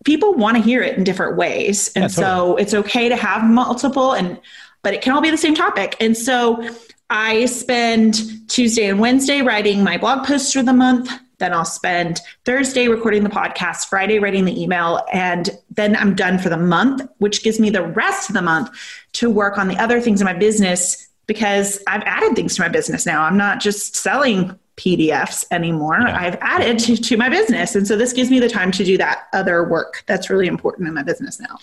People 0.03 0.33
want 0.33 0.57
to 0.57 0.63
hear 0.63 0.83
it 0.83 0.97
in 0.97 1.03
different 1.03 1.37
ways. 1.37 1.91
And 1.95 2.03
yeah, 2.03 2.07
totally. 2.09 2.25
so 2.25 2.55
it's 2.57 2.73
okay 2.73 3.09
to 3.09 3.15
have 3.15 3.43
multiple 3.43 4.11
and 4.11 4.39
but 4.85 4.93
it 4.93 5.01
can 5.01 5.13
all 5.13 5.21
be 5.21 5.31
the 5.31 5.37
same 5.37 5.55
topic. 5.55 5.95
And 5.99 6.15
so 6.15 6.69
I 7.09 7.45
spend 7.47 8.21
Tuesday 8.47 8.87
and 8.87 8.99
Wednesday 8.99 9.41
writing 9.41 9.83
my 9.83 9.97
blog 9.97 10.27
posts 10.27 10.53
for 10.53 10.61
the 10.61 10.73
month. 10.73 11.09
Then 11.39 11.53
I'll 11.53 11.65
spend 11.65 12.21
Thursday 12.45 12.87
recording 12.87 13.23
the 13.23 13.31
podcast, 13.31 13.87
Friday 13.87 14.19
writing 14.19 14.45
the 14.45 14.61
email, 14.61 15.03
and 15.11 15.49
then 15.71 15.95
I'm 15.95 16.13
done 16.13 16.37
for 16.37 16.49
the 16.49 16.57
month, 16.57 17.01
which 17.17 17.43
gives 17.43 17.59
me 17.59 17.71
the 17.71 17.81
rest 17.81 18.29
of 18.29 18.35
the 18.35 18.43
month 18.43 18.69
to 19.13 19.27
work 19.27 19.57
on 19.57 19.69
the 19.69 19.75
other 19.77 19.99
things 19.99 20.21
in 20.21 20.25
my 20.25 20.33
business 20.33 21.09
because 21.25 21.81
I've 21.87 22.03
added 22.03 22.35
things 22.35 22.53
to 22.57 22.61
my 22.61 22.69
business 22.69 23.07
now. 23.07 23.23
I'm 23.23 23.37
not 23.37 23.61
just 23.61 23.95
selling 23.95 24.57
PDFs 24.77 25.45
anymore. 25.49 25.97
Yeah. 25.99 26.15
I've 26.15 26.37
added 26.41 26.77
to, 26.81 26.95
to 26.95 27.17
my 27.17 27.29
business. 27.29 27.73
And 27.73 27.87
so 27.87 27.97
this 27.97 28.13
gives 28.13 28.29
me 28.29 28.39
the 28.39 28.49
time 28.49 28.69
to 28.73 28.83
do 28.83 28.99
that 28.99 29.23
other 29.33 29.67
work 29.67 30.03
that's 30.05 30.29
really 30.29 30.45
important 30.45 30.87
in 30.87 30.93
my 30.93 31.01
business 31.01 31.39
now. 31.39 31.57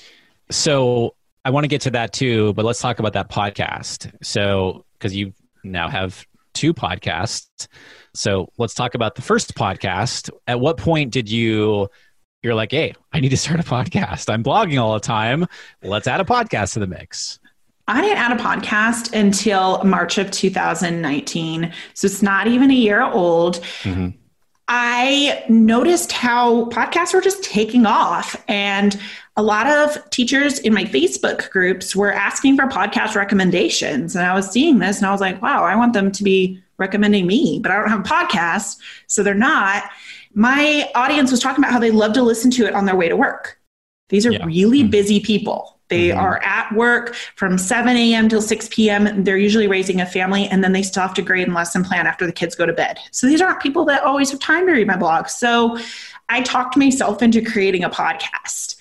So 0.50 1.14
I 1.44 1.50
want 1.50 1.64
to 1.64 1.68
get 1.68 1.80
to 1.82 1.90
that 1.90 2.12
too, 2.12 2.52
but 2.54 2.64
let's 2.64 2.80
talk 2.80 2.98
about 2.98 3.14
that 3.14 3.28
podcast. 3.28 4.12
So, 4.22 4.84
because 4.94 5.14
you 5.14 5.32
now 5.64 5.88
have 5.88 6.26
two 6.54 6.72
podcasts. 6.72 7.66
So, 8.14 8.50
let's 8.58 8.74
talk 8.74 8.94
about 8.94 9.16
the 9.16 9.22
first 9.22 9.54
podcast. 9.54 10.30
At 10.46 10.60
what 10.60 10.76
point 10.76 11.10
did 11.10 11.30
you 11.30 11.88
you're 12.42 12.54
like, 12.54 12.72
"Hey, 12.72 12.94
I 13.12 13.20
need 13.20 13.30
to 13.30 13.36
start 13.36 13.60
a 13.60 13.62
podcast. 13.64 14.32
I'm 14.32 14.44
blogging 14.44 14.80
all 14.80 14.94
the 14.94 15.00
time. 15.00 15.46
Let's 15.82 16.06
add 16.06 16.20
a 16.20 16.24
podcast 16.24 16.74
to 16.74 16.80
the 16.80 16.86
mix." 16.86 17.38
I 17.88 18.00
didn't 18.00 18.18
add 18.18 18.32
a 18.32 18.42
podcast 18.42 19.12
until 19.12 19.82
March 19.82 20.16
of 20.18 20.30
2019. 20.30 21.72
So 21.94 22.06
it's 22.06 22.22
not 22.22 22.46
even 22.46 22.70
a 22.70 22.74
year 22.74 23.02
old. 23.02 23.56
Mm-hmm. 23.82 24.10
I 24.68 25.44
noticed 25.48 26.12
how 26.12 26.66
podcasts 26.66 27.12
were 27.12 27.20
just 27.20 27.42
taking 27.42 27.84
off. 27.84 28.42
And 28.48 28.98
a 29.36 29.42
lot 29.42 29.66
of 29.66 30.10
teachers 30.10 30.58
in 30.58 30.74
my 30.74 30.84
Facebook 30.84 31.50
groups 31.50 31.96
were 31.96 32.12
asking 32.12 32.56
for 32.56 32.66
podcast 32.66 33.14
recommendations. 33.14 34.14
And 34.14 34.26
I 34.26 34.34
was 34.34 34.50
seeing 34.50 34.78
this 34.78 34.98
and 34.98 35.06
I 35.06 35.12
was 35.12 35.20
like, 35.20 35.40
wow, 35.40 35.64
I 35.64 35.74
want 35.74 35.94
them 35.94 36.12
to 36.12 36.22
be 36.22 36.62
recommending 36.76 37.26
me, 37.26 37.58
but 37.62 37.72
I 37.72 37.76
don't 37.76 37.88
have 37.88 38.00
a 38.00 38.02
podcast. 38.02 38.78
So 39.06 39.22
they're 39.22 39.34
not. 39.34 39.84
My 40.34 40.90
audience 40.94 41.30
was 41.30 41.40
talking 41.40 41.62
about 41.62 41.72
how 41.72 41.78
they 41.78 41.90
love 41.90 42.12
to 42.14 42.22
listen 42.22 42.50
to 42.52 42.66
it 42.66 42.74
on 42.74 42.84
their 42.84 42.96
way 42.96 43.08
to 43.08 43.16
work. 43.16 43.58
These 44.10 44.26
are 44.26 44.32
yeah. 44.32 44.44
really 44.44 44.80
mm-hmm. 44.80 44.90
busy 44.90 45.20
people. 45.20 45.78
They 45.88 46.08
mm-hmm. 46.08 46.20
are 46.20 46.42
at 46.42 46.72
work 46.72 47.14
from 47.36 47.58
7 47.58 47.96
a.m. 47.96 48.28
till 48.28 48.42
6 48.42 48.68
p.m. 48.70 49.24
They're 49.24 49.36
usually 49.36 49.68
raising 49.68 50.00
a 50.00 50.06
family 50.06 50.46
and 50.46 50.62
then 50.62 50.72
they 50.72 50.82
still 50.82 51.02
have 51.02 51.14
to 51.14 51.22
grade 51.22 51.46
and 51.46 51.54
lesson 51.54 51.84
plan 51.84 52.06
after 52.06 52.26
the 52.26 52.32
kids 52.32 52.54
go 52.54 52.66
to 52.66 52.72
bed. 52.72 52.98
So 53.10 53.26
these 53.26 53.40
aren't 53.40 53.60
people 53.60 53.84
that 53.86 54.02
always 54.02 54.30
have 54.30 54.40
time 54.40 54.66
to 54.66 54.72
read 54.72 54.86
my 54.86 54.96
blog. 54.96 55.28
So 55.28 55.78
I 56.28 56.42
talked 56.42 56.76
myself 56.76 57.22
into 57.22 57.42
creating 57.42 57.84
a 57.84 57.90
podcast. 57.90 58.76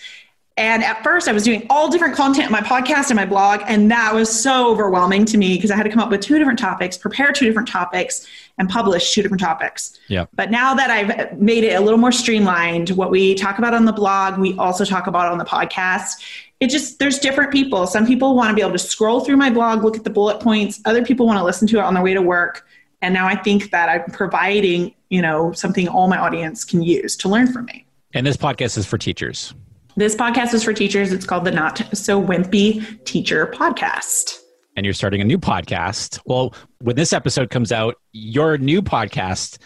And 0.61 0.83
at 0.83 1.03
first, 1.03 1.27
I 1.27 1.31
was 1.31 1.43
doing 1.43 1.65
all 1.71 1.89
different 1.89 2.15
content 2.15 2.45
in 2.45 2.51
my 2.51 2.61
podcast 2.61 3.09
and 3.09 3.15
my 3.15 3.25
blog, 3.25 3.61
and 3.65 3.89
that 3.89 4.13
was 4.13 4.29
so 4.29 4.69
overwhelming 4.69 5.25
to 5.25 5.37
me 5.39 5.55
because 5.55 5.71
I 5.71 5.75
had 5.75 5.81
to 5.83 5.89
come 5.89 5.99
up 5.99 6.11
with 6.11 6.21
two 6.21 6.37
different 6.37 6.59
topics, 6.59 6.99
prepare 6.99 7.31
two 7.31 7.47
different 7.47 7.67
topics, 7.67 8.27
and 8.59 8.69
publish 8.69 9.11
two 9.11 9.23
different 9.23 9.41
topics. 9.41 9.99
Yeah. 10.07 10.27
But 10.35 10.51
now 10.51 10.75
that 10.75 10.91
I've 10.91 11.35
made 11.39 11.63
it 11.63 11.73
a 11.73 11.81
little 11.81 11.97
more 11.97 12.11
streamlined, 12.11 12.91
what 12.91 13.09
we 13.09 13.33
talk 13.33 13.57
about 13.57 13.73
on 13.73 13.85
the 13.85 13.91
blog, 13.91 14.37
we 14.37 14.55
also 14.59 14.85
talk 14.85 15.07
about 15.07 15.31
on 15.31 15.39
the 15.39 15.45
podcast. 15.45 16.21
It 16.59 16.69
just 16.69 16.99
there's 16.99 17.17
different 17.17 17.51
people. 17.51 17.87
Some 17.87 18.05
people 18.05 18.35
want 18.35 18.51
to 18.51 18.55
be 18.55 18.61
able 18.61 18.73
to 18.73 18.77
scroll 18.77 19.21
through 19.21 19.37
my 19.37 19.49
blog, 19.49 19.83
look 19.83 19.97
at 19.97 20.03
the 20.03 20.11
bullet 20.11 20.41
points. 20.41 20.79
Other 20.85 21.03
people 21.03 21.25
want 21.25 21.39
to 21.39 21.43
listen 21.43 21.67
to 21.69 21.79
it 21.79 21.81
on 21.81 21.95
their 21.95 22.03
way 22.03 22.13
to 22.13 22.21
work. 22.21 22.67
And 23.01 23.15
now 23.15 23.25
I 23.25 23.35
think 23.35 23.71
that 23.71 23.89
I'm 23.89 24.11
providing, 24.11 24.93
you 25.09 25.23
know, 25.23 25.53
something 25.53 25.87
all 25.87 26.07
my 26.07 26.19
audience 26.19 26.63
can 26.63 26.83
use 26.83 27.15
to 27.15 27.29
learn 27.29 27.51
from 27.51 27.65
me. 27.65 27.83
And 28.13 28.27
this 28.27 28.37
podcast 28.37 28.77
is 28.77 28.85
for 28.85 28.99
teachers. 28.99 29.55
This 29.97 30.15
podcast 30.15 30.53
is 30.53 30.63
for 30.63 30.73
teachers. 30.73 31.11
It's 31.11 31.25
called 31.25 31.43
the 31.43 31.51
Not 31.51 31.79
So 31.93 32.21
Wimpy 32.21 33.03
Teacher 33.03 33.47
Podcast. 33.47 34.39
And 34.77 34.85
you're 34.85 34.93
starting 34.93 35.19
a 35.19 35.25
new 35.25 35.37
podcast. 35.37 36.19
Well, 36.25 36.55
when 36.79 36.95
this 36.95 37.11
episode 37.11 37.49
comes 37.49 37.73
out, 37.73 37.95
your 38.13 38.57
new 38.57 38.81
podcast 38.81 39.57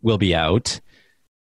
will 0.00 0.16
be 0.16 0.34
out. 0.34 0.80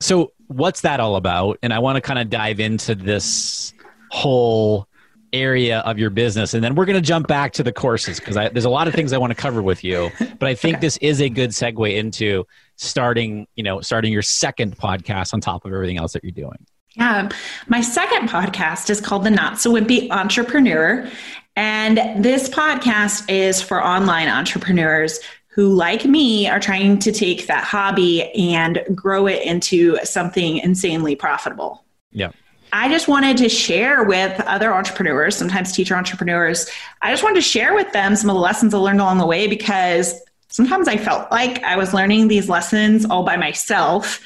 So, 0.00 0.32
what's 0.48 0.82
that 0.82 1.00
all 1.00 1.16
about? 1.16 1.58
And 1.62 1.72
I 1.72 1.78
want 1.78 1.96
to 1.96 2.02
kind 2.02 2.18
of 2.18 2.28
dive 2.28 2.60
into 2.60 2.94
this 2.94 3.72
whole 4.10 4.86
area 5.32 5.80
of 5.80 5.98
your 5.98 6.08
business 6.08 6.54
and 6.54 6.62
then 6.62 6.76
we're 6.76 6.84
going 6.84 6.96
to 6.96 7.06
jump 7.06 7.26
back 7.26 7.52
to 7.52 7.64
the 7.64 7.72
courses 7.72 8.20
because 8.20 8.36
there's 8.36 8.64
a 8.64 8.70
lot 8.70 8.86
of 8.86 8.94
things 8.94 9.12
i 9.12 9.18
want 9.18 9.30
to 9.30 9.34
cover 9.34 9.60
with 9.60 9.82
you 9.82 10.08
but 10.38 10.48
i 10.48 10.54
think 10.54 10.76
okay. 10.76 10.86
this 10.86 10.96
is 10.98 11.20
a 11.20 11.28
good 11.28 11.50
segue 11.50 11.94
into 11.94 12.44
starting 12.76 13.44
you 13.56 13.62
know 13.62 13.80
starting 13.80 14.12
your 14.12 14.22
second 14.22 14.78
podcast 14.78 15.34
on 15.34 15.40
top 15.40 15.64
of 15.64 15.72
everything 15.72 15.98
else 15.98 16.12
that 16.12 16.22
you're 16.22 16.30
doing 16.30 16.64
yeah 16.96 17.28
my 17.68 17.80
second 17.80 18.28
podcast 18.28 18.90
is 18.90 19.00
called 19.00 19.24
the 19.24 19.30
not 19.30 19.58
so 19.60 19.72
wimpy 19.72 20.10
entrepreneur 20.10 21.08
and 21.56 22.22
this 22.22 22.50
podcast 22.50 23.30
is 23.30 23.62
for 23.62 23.82
online 23.82 24.28
entrepreneurs 24.28 25.20
who, 25.56 25.72
like 25.72 26.04
me, 26.04 26.46
are 26.46 26.60
trying 26.60 26.98
to 26.98 27.10
take 27.10 27.46
that 27.46 27.64
hobby 27.64 28.30
and 28.34 28.84
grow 28.94 29.26
it 29.26 29.42
into 29.42 29.96
something 30.04 30.58
insanely 30.58 31.16
profitable. 31.16 31.82
Yeah. 32.12 32.32
I 32.74 32.90
just 32.90 33.08
wanted 33.08 33.38
to 33.38 33.48
share 33.48 34.04
with 34.04 34.38
other 34.42 34.74
entrepreneurs, 34.74 35.34
sometimes 35.34 35.72
teacher 35.72 35.96
entrepreneurs, 35.96 36.68
I 37.00 37.10
just 37.10 37.22
wanted 37.22 37.36
to 37.36 37.40
share 37.40 37.74
with 37.74 37.90
them 37.92 38.16
some 38.16 38.28
of 38.28 38.34
the 38.34 38.40
lessons 38.40 38.74
I 38.74 38.78
learned 38.78 39.00
along 39.00 39.16
the 39.16 39.26
way 39.26 39.46
because 39.46 40.20
sometimes 40.50 40.88
I 40.88 40.98
felt 40.98 41.30
like 41.30 41.62
I 41.62 41.76
was 41.76 41.94
learning 41.94 42.28
these 42.28 42.50
lessons 42.50 43.06
all 43.06 43.22
by 43.22 43.38
myself. 43.38 44.20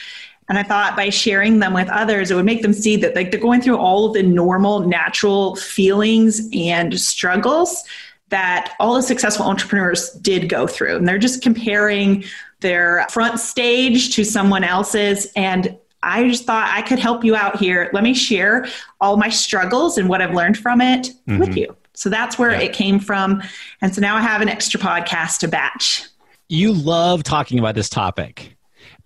And 0.51 0.59
I 0.59 0.65
thought 0.65 0.97
by 0.97 1.11
sharing 1.11 1.61
them 1.61 1.73
with 1.73 1.89
others, 1.89 2.33
it 2.33 2.35
would 2.35 2.45
make 2.45 2.63
them 2.63 2.73
see 2.73 2.97
that 2.97 3.15
like 3.15 3.31
they're 3.31 3.41
going 3.41 3.61
through 3.61 3.79
all 3.79 4.07
of 4.07 4.15
the 4.15 4.25
normal, 4.25 4.81
natural 4.81 5.55
feelings 5.55 6.49
and 6.53 6.99
struggles 6.99 7.85
that 8.31 8.75
all 8.81 8.95
the 8.95 9.03
successful 9.03 9.47
entrepreneurs 9.47 10.11
did 10.15 10.49
go 10.49 10.67
through. 10.67 10.97
And 10.97 11.07
they're 11.07 11.19
just 11.19 11.41
comparing 11.41 12.25
their 12.61 13.07
front 13.11 13.39
stage 13.39 14.13
to 14.17 14.25
someone 14.25 14.65
else's. 14.65 15.33
And 15.37 15.79
I 16.03 16.27
just 16.27 16.47
thought 16.47 16.69
I 16.75 16.83
could 16.83 16.99
help 16.99 17.25
you 17.25 17.37
out 17.37 17.57
here. 17.57 17.89
Let 17.93 18.03
me 18.03 18.13
share 18.13 18.67
all 19.01 19.17
my 19.17 19.29
struggles 19.29 19.99
and 19.99 20.09
what 20.09 20.21
I've 20.21 20.35
learned 20.35 20.59
from 20.59 20.81
it 20.81 21.13
mm-hmm. 21.29 21.39
with 21.39 21.57
you. 21.57 21.77
So 21.95 22.11
that's 22.11 22.41
where 22.41 22.51
yeah. 22.51 22.63
it 22.63 22.73
came 22.73 22.99
from. 22.99 23.41
And 23.83 23.95
so 23.95 24.01
now 24.01 24.17
I 24.17 24.21
have 24.21 24.41
an 24.41 24.49
extra 24.49 24.81
podcast 24.81 25.39
to 25.41 25.49
batch. 25.49 26.07
You 26.49 26.73
love 26.73 27.23
talking 27.23 27.61
about 27.61 27.77
this 27.77 27.89
topic. 27.89 28.57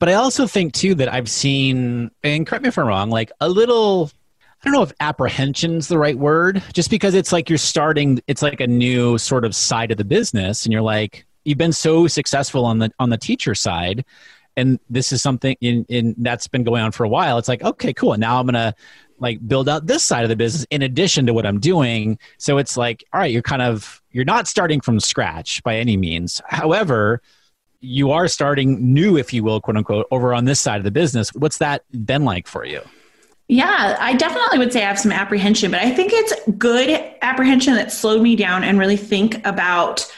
But 0.05 0.11
I 0.11 0.17
also 0.17 0.47
think 0.47 0.75
too 0.75 0.95
that 0.97 1.11
I've 1.11 1.31
seen, 1.31 2.11
and 2.23 2.47
correct 2.47 2.63
me 2.63 2.69
if 2.69 2.77
I'm 2.77 2.87
wrong, 2.87 3.09
like 3.09 3.33
a 3.41 3.49
little 3.49 4.11
I 4.61 4.65
don't 4.65 4.75
know 4.75 4.83
if 4.83 4.93
apprehension's 5.01 5.89
the 5.89 5.97
right 5.97 6.19
word, 6.19 6.63
just 6.75 6.91
because 6.91 7.15
it's 7.15 7.33
like 7.33 7.49
you're 7.49 7.57
starting, 7.57 8.21
it's 8.27 8.43
like 8.43 8.61
a 8.61 8.67
new 8.67 9.17
sort 9.17 9.47
of 9.47 9.57
side 9.57 9.91
of 9.91 9.97
the 9.97 10.05
business, 10.05 10.67
and 10.67 10.75
you're 10.75 10.83
like, 10.83 11.25
you've 11.47 11.57
been 11.57 11.73
so 11.73 12.07
successful 12.07 12.67
on 12.67 12.81
the 12.81 12.91
on 12.99 13.09
the 13.09 13.17
teacher 13.17 13.55
side, 13.55 14.05
and 14.59 14.79
this 14.91 15.11
is 15.11 15.23
something 15.23 15.57
in 15.63 15.87
in 15.89 16.15
that's 16.19 16.49
been 16.49 16.65
going 16.65 16.83
on 16.83 16.93
for 16.93 17.05
a 17.05 17.09
while. 17.09 17.39
It's 17.39 17.49
like, 17.49 17.63
okay, 17.63 17.95
cool. 17.95 18.15
Now 18.19 18.39
I'm 18.39 18.45
gonna 18.45 18.75
like 19.21 19.39
build 19.49 19.71
out 19.71 19.87
this 19.87 20.05
side 20.05 20.23
of 20.23 20.29
the 20.29 20.37
business 20.37 20.67
in 20.69 20.83
addition 20.83 21.25
to 21.25 21.33
what 21.33 21.47
I'm 21.47 21.61
doing. 21.61 22.19
So 22.37 22.59
it's 22.59 22.77
like, 22.77 23.05
all 23.15 23.21
right, 23.21 23.33
you're 23.33 23.41
kind 23.41 23.63
of 23.63 24.03
you're 24.11 24.27
not 24.27 24.49
starting 24.49 24.83
from 24.83 25.01
scratch 25.01 25.63
by 25.63 25.77
any 25.77 25.97
means. 25.97 26.43
However, 26.47 27.23
you 27.85 28.11
are 28.11 28.27
starting 28.29 28.93
new, 28.93 29.17
if 29.17 29.33
you 29.33 29.45
will, 29.45 29.61
quote 29.61 29.77
unquote, 29.77 30.07
over 30.11 30.35
on 30.35 30.45
this 30.45 30.61
side 30.61 30.79
of 30.79 30.85
the 30.85 30.91
business. 30.91 31.33
What's 31.35 31.59
that 31.59 31.85
been 32.07 32.25
like 32.25 32.47
for 32.47 32.65
you? 32.65 32.81
Yeah, 33.47 33.97
I 34.01 34.15
definitely 34.15 34.59
would 34.59 34.73
say 34.73 34.83
I 34.83 34.89
have 34.89 34.99
some 34.99 35.13
apprehension, 35.13 35.71
but 35.71 35.81
I 35.81 35.91
think 35.91 36.13
it's 36.15 36.33
good 36.57 36.89
apprehension 37.21 37.75
that 37.75 37.93
slowed 37.93 38.23
me 38.23 38.37
down 38.37 38.65
and 38.65 38.79
really 38.79 38.97
think 38.97 39.47
about 39.47 40.11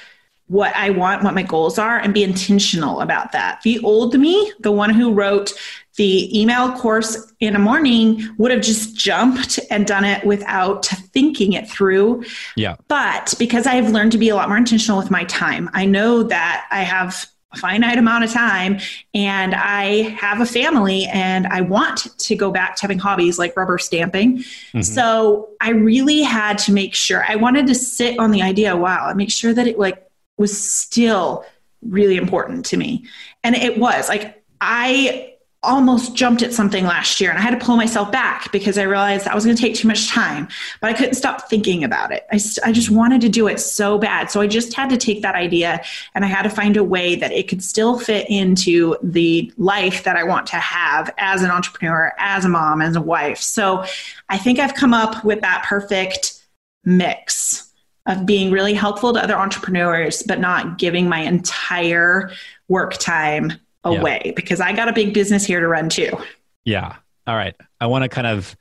what 0.47 0.75
I 0.77 0.91
want, 0.91 1.25
what 1.25 1.35
my 1.35 1.43
goals 1.43 1.77
are, 1.77 1.99
and 1.99 2.15
be 2.15 2.23
intentional 2.23 3.01
about 3.01 3.33
that. 3.33 3.63
The 3.63 3.81
old 3.81 4.17
me, 4.17 4.53
the 4.61 4.71
one 4.71 4.91
who 4.91 5.13
wrote 5.13 5.53
the 5.97 6.41
email 6.41 6.71
course 6.73 7.33
in 7.41 7.57
a 7.57 7.59
morning, 7.59 8.23
would 8.39 8.53
have 8.53 8.61
just 8.61 8.95
jumped 8.95 9.59
and 9.71 9.87
done 9.87 10.05
it 10.05 10.25
without 10.25 10.87
thinking 10.87 11.55
it 11.55 11.69
through. 11.69 12.23
Yeah. 12.55 12.77
But 12.87 13.35
because 13.41 13.67
I've 13.67 13.91
learned 13.91 14.13
to 14.13 14.19
be 14.19 14.29
a 14.29 14.37
lot 14.37 14.49
more 14.49 14.59
intentional 14.59 14.99
with 14.99 15.11
my 15.11 15.25
time, 15.25 15.69
I 15.73 15.85
know 15.85 16.23
that 16.23 16.67
I 16.71 16.83
have 16.83 17.27
finite 17.57 17.99
amount 17.99 18.25
of 18.25 18.31
time 18.31 18.79
and 19.15 19.55
I 19.55 20.03
have 20.11 20.41
a 20.41 20.47
family 20.47 21.07
and 21.07 21.47
I 21.47 21.61
want 21.61 22.19
to 22.19 22.37
go 22.37 22.51
back 22.51 22.77
to 22.77 22.83
having 22.83 22.99
hobbies 22.99 23.39
like 23.39 23.57
rubber 23.57 23.79
stamping. 23.79 24.39
Mm-hmm. 24.39 24.83
So 24.83 25.51
I 25.61 25.71
really 25.71 26.23
had 26.23 26.59
to 26.59 26.73
make 26.73 26.95
sure 26.95 27.25
I 27.29 27.37
wanted 27.37 27.67
to 27.69 27.75
sit 27.75 28.19
on 28.19 28.31
the 28.31 28.43
idea, 28.43 28.77
wow, 28.77 29.09
and 29.09 29.17
make 29.17 29.31
sure 29.31 29.55
that 29.55 29.67
it 29.67 29.79
like 29.79 30.09
was 30.37 30.59
still 30.59 31.45
really 31.83 32.17
important 32.17 32.67
to 32.67 32.77
me. 32.77 33.05
And 33.45 33.55
it 33.55 33.79
was 33.79 34.09
like 34.09 34.43
I 34.61 35.36
almost 35.67 36.15
jumped 36.15 36.43
at 36.43 36.53
something 36.53 36.85
last 36.85 37.21
year 37.21 37.31
and 37.31 37.39
I 37.39 37.43
had 37.43 37.59
to 37.59 37.65
pull 37.65 37.77
myself 37.77 38.11
back 38.11 38.51
because 38.53 38.79
I 38.79 38.85
realized 38.85 39.27
that 39.27 39.35
was 39.35 39.45
going 39.45 39.57
to 39.57 39.61
take 39.61 39.75
too 39.75 39.89
much 39.89 40.09
time, 40.09 40.49
but 40.81 40.89
I 40.89 40.95
couldn't 40.95 41.15
stop 41.15 41.51
thinking 41.51 41.85
about 41.85 42.13
it. 42.13 42.27
I, 42.31 42.41
I 42.65 42.73
just 42.73 42.91
wanted 42.91 43.21
to 43.23 43.29
do 43.29 43.49
it 43.49 43.61
so 43.61 43.99
bad. 43.99 44.31
So 44.31 44.41
I 44.41 44.47
just 44.47 44.73
had 44.75 44.89
to 44.91 44.97
take 44.97 45.23
that 45.23 45.35
idea 45.35 45.83
and 46.15 46.25
I 46.25 46.29
had 46.29 46.43
to 46.43 46.51
find 46.51 46.77
a 46.77 46.85
way 46.85 47.17
that 47.17 47.33
it 47.33 47.49
could 47.49 47.63
still 47.63 47.99
fit 47.99 48.29
into 48.31 48.97
the 49.03 49.53
life 49.59 50.05
that 50.05 50.17
I 50.17 50.25
want 50.25 50.47
to 50.49 50.57
have 50.57 51.13
as 51.19 51.43
an 51.43 51.51
entrepreneur, 51.51 52.13
as 52.19 52.45
a 52.45 52.49
mom, 52.49 52.81
as 52.81 52.97
a 52.97 53.01
wife. 53.01 53.39
So 53.39 53.85
I 54.29 54.39
think 54.39 54.59
I've 54.59 54.75
come 54.75 54.95
up 54.95 55.25
with 55.25 55.41
that 55.41 55.65
perfect 55.65 56.43
mix 56.85 57.73
of 58.07 58.25
being 58.25 58.53
really 58.53 58.75
helpful 58.75 59.13
to 59.13 59.23
other 59.23 59.37
entrepreneurs, 59.37 60.23
but 60.23 60.39
not 60.39 60.79
giving 60.79 61.09
my 61.09 61.21
entire 61.21 62.31
work 62.69 62.95
time 62.95 63.53
away 63.87 64.23
yeah. 64.25 64.33
because 64.35 64.61
I 64.61 64.73
got 64.73 64.89
a 64.89 64.93
big 64.93 65.15
business 65.15 65.45
here 65.45 65.61
to 65.61 65.69
run 65.69 65.89
too. 65.89 66.11
Yeah. 66.65 66.97
All 67.27 67.37
right. 67.37 67.55
I 67.81 67.87
want 67.87 68.03
to 68.03 68.09
kind 68.09 68.27
of 68.27 68.57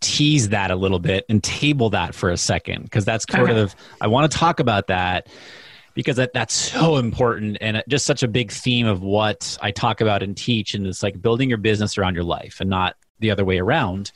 tease 0.00 0.50
that 0.50 0.70
a 0.70 0.76
little 0.76 0.98
bit 0.98 1.24
and 1.28 1.42
table 1.42 1.90
that 1.90 2.14
for 2.14 2.30
a 2.30 2.36
second 2.36 2.82
because 2.82 3.04
that's 3.04 3.24
kind 3.24 3.44
okay. 3.44 3.58
of 3.58 3.74
I 4.00 4.08
want 4.08 4.30
to 4.30 4.38
talk 4.38 4.60
about 4.60 4.88
that 4.88 5.28
because 5.94 6.16
that, 6.16 6.34
that's 6.34 6.52
so 6.52 6.96
important 6.96 7.56
and 7.60 7.82
just 7.88 8.04
such 8.04 8.22
a 8.22 8.28
big 8.28 8.52
theme 8.52 8.86
of 8.86 9.02
what 9.02 9.56
I 9.62 9.70
talk 9.70 10.00
about 10.00 10.22
and 10.22 10.36
teach 10.36 10.74
and 10.74 10.86
it's 10.86 11.02
like 11.02 11.20
building 11.22 11.48
your 11.48 11.58
business 11.58 11.96
around 11.96 12.14
your 12.14 12.24
life 12.24 12.60
and 12.60 12.68
not 12.68 12.96
the 13.20 13.30
other 13.30 13.44
way 13.44 13.58
around 13.58 14.12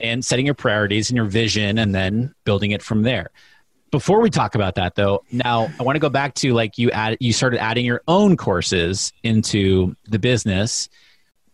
and 0.00 0.24
setting 0.24 0.44
your 0.44 0.54
priorities 0.54 1.08
and 1.08 1.16
your 1.16 1.24
vision 1.24 1.78
and 1.78 1.94
then 1.94 2.34
building 2.44 2.72
it 2.72 2.82
from 2.82 3.02
there 3.02 3.30
before 3.94 4.20
we 4.20 4.28
talk 4.28 4.56
about 4.56 4.74
that 4.74 4.96
though 4.96 5.22
now 5.30 5.70
i 5.78 5.82
want 5.84 5.94
to 5.94 6.00
go 6.00 6.08
back 6.08 6.34
to 6.34 6.52
like 6.52 6.78
you 6.78 6.90
add 6.90 7.16
you 7.20 7.32
started 7.32 7.62
adding 7.62 7.84
your 7.84 8.02
own 8.08 8.36
courses 8.36 9.12
into 9.22 9.94
the 10.08 10.18
business. 10.18 10.88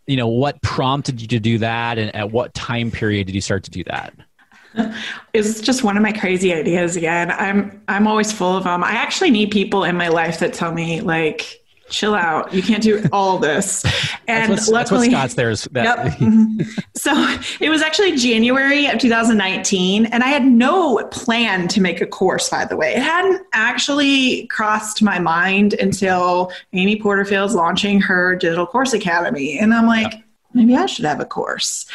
You 0.07 0.17
know 0.17 0.27
what 0.27 0.59
prompted 0.63 1.21
you 1.21 1.27
to 1.27 1.39
do 1.39 1.59
that 1.59 1.99
and 1.99 2.15
at 2.15 2.31
what 2.31 2.55
time 2.55 2.89
period 2.89 3.27
did 3.27 3.35
you 3.35 3.41
start 3.41 3.63
to 3.65 3.71
do 3.71 3.83
that? 3.83 4.13
It's 5.33 5.61
just 5.61 5.83
one 5.83 5.97
of 5.97 6.03
my 6.03 6.13
crazy 6.13 6.51
ideas 6.51 6.95
again. 6.95 7.29
I'm 7.29 7.79
i'm 7.87 8.07
always 8.07 8.31
full 8.31 8.57
of 8.57 8.63
them 8.63 8.83
i 8.83 8.93
actually 8.93 9.29
need 9.29 9.51
people 9.51 9.83
in 9.83 9.95
my 9.95 10.07
life 10.07 10.39
that 10.39 10.51
tell 10.53 10.73
me 10.73 11.01
like 11.01 11.60
chill 11.91 12.15
out. 12.15 12.53
You 12.53 12.63
can't 12.63 12.81
do 12.81 13.03
all 13.11 13.37
this. 13.37 13.85
And 14.27 14.53
that's 14.53 14.69
luckily, 14.69 15.09
that's 15.09 15.13
what 15.13 15.19
Scott's 15.19 15.33
there 15.33 15.49
is. 15.49 15.63
That. 15.71 15.83
Yep. 15.83 16.17
Mm-hmm. 16.19 16.61
so 16.95 17.37
it 17.59 17.69
was 17.69 17.81
actually 17.81 18.15
January 18.15 18.85
of 18.85 18.97
2019, 18.97 20.05
and 20.05 20.23
I 20.23 20.27
had 20.27 20.45
no 20.45 21.03
plan 21.11 21.67
to 21.69 21.81
make 21.81 21.99
a 21.99 22.05
course. 22.05 22.47
By 22.47 22.63
the 22.63 22.77
way, 22.77 22.93
it 22.93 23.01
hadn't 23.01 23.45
actually 23.51 24.47
crossed 24.47 25.01
my 25.01 25.19
mind 25.19 25.73
until 25.73 26.53
Amy 26.71 27.01
Porterfield's 27.01 27.55
launching 27.55 27.99
her 27.99 28.35
digital 28.37 28.65
course 28.65 28.93
academy, 28.93 29.59
and 29.59 29.73
I'm 29.73 29.87
like, 29.87 30.13
maybe 30.53 30.75
I 30.75 30.85
should 30.85 31.05
have 31.05 31.19
a 31.19 31.25
course. 31.25 31.85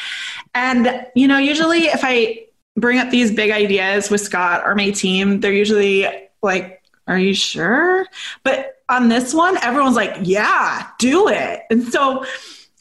And 0.55 1.07
you 1.15 1.27
know, 1.27 1.39
usually 1.39 1.85
if 1.85 2.01
I 2.03 2.47
bring 2.77 2.99
up 2.99 3.11
these 3.11 3.33
big 3.33 3.51
ideas 3.51 4.11
with 4.11 4.21
Scott 4.21 4.63
or 4.67 4.75
my 4.75 4.91
team, 4.91 5.41
they're 5.41 5.53
usually 5.53 6.07
like, 6.43 6.83
"Are 7.07 7.19
you 7.19 7.35
sure?" 7.35 8.07
But 8.43 8.77
on 8.89 9.09
this 9.09 9.35
one, 9.35 9.57
everyone's 9.59 9.97
like, 9.97 10.17
yeah, 10.23 10.89
do 10.99 11.29
it. 11.29 11.63
And 11.71 11.85
so 11.85 12.25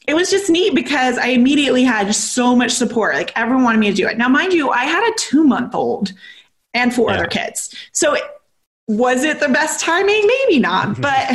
it 0.06 0.14
was 0.14 0.30
just 0.30 0.48
neat 0.48 0.74
because 0.74 1.18
I 1.18 1.28
immediately 1.28 1.82
had 1.82 2.14
so 2.14 2.54
much 2.54 2.70
support. 2.70 3.14
Like 3.14 3.32
everyone 3.36 3.64
wanted 3.64 3.78
me 3.78 3.90
to 3.90 3.96
do 3.96 4.06
it. 4.06 4.16
Now, 4.16 4.28
mind 4.28 4.52
you, 4.52 4.70
I 4.70 4.84
had 4.84 5.08
a 5.08 5.14
two 5.18 5.44
month 5.44 5.74
old 5.74 6.12
and 6.74 6.94
four 6.94 7.10
yeah. 7.10 7.16
other 7.16 7.26
kids. 7.26 7.74
So 7.92 8.16
was 8.88 9.24
it 9.24 9.40
the 9.40 9.48
best 9.48 9.80
timing? 9.80 10.26
Maybe 10.26 10.60
not, 10.60 11.00
but 11.00 11.32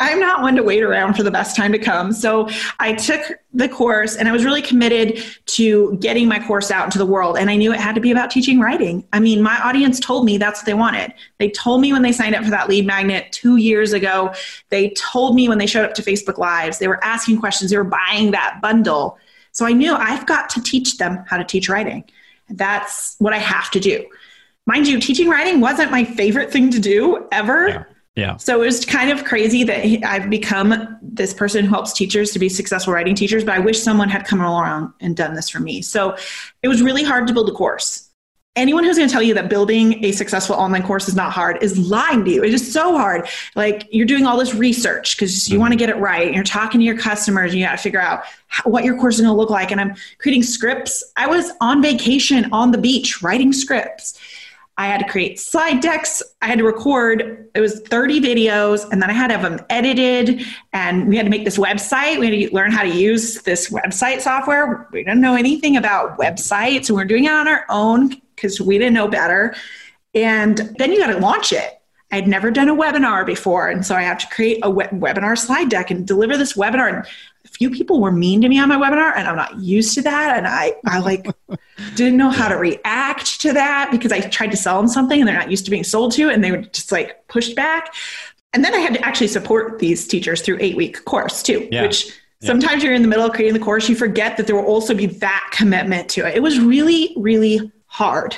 I'm 0.00 0.18
not 0.18 0.42
one 0.42 0.56
to 0.56 0.62
wait 0.62 0.82
around 0.82 1.14
for 1.14 1.22
the 1.22 1.30
best 1.30 1.54
time 1.54 1.72
to 1.72 1.78
come. 1.78 2.12
So 2.12 2.48
I 2.80 2.94
took 2.94 3.20
the 3.52 3.68
course 3.68 4.16
and 4.16 4.28
I 4.28 4.32
was 4.32 4.44
really 4.44 4.62
committed 4.62 5.22
to 5.46 5.96
getting 5.98 6.28
my 6.28 6.44
course 6.44 6.70
out 6.70 6.84
into 6.84 6.98
the 6.98 7.06
world. 7.06 7.36
And 7.36 7.50
I 7.50 7.56
knew 7.56 7.72
it 7.72 7.80
had 7.80 7.94
to 7.94 8.00
be 8.00 8.10
about 8.10 8.30
teaching 8.30 8.58
writing. 8.58 9.04
I 9.12 9.20
mean, 9.20 9.42
my 9.42 9.58
audience 9.60 10.00
told 10.00 10.24
me 10.24 10.38
that's 10.38 10.60
what 10.60 10.66
they 10.66 10.74
wanted. 10.74 11.12
They 11.38 11.50
told 11.50 11.80
me 11.80 11.92
when 11.92 12.02
they 12.02 12.12
signed 12.12 12.34
up 12.34 12.44
for 12.44 12.50
that 12.50 12.68
lead 12.68 12.86
magnet 12.86 13.30
two 13.32 13.56
years 13.56 13.92
ago. 13.92 14.32
They 14.70 14.90
told 14.90 15.34
me 15.34 15.48
when 15.48 15.58
they 15.58 15.66
showed 15.66 15.84
up 15.84 15.94
to 15.94 16.02
Facebook 16.02 16.38
Lives. 16.38 16.78
They 16.78 16.88
were 16.88 17.02
asking 17.04 17.38
questions, 17.38 17.70
they 17.70 17.76
were 17.76 17.84
buying 17.84 18.30
that 18.32 18.60
bundle. 18.62 19.18
So 19.52 19.66
I 19.66 19.72
knew 19.72 19.94
I've 19.94 20.26
got 20.26 20.48
to 20.50 20.62
teach 20.62 20.96
them 20.96 21.24
how 21.28 21.36
to 21.36 21.44
teach 21.44 21.68
writing. 21.68 22.04
That's 22.48 23.16
what 23.18 23.32
I 23.32 23.38
have 23.38 23.70
to 23.72 23.80
do 23.80 24.06
mind 24.66 24.86
you, 24.88 25.00
teaching 25.00 25.28
writing 25.28 25.60
wasn't 25.60 25.90
my 25.90 26.04
favorite 26.04 26.50
thing 26.50 26.70
to 26.70 26.80
do 26.80 27.26
ever. 27.32 27.68
Yeah. 27.68 27.84
Yeah. 28.14 28.36
So 28.36 28.60
it 28.60 28.66
was 28.66 28.84
kind 28.84 29.10
of 29.10 29.24
crazy 29.24 29.64
that 29.64 30.06
I've 30.06 30.28
become 30.28 30.98
this 31.00 31.32
person 31.32 31.64
who 31.64 31.70
helps 31.70 31.94
teachers 31.94 32.30
to 32.32 32.38
be 32.38 32.50
successful 32.50 32.92
writing 32.92 33.14
teachers, 33.14 33.42
but 33.42 33.54
I 33.54 33.58
wish 33.58 33.80
someone 33.80 34.10
had 34.10 34.26
come 34.26 34.40
along 34.42 34.92
and 35.00 35.16
done 35.16 35.34
this 35.34 35.48
for 35.48 35.60
me. 35.60 35.80
So 35.80 36.16
it 36.62 36.68
was 36.68 36.82
really 36.82 37.04
hard 37.04 37.26
to 37.28 37.32
build 37.32 37.48
a 37.48 37.52
course. 37.52 38.10
Anyone 38.54 38.84
who's 38.84 38.98
going 38.98 39.08
to 39.08 39.12
tell 39.12 39.22
you 39.22 39.32
that 39.32 39.48
building 39.48 40.04
a 40.04 40.12
successful 40.12 40.56
online 40.56 40.82
course 40.82 41.08
is 41.08 41.16
not 41.16 41.32
hard 41.32 41.62
is 41.62 41.78
lying 41.78 42.22
to 42.26 42.30
you. 42.30 42.44
It 42.44 42.52
is 42.52 42.70
so 42.70 42.94
hard. 42.98 43.26
Like 43.56 43.88
you're 43.90 44.04
doing 44.04 44.26
all 44.26 44.36
this 44.36 44.54
research 44.54 45.16
because 45.16 45.48
you 45.48 45.54
mm-hmm. 45.54 45.60
want 45.62 45.72
to 45.72 45.78
get 45.78 45.88
it 45.88 45.96
right. 45.96 46.34
You're 46.34 46.44
talking 46.44 46.80
to 46.80 46.84
your 46.84 46.98
customers 46.98 47.52
and 47.52 47.60
you 47.60 47.66
got 47.66 47.78
to 47.78 47.82
figure 47.82 47.98
out 47.98 48.24
how, 48.48 48.68
what 48.68 48.84
your 48.84 48.98
course 48.98 49.14
is 49.14 49.22
going 49.22 49.32
to 49.32 49.38
look 49.38 49.48
like. 49.48 49.70
And 49.70 49.80
I'm 49.80 49.94
creating 50.18 50.42
scripts. 50.42 51.02
I 51.16 51.28
was 51.28 51.50
on 51.62 51.80
vacation 51.80 52.52
on 52.52 52.72
the 52.72 52.78
beach 52.78 53.22
writing 53.22 53.54
scripts 53.54 54.20
I 54.82 54.86
had 54.86 54.98
to 54.98 55.08
create 55.08 55.38
slide 55.38 55.78
decks. 55.78 56.24
I 56.42 56.48
had 56.48 56.58
to 56.58 56.64
record, 56.64 57.48
it 57.54 57.60
was 57.60 57.80
30 57.82 58.20
videos, 58.20 58.82
and 58.90 59.00
then 59.00 59.10
I 59.10 59.12
had 59.12 59.28
to 59.28 59.38
have 59.38 59.48
them 59.48 59.64
edited. 59.70 60.44
And 60.72 61.08
we 61.08 61.16
had 61.16 61.24
to 61.24 61.30
make 61.30 61.44
this 61.44 61.56
website. 61.56 62.18
We 62.18 62.40
had 62.40 62.50
to 62.50 62.54
learn 62.56 62.72
how 62.72 62.82
to 62.82 62.88
use 62.88 63.42
this 63.42 63.70
website 63.70 64.22
software. 64.22 64.88
We 64.90 65.04
didn't 65.04 65.20
know 65.20 65.36
anything 65.36 65.76
about 65.76 66.18
websites. 66.18 66.88
And 66.88 66.96
we 66.96 67.02
are 67.04 67.06
doing 67.06 67.26
it 67.26 67.30
on 67.30 67.46
our 67.46 67.64
own 67.68 68.20
because 68.34 68.60
we 68.60 68.76
didn't 68.76 68.94
know 68.94 69.06
better. 69.06 69.54
And 70.16 70.58
then 70.78 70.90
you 70.90 70.98
got 70.98 71.12
to 71.12 71.18
launch 71.18 71.52
it. 71.52 71.80
I 72.10 72.16
had 72.16 72.26
never 72.26 72.50
done 72.50 72.68
a 72.68 72.74
webinar 72.74 73.24
before. 73.24 73.68
And 73.68 73.86
so 73.86 73.94
I 73.94 74.02
have 74.02 74.18
to 74.18 74.26
create 74.34 74.58
a 74.64 74.68
webinar 74.70 75.38
slide 75.38 75.70
deck 75.70 75.92
and 75.92 76.04
deliver 76.04 76.36
this 76.36 76.54
webinar. 76.54 76.92
And 76.92 77.06
few 77.62 77.70
people 77.70 78.00
were 78.00 78.10
mean 78.10 78.40
to 78.40 78.48
me 78.48 78.58
on 78.58 78.68
my 78.68 78.74
webinar 78.74 79.12
and 79.16 79.28
I'm 79.28 79.36
not 79.36 79.56
used 79.60 79.94
to 79.94 80.02
that. 80.02 80.36
And 80.36 80.48
I, 80.48 80.74
I 80.84 80.98
like 80.98 81.28
didn't 81.94 82.16
know 82.16 82.30
how 82.30 82.48
to 82.48 82.56
react 82.56 83.40
to 83.42 83.52
that 83.52 83.88
because 83.92 84.10
I 84.10 84.18
tried 84.18 84.50
to 84.50 84.56
sell 84.56 84.78
them 84.78 84.88
something 84.88 85.20
and 85.20 85.28
they're 85.28 85.38
not 85.38 85.48
used 85.48 85.64
to 85.66 85.70
being 85.70 85.84
sold 85.84 86.10
to 86.14 86.28
and 86.28 86.42
they 86.42 86.50
were 86.50 86.62
just 86.62 86.90
like 86.90 87.28
pushed 87.28 87.54
back. 87.54 87.94
And 88.52 88.64
then 88.64 88.74
I 88.74 88.78
had 88.78 88.94
to 88.94 89.06
actually 89.06 89.28
support 89.28 89.78
these 89.78 90.08
teachers 90.08 90.42
through 90.42 90.58
eight 90.60 90.76
week 90.76 91.04
course 91.04 91.40
too, 91.40 91.68
yeah. 91.70 91.82
which 91.82 92.12
sometimes 92.42 92.82
you're 92.82 92.94
in 92.94 93.02
the 93.02 93.08
middle 93.08 93.24
of 93.24 93.32
creating 93.32 93.54
the 93.54 93.64
course, 93.64 93.88
you 93.88 93.94
forget 93.94 94.36
that 94.38 94.48
there 94.48 94.56
will 94.56 94.66
also 94.66 94.92
be 94.92 95.06
that 95.06 95.48
commitment 95.52 96.08
to 96.10 96.26
it. 96.26 96.34
It 96.34 96.42
was 96.42 96.58
really, 96.58 97.14
really 97.16 97.70
hard. 97.86 98.36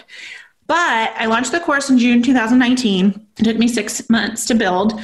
But 0.66 1.14
I 1.16 1.24
launched 1.26 1.52
the 1.52 1.60
course 1.60 1.88
in 1.88 1.98
June 1.98 2.22
2019. 2.22 3.26
It 3.38 3.42
took 3.42 3.56
me 3.56 3.68
six 3.68 4.08
months 4.10 4.44
to 4.46 4.54
build. 4.54 5.00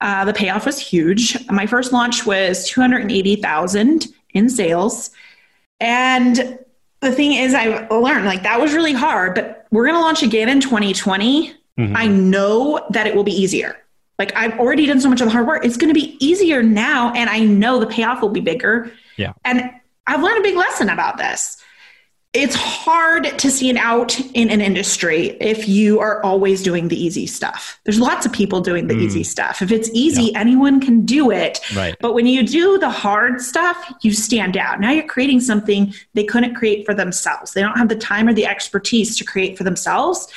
Uh, 0.00 0.24
the 0.24 0.32
payoff 0.32 0.64
was 0.64 0.78
huge. 0.78 1.36
My 1.50 1.66
first 1.66 1.92
launch 1.92 2.24
was 2.24 2.68
280,000 2.68 4.06
in 4.34 4.48
sales. 4.48 5.10
And 5.80 6.58
the 7.00 7.12
thing 7.12 7.32
is, 7.32 7.54
I 7.54 7.86
learned 7.88 8.26
like 8.26 8.42
that 8.42 8.60
was 8.60 8.74
really 8.74 8.92
hard, 8.92 9.34
but 9.34 9.66
we're 9.70 9.84
going 9.84 9.96
to 9.96 10.00
launch 10.00 10.22
again 10.22 10.48
in 10.48 10.60
2020. 10.60 11.52
Mm-hmm. 11.78 11.96
I 11.96 12.06
know 12.06 12.84
that 12.90 13.06
it 13.06 13.14
will 13.14 13.24
be 13.24 13.32
easier. 13.32 13.76
Like 14.18 14.34
I've 14.36 14.58
already 14.58 14.86
done 14.86 15.00
so 15.00 15.08
much 15.08 15.20
of 15.20 15.26
the 15.26 15.32
hard 15.32 15.46
work. 15.46 15.64
It's 15.64 15.76
going 15.76 15.92
to 15.92 16.00
be 16.00 16.16
easier 16.24 16.62
now. 16.62 17.12
And 17.14 17.30
I 17.30 17.40
know 17.40 17.78
the 17.78 17.86
payoff 17.86 18.20
will 18.20 18.30
be 18.30 18.40
bigger. 18.40 18.92
Yeah. 19.16 19.32
And 19.44 19.70
I've 20.06 20.22
learned 20.22 20.38
a 20.38 20.42
big 20.42 20.56
lesson 20.56 20.88
about 20.88 21.18
this 21.18 21.57
it's 22.34 22.54
hard 22.54 23.38
to 23.38 23.50
see 23.50 23.70
an 23.70 23.78
out 23.78 24.20
in 24.34 24.50
an 24.50 24.60
industry 24.60 25.28
if 25.40 25.66
you 25.66 25.98
are 25.98 26.22
always 26.22 26.62
doing 26.62 26.88
the 26.88 27.02
easy 27.02 27.26
stuff. 27.26 27.80
There's 27.84 27.98
lots 27.98 28.26
of 28.26 28.32
people 28.32 28.60
doing 28.60 28.86
the 28.86 28.94
mm. 28.94 29.02
easy 29.02 29.24
stuff. 29.24 29.62
If 29.62 29.72
it's 29.72 29.88
easy, 29.94 30.24
yeah. 30.24 30.40
anyone 30.40 30.78
can 30.78 31.06
do 31.06 31.30
it. 31.30 31.58
Right. 31.74 31.96
But 32.00 32.12
when 32.12 32.26
you 32.26 32.46
do 32.46 32.76
the 32.76 32.90
hard 32.90 33.40
stuff, 33.40 33.92
you 34.02 34.12
stand 34.12 34.58
out. 34.58 34.78
Now 34.78 34.90
you're 34.90 35.06
creating 35.06 35.40
something 35.40 35.94
they 36.12 36.24
couldn't 36.24 36.54
create 36.54 36.84
for 36.84 36.92
themselves. 36.92 37.54
They 37.54 37.62
don't 37.62 37.78
have 37.78 37.88
the 37.88 37.96
time 37.96 38.28
or 38.28 38.34
the 38.34 38.46
expertise 38.46 39.16
to 39.16 39.24
create 39.24 39.56
for 39.56 39.64
themselves. 39.64 40.28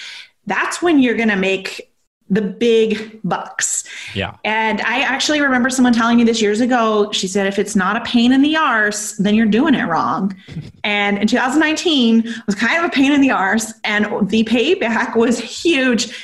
That's 0.45 0.81
when 0.81 0.99
you're 0.99 1.17
going 1.17 1.29
to 1.29 1.35
make 1.35 1.90
the 2.32 2.41
big 2.41 3.19
bucks. 3.25 3.84
Yeah. 4.15 4.38
And 4.45 4.79
I 4.82 5.01
actually 5.01 5.41
remember 5.41 5.69
someone 5.69 5.91
telling 5.91 6.15
me 6.15 6.23
this 6.23 6.41
years 6.41 6.61
ago. 6.61 7.11
She 7.11 7.27
said, 7.27 7.45
if 7.45 7.59
it's 7.59 7.75
not 7.75 7.97
a 7.97 8.01
pain 8.01 8.32
in 8.32 8.41
the 8.41 8.55
arse, 8.55 9.17
then 9.17 9.36
you're 9.36 9.45
doing 9.45 9.75
it 9.75 9.84
wrong. 9.84 10.36
and 10.86 11.17
in 11.17 11.27
2019 11.27 12.34
was 12.45 12.55
kind 12.55 12.84
of 12.84 12.86
a 12.86 12.89
pain 12.89 13.11
in 13.11 13.19
the 13.19 13.32
arse, 13.32 13.73
and 13.84 14.05
the 14.29 14.45
payback 14.45 15.15
was 15.17 15.39
huge. 15.39 16.17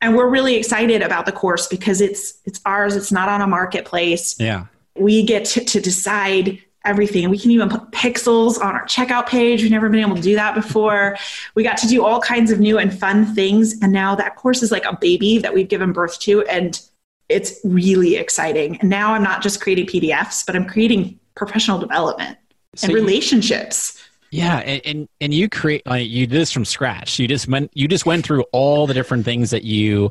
And 0.00 0.16
we're 0.16 0.28
really 0.28 0.56
excited 0.56 1.00
about 1.00 1.26
the 1.26 1.32
course 1.32 1.68
because 1.68 2.00
it's 2.00 2.40
it's 2.44 2.60
ours. 2.66 2.96
It's 2.96 3.12
not 3.12 3.28
on 3.28 3.40
a 3.40 3.46
marketplace. 3.46 4.38
Yeah. 4.40 4.66
We 4.96 5.22
get 5.22 5.44
to, 5.46 5.64
to 5.64 5.80
decide 5.80 6.58
everything. 6.84 7.28
We 7.30 7.38
can 7.38 7.50
even 7.50 7.68
put 7.68 7.90
pixels 7.90 8.60
on 8.60 8.74
our 8.74 8.84
checkout 8.86 9.26
page. 9.26 9.62
We've 9.62 9.70
never 9.70 9.88
been 9.88 10.00
able 10.00 10.16
to 10.16 10.22
do 10.22 10.34
that 10.34 10.54
before. 10.54 11.16
We 11.54 11.62
got 11.62 11.76
to 11.78 11.86
do 11.86 12.04
all 12.04 12.20
kinds 12.20 12.50
of 12.50 12.60
new 12.60 12.78
and 12.78 12.96
fun 12.96 13.34
things. 13.34 13.80
And 13.80 13.92
now 13.92 14.14
that 14.16 14.36
course 14.36 14.62
is 14.62 14.72
like 14.72 14.84
a 14.84 14.96
baby 15.00 15.38
that 15.38 15.54
we've 15.54 15.68
given 15.68 15.92
birth 15.92 16.18
to. 16.20 16.42
And 16.42 16.80
it's 17.28 17.60
really 17.64 18.16
exciting. 18.16 18.78
And 18.78 18.90
now 18.90 19.14
I'm 19.14 19.22
not 19.22 19.42
just 19.42 19.60
creating 19.60 19.86
PDFs, 19.86 20.44
but 20.44 20.56
I'm 20.56 20.66
creating 20.66 21.18
professional 21.34 21.78
development 21.78 22.36
so 22.74 22.86
and 22.86 22.94
relationships. 22.94 23.98
You, 24.30 24.40
yeah, 24.40 24.58
and, 24.58 24.82
and, 24.84 25.08
and 25.20 25.34
you 25.34 25.48
create 25.48 25.86
like, 25.86 26.08
you 26.08 26.26
did 26.26 26.38
this 26.38 26.50
from 26.50 26.64
scratch. 26.64 27.18
You 27.18 27.28
just 27.28 27.48
went 27.48 27.70
you 27.74 27.86
just 27.86 28.06
went 28.06 28.24
through 28.24 28.44
all 28.52 28.86
the 28.86 28.94
different 28.94 29.24
things 29.24 29.50
that 29.50 29.62
you 29.62 30.10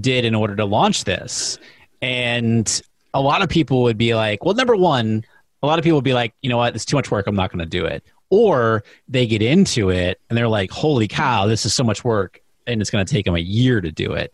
did 0.00 0.24
in 0.24 0.34
order 0.34 0.56
to 0.56 0.64
launch 0.64 1.04
this. 1.04 1.58
And 2.00 2.80
a 3.14 3.20
lot 3.20 3.42
of 3.42 3.48
people 3.48 3.82
would 3.82 3.98
be 3.98 4.14
like, 4.14 4.44
well, 4.44 4.54
number 4.54 4.76
one, 4.76 5.24
a 5.62 5.66
lot 5.66 5.78
of 5.78 5.82
people 5.82 5.96
will 5.96 6.02
be 6.02 6.14
like, 6.14 6.34
you 6.42 6.50
know 6.50 6.56
what, 6.56 6.74
it's 6.74 6.84
too 6.84 6.96
much 6.96 7.10
work. 7.10 7.26
I'm 7.26 7.34
not 7.34 7.50
going 7.50 7.60
to 7.60 7.66
do 7.66 7.84
it. 7.84 8.04
Or 8.30 8.84
they 9.08 9.26
get 9.26 9.42
into 9.42 9.90
it 9.90 10.20
and 10.28 10.36
they're 10.36 10.48
like, 10.48 10.70
holy 10.70 11.08
cow, 11.08 11.46
this 11.46 11.64
is 11.64 11.74
so 11.74 11.82
much 11.82 12.04
work 12.04 12.40
and 12.66 12.80
it's 12.80 12.90
going 12.90 13.04
to 13.04 13.12
take 13.12 13.24
them 13.24 13.34
a 13.34 13.40
year 13.40 13.80
to 13.80 13.90
do 13.90 14.12
it. 14.12 14.32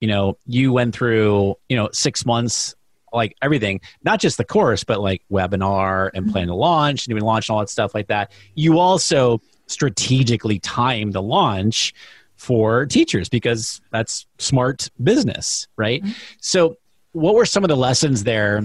You 0.00 0.08
know, 0.08 0.38
you 0.46 0.72
went 0.72 0.94
through, 0.94 1.56
you 1.68 1.76
know, 1.76 1.88
six 1.92 2.24
months, 2.24 2.74
like 3.12 3.36
everything, 3.42 3.80
not 4.04 4.20
just 4.20 4.36
the 4.36 4.44
course, 4.44 4.84
but 4.84 5.00
like 5.00 5.22
webinar 5.30 6.10
and 6.14 6.30
plan 6.30 6.46
to 6.46 6.54
launch 6.54 7.06
and 7.06 7.12
even 7.12 7.24
launch 7.24 7.48
and 7.48 7.54
all 7.54 7.60
that 7.60 7.70
stuff 7.70 7.94
like 7.94 8.08
that. 8.08 8.30
You 8.54 8.78
also 8.78 9.40
strategically 9.66 10.58
time 10.58 11.12
the 11.12 11.22
launch 11.22 11.94
for 12.36 12.86
teachers 12.86 13.28
because 13.28 13.80
that's 13.90 14.26
smart 14.38 14.88
business, 15.02 15.68
right? 15.76 16.02
Mm-hmm. 16.02 16.12
So, 16.40 16.76
what 17.12 17.34
were 17.34 17.44
some 17.44 17.64
of 17.64 17.68
the 17.68 17.76
lessons 17.76 18.22
there 18.22 18.62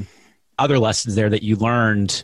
other 0.60 0.80
lessons 0.80 1.16
there 1.16 1.30
that 1.30 1.44
you 1.44 1.56
learned 1.56 2.24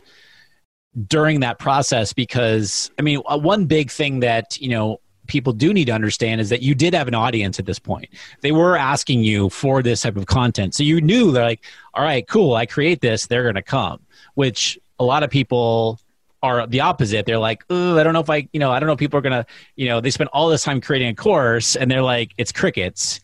during 1.06 1.40
that 1.40 1.58
process 1.58 2.12
because 2.12 2.90
i 2.98 3.02
mean 3.02 3.22
uh, 3.26 3.38
one 3.38 3.64
big 3.64 3.90
thing 3.90 4.20
that 4.20 4.60
you 4.60 4.68
know 4.68 5.00
people 5.26 5.52
do 5.52 5.72
need 5.72 5.86
to 5.86 5.92
understand 5.92 6.40
is 6.40 6.48
that 6.50 6.62
you 6.62 6.74
did 6.74 6.94
have 6.94 7.08
an 7.08 7.14
audience 7.14 7.58
at 7.58 7.66
this 7.66 7.78
point. 7.78 8.08
They 8.40 8.52
were 8.52 8.76
asking 8.76 9.20
you 9.20 9.48
for 9.50 9.82
this 9.82 10.02
type 10.02 10.16
of 10.16 10.26
content. 10.26 10.74
So 10.74 10.82
you 10.82 11.00
knew 11.00 11.32
they're 11.32 11.44
like 11.44 11.64
all 11.94 12.04
right 12.04 12.26
cool 12.26 12.54
i 12.54 12.64
create 12.66 13.00
this 13.00 13.26
they're 13.26 13.42
going 13.42 13.54
to 13.54 13.62
come 13.62 14.00
which 14.34 14.78
a 14.98 15.04
lot 15.04 15.22
of 15.22 15.30
people 15.30 16.00
are 16.42 16.66
the 16.66 16.80
opposite. 16.80 17.24
They're 17.26 17.38
like 17.38 17.64
oh 17.70 17.98
i 17.98 18.02
don't 18.02 18.12
know 18.12 18.20
if 18.20 18.30
i 18.30 18.48
you 18.52 18.60
know 18.60 18.70
i 18.70 18.80
don't 18.80 18.86
know 18.86 18.94
if 18.94 18.98
people 18.98 19.18
are 19.18 19.22
going 19.22 19.44
to 19.44 19.46
you 19.76 19.88
know 19.88 20.00
they 20.00 20.10
spend 20.10 20.30
all 20.32 20.48
this 20.48 20.64
time 20.64 20.80
creating 20.80 21.08
a 21.08 21.14
course 21.14 21.76
and 21.76 21.90
they're 21.90 22.02
like 22.02 22.32
it's 22.36 22.52
crickets. 22.52 23.20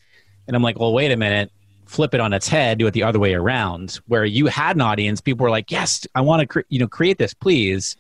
And 0.47 0.57
i'm 0.57 0.63
like 0.63 0.79
well 0.79 0.95
wait 0.95 1.13
a 1.13 1.17
minute 1.17 1.51
flip 1.89 2.15
it 2.15 2.21
on 2.21 2.33
its 2.33 2.49
head, 2.49 2.79
do 2.79 2.87
it 2.87 2.93
the 2.93 3.03
other 3.03 3.19
way 3.19 3.35
around, 3.35 4.01
where 4.07 4.25
you 4.25 4.47
had 4.47 4.77
an 4.77 4.83
audience, 4.83 5.21
people 5.21 5.45
were 5.45 5.51
like, 5.51 5.71
"Yes, 5.71 6.07
I 6.15 6.21
want 6.21 6.41
to, 6.41 6.47
cre- 6.47 6.61
you 6.69 6.79
know, 6.79 6.89
create 6.89 7.19
this, 7.19 7.35
please." 7.35 7.97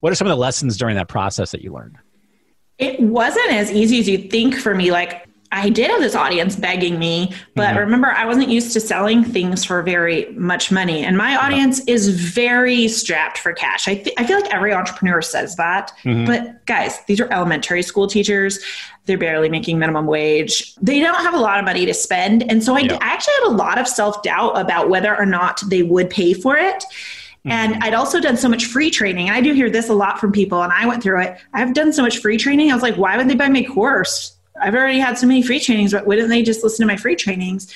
What 0.00 0.12
are 0.12 0.16
some 0.16 0.26
of 0.26 0.30
the 0.30 0.36
lessons 0.36 0.76
during 0.76 0.94
that 0.96 1.08
process 1.08 1.50
that 1.50 1.62
you 1.62 1.72
learned? 1.72 1.96
It 2.78 3.00
wasn't 3.00 3.50
as 3.50 3.72
easy 3.72 3.98
as 3.98 4.08
you 4.08 4.18
think 4.18 4.56
for 4.56 4.74
me. 4.74 4.92
Like 4.92 5.28
I 5.50 5.70
did 5.70 5.90
have 5.90 6.00
this 6.00 6.14
audience 6.14 6.56
begging 6.56 6.98
me, 6.98 7.32
but 7.54 7.68
mm-hmm. 7.68 7.78
remember, 7.78 8.08
I 8.08 8.26
wasn't 8.26 8.48
used 8.48 8.72
to 8.74 8.80
selling 8.80 9.24
things 9.24 9.64
for 9.64 9.82
very 9.82 10.30
much 10.32 10.70
money. 10.70 11.04
And 11.04 11.16
my 11.16 11.36
audience 11.36 11.80
yeah. 11.86 11.94
is 11.94 12.08
very 12.08 12.86
strapped 12.86 13.38
for 13.38 13.52
cash. 13.52 13.88
I, 13.88 13.94
th- 13.94 14.14
I 14.18 14.26
feel 14.26 14.40
like 14.40 14.52
every 14.52 14.74
entrepreneur 14.74 15.22
says 15.22 15.56
that. 15.56 15.92
Mm-hmm. 16.04 16.26
But 16.26 16.66
guys, 16.66 16.98
these 17.06 17.18
are 17.18 17.32
elementary 17.32 17.82
school 17.82 18.06
teachers. 18.06 18.58
They're 19.08 19.18
barely 19.18 19.48
making 19.48 19.80
minimum 19.80 20.06
wage. 20.06 20.74
They 20.76 21.00
don't 21.00 21.20
have 21.20 21.34
a 21.34 21.38
lot 21.38 21.58
of 21.58 21.64
money 21.64 21.84
to 21.86 21.94
spend. 21.94 22.48
And 22.48 22.62
so 22.62 22.76
I, 22.76 22.80
yeah. 22.80 22.98
I 23.00 23.06
actually 23.06 23.34
had 23.40 23.48
a 23.48 23.56
lot 23.56 23.78
of 23.78 23.88
self 23.88 24.22
doubt 24.22 24.56
about 24.56 24.88
whether 24.88 25.16
or 25.16 25.26
not 25.26 25.60
they 25.68 25.82
would 25.82 26.08
pay 26.10 26.34
for 26.34 26.56
it. 26.56 26.84
And 27.44 27.74
mm-hmm. 27.74 27.82
I'd 27.82 27.94
also 27.94 28.20
done 28.20 28.36
so 28.36 28.48
much 28.48 28.66
free 28.66 28.90
training. 28.90 29.28
And 29.28 29.36
I 29.36 29.40
do 29.40 29.52
hear 29.52 29.70
this 29.70 29.88
a 29.88 29.94
lot 29.94 30.20
from 30.20 30.30
people, 30.30 30.62
and 30.62 30.72
I 30.72 30.86
went 30.86 31.02
through 31.02 31.22
it. 31.22 31.38
I've 31.54 31.74
done 31.74 31.92
so 31.92 32.02
much 32.02 32.18
free 32.18 32.36
training. 32.36 32.70
I 32.70 32.74
was 32.74 32.82
like, 32.82 32.96
why 32.96 33.16
would 33.16 33.28
they 33.28 33.34
buy 33.34 33.48
my 33.48 33.64
course? 33.64 34.36
I've 34.60 34.74
already 34.74 34.98
had 34.98 35.18
so 35.18 35.26
many 35.26 35.42
free 35.42 35.60
trainings, 35.60 35.92
but 35.92 36.06
why 36.06 36.16
didn't 36.16 36.30
they 36.30 36.42
just 36.42 36.62
listen 36.62 36.86
to 36.86 36.92
my 36.92 36.96
free 36.96 37.16
trainings? 37.16 37.72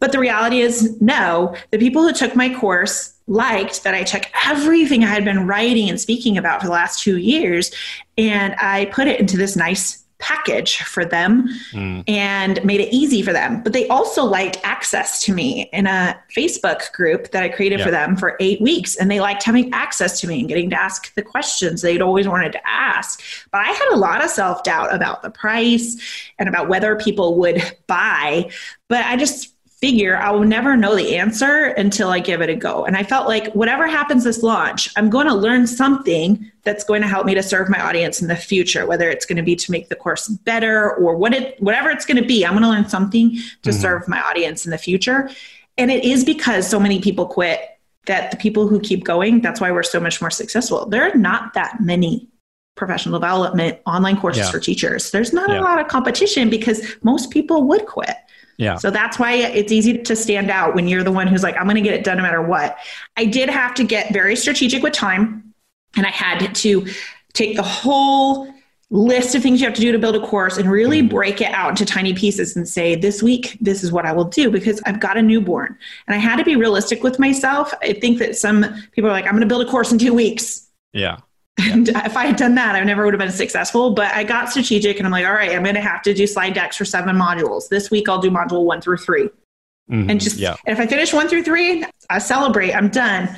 But 0.00 0.12
the 0.12 0.18
reality 0.18 0.60
is, 0.60 1.00
no. 1.00 1.56
The 1.70 1.78
people 1.78 2.02
who 2.02 2.12
took 2.12 2.36
my 2.36 2.54
course 2.54 3.14
liked 3.26 3.84
that 3.84 3.94
I 3.94 4.02
took 4.02 4.24
everything 4.46 5.02
I 5.02 5.08
had 5.08 5.24
been 5.24 5.46
writing 5.46 5.88
and 5.88 5.98
speaking 5.98 6.36
about 6.36 6.60
for 6.60 6.66
the 6.66 6.72
last 6.72 7.02
two 7.02 7.16
years 7.16 7.70
and 8.18 8.54
I 8.58 8.86
put 8.86 9.06
it 9.06 9.18
into 9.18 9.36
this 9.36 9.56
nice 9.56 10.03
package 10.18 10.78
for 10.82 11.04
them 11.04 11.48
mm. 11.72 12.04
and 12.08 12.64
made 12.64 12.80
it 12.80 12.94
easy 12.94 13.22
for 13.22 13.32
them. 13.32 13.62
But 13.62 13.72
they 13.72 13.88
also 13.88 14.24
liked 14.24 14.58
access 14.62 15.22
to 15.24 15.34
me 15.34 15.68
in 15.72 15.86
a 15.86 16.18
Facebook 16.34 16.92
group 16.92 17.30
that 17.32 17.42
I 17.42 17.48
created 17.48 17.80
yeah. 17.80 17.84
for 17.84 17.90
them 17.90 18.16
for 18.16 18.36
eight 18.40 18.60
weeks. 18.60 18.96
And 18.96 19.10
they 19.10 19.20
liked 19.20 19.42
having 19.42 19.72
access 19.72 20.20
to 20.20 20.28
me 20.28 20.40
and 20.40 20.48
getting 20.48 20.70
to 20.70 20.80
ask 20.80 21.14
the 21.14 21.22
questions 21.22 21.82
they'd 21.82 22.02
always 22.02 22.28
wanted 22.28 22.52
to 22.52 22.66
ask. 22.66 23.22
But 23.50 23.62
I 23.62 23.72
had 23.72 23.88
a 23.92 23.96
lot 23.96 24.24
of 24.24 24.30
self 24.30 24.62
doubt 24.62 24.94
about 24.94 25.22
the 25.22 25.30
price 25.30 26.00
and 26.38 26.48
about 26.48 26.68
whether 26.68 26.96
people 26.96 27.38
would 27.40 27.62
buy. 27.86 28.50
But 28.88 29.04
I 29.04 29.16
just 29.16 29.53
figure 29.84 30.16
I 30.16 30.30
will 30.30 30.44
never 30.44 30.78
know 30.78 30.96
the 30.96 31.18
answer 31.18 31.66
until 31.66 32.08
I 32.08 32.18
give 32.18 32.40
it 32.40 32.48
a 32.48 32.56
go. 32.56 32.86
And 32.86 32.96
I 32.96 33.02
felt 33.02 33.28
like 33.28 33.52
whatever 33.52 33.86
happens 33.86 34.24
this 34.24 34.42
launch, 34.42 34.88
I'm 34.96 35.10
going 35.10 35.26
to 35.26 35.34
learn 35.34 35.66
something 35.66 36.50
that's 36.62 36.84
going 36.84 37.02
to 37.02 37.06
help 37.06 37.26
me 37.26 37.34
to 37.34 37.42
serve 37.42 37.68
my 37.68 37.78
audience 37.82 38.22
in 38.22 38.28
the 38.28 38.34
future, 38.34 38.86
whether 38.86 39.10
it's 39.10 39.26
going 39.26 39.36
to 39.36 39.42
be 39.42 39.54
to 39.56 39.70
make 39.70 39.90
the 39.90 39.94
course 39.94 40.28
better 40.28 40.94
or 40.94 41.16
what 41.16 41.34
it 41.34 41.62
whatever 41.62 41.90
it's 41.90 42.06
going 42.06 42.16
to 42.16 42.24
be. 42.26 42.46
I'm 42.46 42.52
going 42.52 42.62
to 42.62 42.70
learn 42.70 42.88
something 42.88 43.32
to 43.32 43.36
mm-hmm. 43.36 43.70
serve 43.72 44.08
my 44.08 44.22
audience 44.22 44.64
in 44.64 44.70
the 44.70 44.78
future. 44.78 45.28
And 45.76 45.90
it 45.90 46.02
is 46.02 46.24
because 46.24 46.66
so 46.66 46.80
many 46.80 47.02
people 47.02 47.26
quit 47.26 47.60
that 48.06 48.30
the 48.30 48.38
people 48.38 48.66
who 48.66 48.80
keep 48.80 49.04
going, 49.04 49.42
that's 49.42 49.60
why 49.60 49.70
we're 49.70 49.82
so 49.82 50.00
much 50.00 50.18
more 50.22 50.30
successful. 50.30 50.86
There 50.86 51.02
are 51.02 51.14
not 51.14 51.52
that 51.52 51.78
many 51.78 52.26
professional 52.74 53.18
development 53.20 53.80
online 53.84 54.18
courses 54.18 54.46
yeah. 54.46 54.50
for 54.50 54.60
teachers. 54.60 55.10
There's 55.10 55.34
not 55.34 55.50
yeah. 55.50 55.60
a 55.60 55.62
lot 55.62 55.78
of 55.78 55.88
competition 55.88 56.48
because 56.48 56.96
most 57.02 57.30
people 57.30 57.64
would 57.64 57.84
quit. 57.84 58.16
Yeah. 58.56 58.76
So 58.76 58.90
that's 58.90 59.18
why 59.18 59.32
it's 59.32 59.72
easy 59.72 59.98
to 59.98 60.16
stand 60.16 60.50
out 60.50 60.74
when 60.74 60.86
you're 60.86 61.02
the 61.02 61.12
one 61.12 61.26
who's 61.26 61.42
like, 61.42 61.56
I'm 61.56 61.64
going 61.64 61.76
to 61.76 61.82
get 61.82 61.94
it 61.94 62.04
done 62.04 62.18
no 62.18 62.22
matter 62.22 62.42
what. 62.42 62.78
I 63.16 63.24
did 63.24 63.48
have 63.48 63.74
to 63.74 63.84
get 63.84 64.12
very 64.12 64.36
strategic 64.36 64.82
with 64.82 64.92
time, 64.92 65.54
and 65.96 66.06
I 66.06 66.10
had 66.10 66.54
to 66.54 66.86
take 67.32 67.56
the 67.56 67.62
whole 67.62 68.52
list 68.90 69.34
of 69.34 69.42
things 69.42 69.60
you 69.60 69.66
have 69.66 69.74
to 69.74 69.80
do 69.80 69.90
to 69.90 69.98
build 69.98 70.14
a 70.14 70.24
course 70.24 70.56
and 70.56 70.70
really 70.70 71.00
mm-hmm. 71.00 71.08
break 71.08 71.40
it 71.40 71.50
out 71.52 71.70
into 71.70 71.84
tiny 71.84 72.14
pieces 72.14 72.54
and 72.54 72.68
say, 72.68 72.94
this 72.94 73.22
week, 73.22 73.56
this 73.60 73.82
is 73.82 73.90
what 73.90 74.06
I 74.06 74.12
will 74.12 74.26
do 74.26 74.50
because 74.50 74.80
I've 74.86 75.00
got 75.00 75.16
a 75.16 75.22
newborn. 75.22 75.76
And 76.06 76.14
I 76.14 76.18
had 76.18 76.36
to 76.36 76.44
be 76.44 76.54
realistic 76.54 77.02
with 77.02 77.18
myself. 77.18 77.74
I 77.82 77.94
think 77.94 78.18
that 78.18 78.36
some 78.36 78.64
people 78.92 79.10
are 79.10 79.12
like, 79.12 79.24
I'm 79.24 79.32
going 79.32 79.40
to 79.40 79.48
build 79.48 79.66
a 79.66 79.70
course 79.70 79.90
in 79.90 79.98
two 79.98 80.14
weeks. 80.14 80.68
Yeah. 80.92 81.18
And 81.58 81.88
if 81.88 82.16
I 82.16 82.26
had 82.26 82.36
done 82.36 82.56
that, 82.56 82.74
I 82.74 82.82
never 82.82 83.04
would 83.04 83.14
have 83.14 83.20
been 83.20 83.30
successful. 83.30 83.90
But 83.90 84.12
I 84.12 84.24
got 84.24 84.50
strategic 84.50 84.98
and 84.98 85.06
I'm 85.06 85.12
like, 85.12 85.24
all 85.24 85.32
right, 85.32 85.52
I'm 85.52 85.62
going 85.62 85.76
to 85.76 85.80
have 85.80 86.02
to 86.02 86.14
do 86.14 86.26
slide 86.26 86.54
decks 86.54 86.76
for 86.76 86.84
seven 86.84 87.16
modules. 87.16 87.68
This 87.68 87.90
week, 87.90 88.08
I'll 88.08 88.20
do 88.20 88.30
module 88.30 88.64
one 88.64 88.80
through 88.80 88.96
3 88.98 89.24
mm-hmm. 89.24 90.10
And 90.10 90.20
just, 90.20 90.36
yeah. 90.36 90.56
and 90.66 90.76
if 90.76 90.80
I 90.80 90.86
finish 90.86 91.12
one 91.12 91.28
through 91.28 91.44
three, 91.44 91.84
I 92.10 92.18
celebrate, 92.18 92.72
I'm 92.72 92.88
done. 92.88 93.28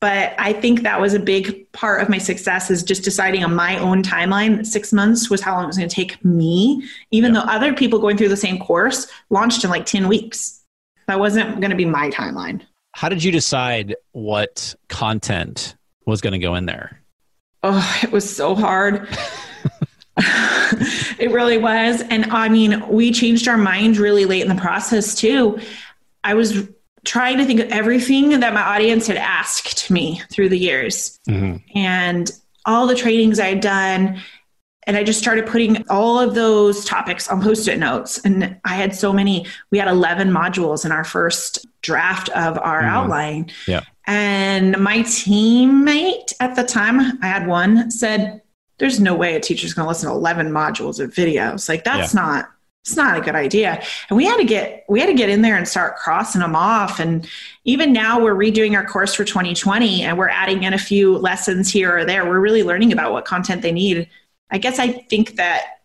But 0.00 0.34
I 0.36 0.52
think 0.52 0.82
that 0.82 1.00
was 1.00 1.14
a 1.14 1.20
big 1.20 1.70
part 1.70 2.02
of 2.02 2.08
my 2.08 2.18
success 2.18 2.72
is 2.72 2.82
just 2.82 3.04
deciding 3.04 3.44
on 3.44 3.54
my 3.54 3.78
own 3.78 4.02
timeline. 4.02 4.66
Six 4.66 4.92
months 4.92 5.30
was 5.30 5.40
how 5.40 5.54
long 5.54 5.62
it 5.62 5.66
was 5.68 5.76
going 5.76 5.88
to 5.88 5.94
take 5.94 6.24
me, 6.24 6.84
even 7.12 7.32
yeah. 7.32 7.40
though 7.40 7.46
other 7.46 7.72
people 7.72 8.00
going 8.00 8.16
through 8.16 8.30
the 8.30 8.36
same 8.36 8.58
course 8.58 9.06
launched 9.30 9.62
in 9.62 9.70
like 9.70 9.86
10 9.86 10.08
weeks. 10.08 10.60
That 11.06 11.20
wasn't 11.20 11.60
going 11.60 11.70
to 11.70 11.76
be 11.76 11.84
my 11.84 12.10
timeline. 12.10 12.62
How 12.94 13.08
did 13.08 13.22
you 13.22 13.30
decide 13.30 13.94
what 14.10 14.74
content 14.88 15.76
was 16.04 16.20
going 16.20 16.32
to 16.32 16.40
go 16.40 16.56
in 16.56 16.66
there? 16.66 17.01
Oh, 17.62 18.00
it 18.02 18.12
was 18.12 18.34
so 18.34 18.54
hard. 18.54 19.08
it 20.16 21.30
really 21.30 21.58
was. 21.58 22.02
And 22.02 22.26
I 22.26 22.48
mean, 22.48 22.86
we 22.88 23.12
changed 23.12 23.48
our 23.48 23.58
mind 23.58 23.96
really 23.96 24.24
late 24.24 24.42
in 24.42 24.48
the 24.48 24.60
process 24.60 25.14
too. 25.14 25.58
I 26.24 26.34
was 26.34 26.68
trying 27.04 27.38
to 27.38 27.44
think 27.44 27.60
of 27.60 27.68
everything 27.70 28.40
that 28.40 28.54
my 28.54 28.62
audience 28.62 29.06
had 29.06 29.16
asked 29.16 29.90
me 29.90 30.22
through 30.30 30.48
the 30.48 30.58
years 30.58 31.18
mm-hmm. 31.28 31.56
and 31.76 32.30
all 32.64 32.86
the 32.86 32.94
trainings 32.94 33.40
I'd 33.40 33.60
done. 33.60 34.20
And 34.84 34.96
I 34.96 35.04
just 35.04 35.18
started 35.18 35.46
putting 35.46 35.88
all 35.88 36.18
of 36.18 36.34
those 36.34 36.84
topics 36.84 37.28
on 37.28 37.40
post 37.40 37.68
it 37.68 37.78
notes. 37.78 38.18
And 38.24 38.56
I 38.64 38.74
had 38.74 38.94
so 38.94 39.12
many, 39.12 39.46
we 39.70 39.78
had 39.78 39.88
11 39.88 40.30
modules 40.30 40.84
in 40.84 40.92
our 40.92 41.04
first 41.04 41.66
draft 41.82 42.28
of 42.30 42.58
our 42.58 42.82
mm-hmm. 42.82 42.94
outline. 42.94 43.50
Yeah. 43.66 43.82
And 44.06 44.76
my 44.78 44.98
teammate 44.98 46.32
at 46.40 46.56
the 46.56 46.64
time, 46.64 47.18
I 47.22 47.26
had 47.26 47.46
one, 47.46 47.90
said, 47.90 48.42
There's 48.78 49.00
no 49.00 49.14
way 49.14 49.36
a 49.36 49.40
teacher's 49.40 49.74
going 49.74 49.84
to 49.84 49.88
listen 49.88 50.08
to 50.08 50.14
11 50.14 50.50
modules 50.50 50.98
of 50.98 51.12
videos. 51.12 51.68
Like, 51.68 51.84
that's 51.84 52.14
yeah. 52.14 52.20
not. 52.20 52.50
It's 52.84 52.96
not 52.96 53.16
a 53.16 53.20
good 53.20 53.36
idea. 53.36 53.80
And 54.10 54.16
we 54.16 54.24
had 54.24 54.38
to 54.38 54.44
get 54.44 54.84
we 54.88 54.98
had 54.98 55.06
to 55.06 55.14
get 55.14 55.28
in 55.28 55.42
there 55.42 55.56
and 55.56 55.68
start 55.68 55.94
crossing 55.94 56.40
them 56.40 56.56
off. 56.56 56.98
And 56.98 57.28
even 57.64 57.92
now 57.92 58.20
we're 58.20 58.34
redoing 58.34 58.74
our 58.74 58.84
course 58.84 59.14
for 59.14 59.24
2020 59.24 60.02
and 60.02 60.18
we're 60.18 60.28
adding 60.28 60.64
in 60.64 60.74
a 60.74 60.78
few 60.78 61.16
lessons 61.16 61.70
here 61.70 61.98
or 61.98 62.04
there. 62.04 62.24
We're 62.24 62.40
really 62.40 62.64
learning 62.64 62.92
about 62.92 63.12
what 63.12 63.24
content 63.24 63.62
they 63.62 63.70
need. 63.70 64.08
I 64.50 64.58
guess 64.58 64.80
I 64.80 64.88
think 64.88 65.36
that 65.36 65.78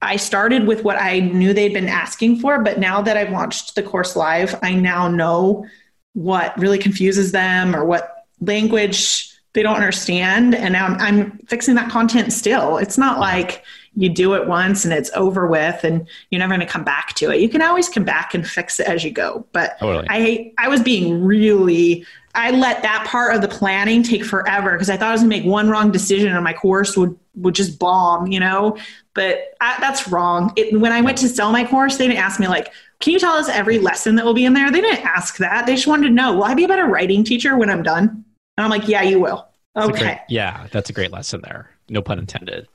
I 0.00 0.16
started 0.16 0.66
with 0.66 0.84
what 0.84 0.96
I 0.96 1.20
knew 1.20 1.52
they'd 1.52 1.74
been 1.74 1.88
asking 1.88 2.38
for, 2.38 2.62
but 2.62 2.78
now 2.78 3.02
that 3.02 3.16
I've 3.16 3.30
launched 3.30 3.74
the 3.74 3.82
course 3.82 4.16
live, 4.16 4.58
I 4.62 4.74
now 4.74 5.08
know 5.08 5.66
what 6.14 6.58
really 6.58 6.78
confuses 6.78 7.32
them 7.32 7.74
or 7.74 7.84
what 7.84 8.26
language 8.40 9.32
they 9.52 9.62
don't 9.62 9.76
understand. 9.76 10.54
And 10.54 10.72
now 10.72 10.86
I'm, 10.86 11.00
I'm 11.00 11.38
fixing 11.46 11.74
that 11.76 11.90
content 11.90 12.32
still. 12.32 12.76
It's 12.78 12.98
not 12.98 13.18
like 13.18 13.64
you 13.96 14.08
do 14.08 14.34
it 14.34 14.46
once 14.46 14.84
and 14.84 14.94
it's 14.94 15.10
over 15.14 15.46
with 15.46 15.82
and 15.82 16.06
you're 16.30 16.38
never 16.38 16.54
going 16.54 16.60
to 16.60 16.72
come 16.72 16.84
back 16.84 17.14
to 17.14 17.30
it. 17.30 17.40
You 17.40 17.48
can 17.48 17.62
always 17.62 17.88
come 17.88 18.04
back 18.04 18.34
and 18.34 18.46
fix 18.46 18.78
it 18.78 18.86
as 18.86 19.02
you 19.02 19.10
go. 19.10 19.46
But 19.52 19.78
totally. 19.80 20.06
I 20.08 20.52
I 20.58 20.68
was 20.68 20.82
being 20.82 21.24
really 21.24 22.06
I 22.34 22.52
let 22.52 22.82
that 22.82 23.04
part 23.08 23.34
of 23.34 23.42
the 23.42 23.48
planning 23.48 24.04
take 24.04 24.24
forever 24.24 24.72
because 24.72 24.90
I 24.90 24.96
thought 24.96 25.08
I 25.08 25.12
was 25.12 25.22
going 25.22 25.30
to 25.30 25.36
make 25.36 25.46
one 25.46 25.68
wrong 25.68 25.90
decision 25.90 26.32
and 26.32 26.44
my 26.44 26.52
course 26.52 26.96
would 26.96 27.18
would 27.34 27.54
just 27.54 27.78
bomb, 27.78 28.28
you 28.28 28.38
know. 28.38 28.76
But 29.14 29.54
I, 29.60 29.76
that's 29.80 30.06
wrong. 30.08 30.52
It, 30.56 30.78
when 30.78 30.92
I 30.92 31.00
went 31.00 31.18
to 31.18 31.28
sell 31.28 31.50
my 31.50 31.64
course, 31.64 31.96
they 31.96 32.06
didn't 32.06 32.20
ask 32.20 32.38
me 32.38 32.46
like, 32.46 32.72
can 33.00 33.12
you 33.12 33.18
tell 33.18 33.34
us 33.34 33.48
every 33.48 33.78
lesson 33.78 34.16
that 34.16 34.24
will 34.24 34.34
be 34.34 34.44
in 34.44 34.54
there? 34.54 34.70
They 34.70 34.80
didn't 34.80 35.04
ask 35.04 35.36
that. 35.38 35.66
They 35.66 35.74
just 35.74 35.86
wanted 35.86 36.08
to 36.08 36.14
know, 36.14 36.34
will 36.34 36.44
I 36.44 36.54
be 36.54 36.64
a 36.64 36.68
better 36.68 36.86
writing 36.86 37.22
teacher 37.22 37.56
when 37.56 37.70
I'm 37.70 37.82
done? 37.82 38.24
And 38.56 38.64
I'm 38.64 38.70
like, 38.70 38.88
yeah, 38.88 39.02
you 39.02 39.20
will. 39.20 39.48
Okay. 39.76 39.98
Great, 39.98 40.18
yeah, 40.28 40.66
that's 40.72 40.90
a 40.90 40.92
great 40.92 41.12
lesson 41.12 41.40
there. 41.42 41.70
No 41.88 42.02
pun 42.02 42.18
intended. 42.18 42.66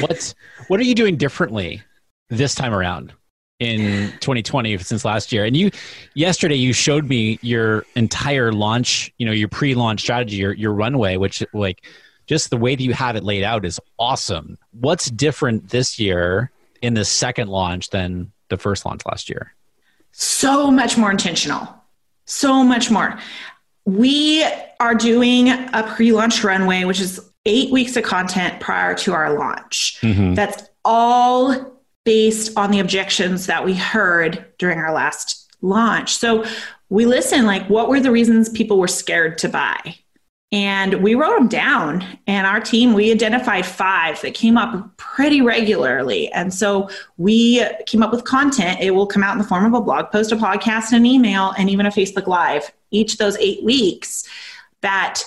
What's 0.00 0.34
what 0.68 0.80
are 0.80 0.84
you 0.84 0.94
doing 0.94 1.16
differently 1.16 1.82
this 2.30 2.54
time 2.54 2.72
around 2.72 3.12
in 3.60 4.10
2020 4.20 4.78
since 4.78 5.04
last 5.04 5.30
year? 5.32 5.44
And 5.44 5.56
you 5.56 5.70
yesterday 6.14 6.54
you 6.54 6.72
showed 6.72 7.08
me 7.08 7.38
your 7.42 7.84
entire 7.94 8.52
launch, 8.52 9.12
you 9.18 9.26
know, 9.26 9.32
your 9.32 9.48
pre-launch 9.48 10.00
strategy, 10.00 10.36
your 10.36 10.54
your 10.54 10.72
runway, 10.72 11.18
which 11.18 11.44
like 11.52 11.84
just 12.26 12.50
the 12.50 12.56
way 12.56 12.74
that 12.74 12.82
you 12.82 12.94
have 12.94 13.16
it 13.16 13.22
laid 13.22 13.44
out 13.44 13.64
is 13.64 13.78
awesome. 13.98 14.56
What's 14.72 15.10
different 15.10 15.68
this 15.68 15.98
year 15.98 16.50
in 16.80 16.94
the 16.94 17.04
second 17.04 17.48
launch 17.48 17.90
than 17.90 18.32
the 18.48 18.56
first 18.56 18.86
launch 18.86 19.02
last 19.06 19.28
year? 19.28 19.54
So 20.18 20.70
much 20.70 20.96
more 20.96 21.10
intentional, 21.10 21.68
so 22.24 22.64
much 22.64 22.90
more. 22.90 23.18
We 23.84 24.44
are 24.80 24.94
doing 24.94 25.50
a 25.50 25.92
pre 25.94 26.12
launch 26.12 26.42
runway, 26.42 26.84
which 26.84 27.00
is 27.00 27.20
eight 27.44 27.70
weeks 27.70 27.96
of 27.96 28.04
content 28.04 28.58
prior 28.58 28.94
to 28.94 29.12
our 29.12 29.38
launch. 29.38 29.98
Mm-hmm. 30.00 30.32
That's 30.32 30.64
all 30.86 31.82
based 32.04 32.56
on 32.56 32.70
the 32.70 32.80
objections 32.80 33.46
that 33.46 33.64
we 33.64 33.74
heard 33.74 34.46
during 34.58 34.78
our 34.78 34.92
last 34.92 35.52
launch. 35.60 36.16
So 36.16 36.46
we 36.88 37.04
listen 37.04 37.44
like, 37.44 37.68
what 37.68 37.90
were 37.90 38.00
the 38.00 38.10
reasons 38.10 38.48
people 38.48 38.78
were 38.78 38.88
scared 38.88 39.36
to 39.38 39.50
buy? 39.50 39.96
And 40.52 41.02
we 41.02 41.14
wrote 41.14 41.36
them 41.36 41.48
down. 41.48 42.04
And 42.26 42.46
our 42.46 42.60
team, 42.60 42.92
we 42.92 43.10
identified 43.10 43.66
five 43.66 44.20
that 44.22 44.34
came 44.34 44.56
up 44.56 44.96
pretty 44.96 45.42
regularly. 45.42 46.30
And 46.32 46.54
so 46.54 46.88
we 47.16 47.66
came 47.86 48.02
up 48.02 48.12
with 48.12 48.24
content. 48.24 48.80
It 48.80 48.92
will 48.92 49.06
come 49.06 49.24
out 49.24 49.32
in 49.32 49.38
the 49.38 49.44
form 49.44 49.64
of 49.64 49.74
a 49.74 49.80
blog 49.84 50.12
post, 50.12 50.30
a 50.32 50.36
podcast, 50.36 50.92
an 50.92 51.04
email, 51.04 51.52
and 51.58 51.68
even 51.68 51.84
a 51.84 51.90
Facebook 51.90 52.26
Live 52.26 52.72
each 52.92 53.18
those 53.18 53.36
eight 53.38 53.62
weeks 53.64 54.24
that 54.82 55.22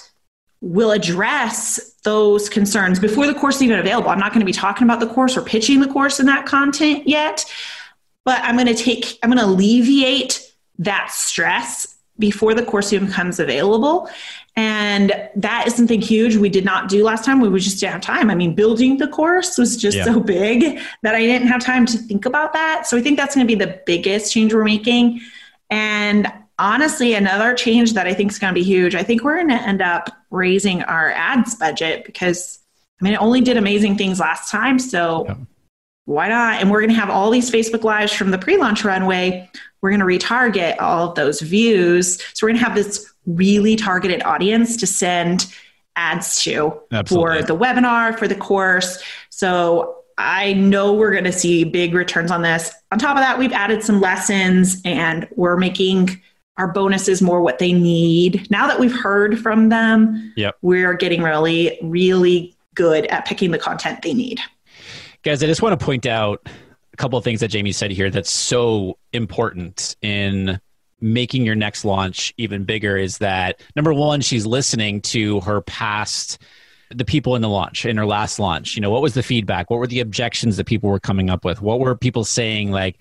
will 0.61 0.91
address 0.91 1.95
those 2.03 2.49
concerns 2.49 2.99
before 2.99 3.28
the 3.28 3.34
course 3.34 3.57
is 3.57 3.63
even 3.63 3.80
available. 3.80 4.09
I'm 4.09 4.20
not 4.20 4.32
going 4.32 4.41
to 4.41 4.45
be 4.45 4.53
talking 4.53 4.86
about 4.86 4.99
the 4.99 5.07
course 5.07 5.38
or 5.38 5.41
pitching 5.41 5.80
the 5.80 5.88
course 5.88 6.20
in 6.20 6.26
that 6.28 6.45
content 6.45 7.07
yet, 7.07 7.45
but 8.26 8.41
I'm 8.43 8.55
going 8.55 8.67
to 8.67 8.76
take, 8.76 9.17
I'm 9.24 9.30
going 9.30 9.39
to 9.39 9.45
alleviate 9.45 10.53
that 10.80 11.11
stress 11.11 11.97
before 12.17 12.53
the 12.53 12.63
course 12.63 12.91
even 12.91 13.07
becomes 13.07 13.39
available. 13.39 14.09
And 14.60 15.14
that 15.38 15.68
is 15.68 15.76
something 15.76 16.01
huge 16.01 16.36
we 16.36 16.49
did 16.49 16.66
not 16.66 16.89
do 16.89 17.01
last 17.01 17.24
time. 17.24 17.39
We 17.39 17.57
just 17.62 17.80
didn't 17.80 17.93
have 17.93 18.01
time. 18.01 18.30
I 18.30 18.36
mean, 18.36 18.55
building 18.55 18.97
the 18.97 19.07
course 19.07 19.57
was 19.57 19.78
just 19.78 19.95
yeah. 19.95 20.03
so 20.03 20.20
big 20.20 20.82
that 21.01 21.16
I 21.16 21.22
didn't 21.22 21.47
have 21.47 21.64
time 21.64 21.86
to 21.86 21.97
think 21.97 22.26
about 22.26 22.51
that. 22.51 22.86
So 22.86 22.97
I 22.97 23.01
think 23.01 23.18
that's 23.18 23.36
going 23.36 23.47
to 23.47 23.55
be 23.55 23.57
the 23.57 23.82
biggest 23.86 24.34
change 24.34 24.53
we're 24.53 24.66
making. 24.66 25.22
And 25.70 26.30
honestly, 26.57 27.14
another 27.14 27.53
change 27.53 27.93
that 27.93 28.05
I 28.05 28.14
think 28.14 28.34
is 28.34 28.38
going 28.38 28.53
to 28.53 28.60
be 28.60 28.66
huge, 28.66 28.95
I 28.95 29.03
think 29.03 29.24
we're 29.24 29.38
going 29.38 29.47
to 29.47 29.66
end 29.66 29.82
up 29.82 30.10
raising 30.30 30.84
our 30.84 31.12
ads 31.12 31.55
budget 31.55 32.03
because, 32.03 32.60
I 32.99 33.05
mean, 33.05 33.14
it 33.14 33.22
only 33.22 33.39
did 33.39 33.55
amazing 33.55 33.97
things 33.97 34.20
last 34.20 34.51
time. 34.51 34.78
So 34.78 35.24
yeah. 35.26 35.36
why 36.03 36.28
not? 36.28 36.60
And 36.60 36.70
we're 36.70 36.82
going 36.82 36.89
to 36.89 36.99
have 36.99 37.10
all 37.10 37.30
these 37.32 37.49
Facebook 37.49 37.86
Lives 37.86 38.12
from 38.12 38.32
the 38.32 38.38
pre 38.38 38.57
launch 38.57 38.84
runway. 38.84 39.49
We're 39.80 39.91
going 39.91 40.01
to 40.01 40.05
retarget 40.05 40.82
all 40.82 41.07
of 41.07 41.16
those 41.16 41.39
views. 41.39 42.22
So 42.34 42.45
we're 42.45 42.49
going 42.49 42.60
to 42.60 42.66
have 42.66 42.76
this 42.76 43.10
really 43.30 43.76
targeted 43.76 44.24
audience 44.24 44.78
to 44.78 44.88
send 44.88 45.54
ads 45.96 46.42
to 46.44 46.80
Absolutely. 46.92 47.42
for 47.42 47.48
the 47.48 47.56
webinar, 47.56 48.18
for 48.18 48.28
the 48.28 48.36
course. 48.36 49.02
So 49.30 49.96
I 50.18 50.54
know 50.54 50.94
we're 50.94 51.12
going 51.12 51.24
to 51.26 51.32
see 51.32 51.64
big 51.64 51.94
returns 51.94 52.32
on 52.32 52.42
this. 52.42 52.74
On 52.92 53.00
top 53.00 53.16
of 53.16 53.22
that, 53.22 53.40
we've 53.40 53.54
added 53.54 53.84
some 53.84 54.02
lessons 54.02 54.82
and 54.84 55.28
we're 55.36 55.58
making 55.58 56.22
our 56.58 56.68
bonuses 56.68 57.22
more 57.22 57.42
what 57.42 57.60
they 57.60 57.72
need. 57.72 58.50
Now 58.52 58.68
that 58.68 58.80
we've 58.80 58.96
heard 58.96 59.40
from 59.40 59.70
them, 59.70 60.34
yep. 60.36 60.58
we're 60.62 60.94
getting 60.94 61.24
really, 61.24 61.80
really 61.82 62.54
good 62.76 63.06
at 63.08 63.26
picking 63.26 63.52
the 63.52 63.58
content 63.58 64.02
they 64.02 64.14
need. 64.14 64.42
Guys, 65.24 65.42
I 65.42 65.48
just 65.48 65.62
want 65.62 65.80
to 65.80 65.86
point 65.86 66.06
out 66.06 66.48
a 66.94 66.98
couple 66.98 67.18
of 67.18 67.24
things 67.24 67.40
that 67.40 67.48
Jamie 67.48 67.72
said 67.72 67.92
here 67.92 68.10
that's 68.10 68.32
so 68.32 68.98
important 69.14 69.96
in 70.02 70.60
making 71.02 71.45
your 71.45 71.56
next 71.56 71.86
launch 71.86 72.34
even 72.38 72.64
bigger 72.64 72.97
is 72.97 73.18
that 73.20 73.62
number 73.76 73.93
one, 73.93 74.22
she's 74.22 74.45
listening 74.45 75.02
to 75.02 75.39
her 75.41 75.62
past 75.62 76.39
the 76.91 77.06
people 77.06 77.36
in 77.36 77.41
the 77.43 77.50
launch 77.50 77.86
in 77.86 77.95
her 77.97 78.06
last 78.06 78.39
launch 78.39 78.76
you 78.76 78.82
know 78.82 78.89
what 78.89 79.04
was 79.04 79.14
the 79.14 79.22
feedback 79.22 79.70
what 79.70 79.78
were 79.78 79.86
the 79.86 80.00
objections 80.00 80.58
that 80.58 80.66
people 80.66 80.89
were 80.89 81.00
coming 81.00 81.30
up 81.30 81.45
with 81.45 81.62
what 81.62 81.80
were 81.80 81.95
people 81.95 82.24
saying 82.24 82.72
like 82.72 83.00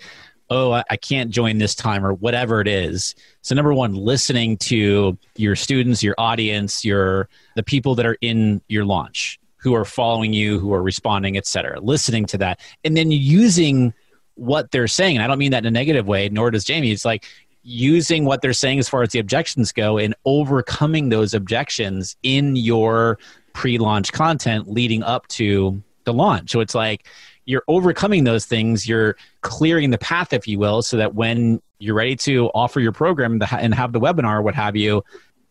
oh, 0.51 0.73
I 0.89 0.97
can't 0.97 1.31
join 1.31 1.59
this 1.59 1.75
time 1.75 2.05
or 2.05 2.15
whatever 2.15 2.61
it 2.61 2.69
is. 2.69 3.15
So 3.43 3.55
number 3.55 3.75
one, 3.75 3.95
listening 3.95 4.57
to 4.59 5.19
your 5.37 5.57
students, 5.57 6.03
your 6.03 6.15
audience, 6.17 6.85
your 6.85 7.29
the 7.55 7.63
people 7.63 7.95
that 7.97 8.07
are 8.07 8.17
in 8.21 8.63
your 8.69 8.85
launch 8.85 9.39
who 9.57 9.75
are 9.75 9.85
following 9.85 10.33
you, 10.33 10.59
who 10.59 10.73
are 10.73 10.83
responding, 10.83 11.37
et 11.37 11.47
cetera, 11.47 11.81
listening 11.81 12.25
to 12.27 12.39
that. 12.39 12.61
And 12.85 12.97
then 12.97 13.11
using 13.11 13.93
what 14.35 14.71
they're 14.71 14.89
saying. 14.89 15.17
And 15.17 15.25
I 15.25 15.27
don't 15.27 15.39
mean 15.39 15.51
that 15.51 15.65
in 15.65 15.67
a 15.67 15.71
negative 15.71 16.07
way, 16.07 16.29
nor 16.29 16.51
does 16.51 16.65
Jamie. 16.65 16.93
It's 16.93 17.05
like 17.05 17.25
using 17.69 18.25
what 18.25 18.41
they're 18.41 18.53
saying 18.53 18.79
as 18.79 18.89
far 18.89 19.03
as 19.03 19.11
the 19.11 19.19
objections 19.19 19.73
go 19.73 19.99
and 19.99 20.15
overcoming 20.25 21.11
those 21.11 21.35
objections 21.35 22.17
in 22.23 22.57
your 22.57 23.19
pre-launch 23.53 24.13
content 24.13 24.69
leading 24.71 25.03
up 25.03 25.29
to 25.29 25.83
the 26.05 26.13
launch. 26.13 26.51
So 26.51 26.61
it's 26.61 26.75
like 26.75 27.07
you're 27.45 27.65
overcoming 27.69 28.25
those 28.25 28.47
things. 28.47 28.89
You're 28.89 29.17
clearing 29.43 29.91
the 29.91 29.99
path 29.99 30.33
if 30.33 30.49
you 30.49 30.59
will 30.59 30.81
so 30.81 30.97
that 30.97 31.15
when 31.15 31.61
you're 31.79 31.95
ready 31.95 32.17
to 32.17 32.47
offer 32.55 32.81
your 32.81 32.93
program 32.93 33.41
and 33.53 33.75
have 33.75 33.93
the 33.93 34.01
webinar 34.01 34.43
what 34.43 34.55
have 34.55 34.75
you 34.75 35.05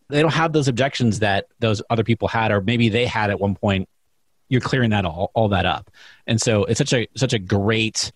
they 0.09 0.21
don't 0.21 0.33
have 0.33 0.53
those 0.53 0.67
objections 0.67 1.19
that 1.19 1.47
those 1.59 1.81
other 1.89 2.03
people 2.03 2.27
had 2.27 2.51
or 2.51 2.61
maybe 2.61 2.89
they 2.89 3.05
had 3.05 3.29
at 3.29 3.39
one 3.39 3.55
point. 3.55 3.89
You're 4.49 4.61
clearing 4.61 4.91
that 4.91 5.05
all, 5.05 5.31
all 5.33 5.49
that 5.49 5.65
up. 5.65 5.91
And 6.25 6.41
so 6.41 6.63
it's 6.63 6.77
such 6.77 6.93
a 6.93 7.07
such 7.15 7.33
a 7.33 7.39
great 7.39 8.11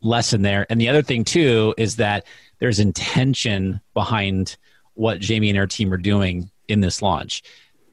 lesson 0.00 0.42
there. 0.42 0.66
And 0.70 0.80
the 0.80 0.88
other 0.88 1.02
thing 1.02 1.24
too 1.24 1.74
is 1.76 1.96
that 1.96 2.24
there's 2.64 2.80
intention 2.80 3.80
behind 3.92 4.56
what 4.94 5.20
jamie 5.20 5.50
and 5.50 5.58
her 5.58 5.66
team 5.66 5.92
are 5.92 5.98
doing 5.98 6.50
in 6.68 6.80
this 6.80 7.02
launch 7.02 7.42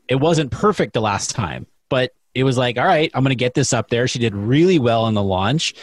it 0.08 0.16
wasn't 0.16 0.50
perfect 0.50 0.94
the 0.94 1.02
last 1.02 1.32
time 1.32 1.68
but 1.90 2.14
it 2.34 2.44
was 2.44 2.58
like, 2.58 2.78
all 2.78 2.86
right, 2.86 3.12
I'm 3.14 3.24
going 3.24 3.32
to 3.32 3.36
get 3.36 3.54
this 3.54 3.74
up 3.74 3.90
there. 3.90 4.08
She 4.08 4.20
did 4.20 4.34
really 4.34 4.80
well 4.80 5.08
in 5.08 5.14
the 5.14 5.24
launch. 5.24 5.74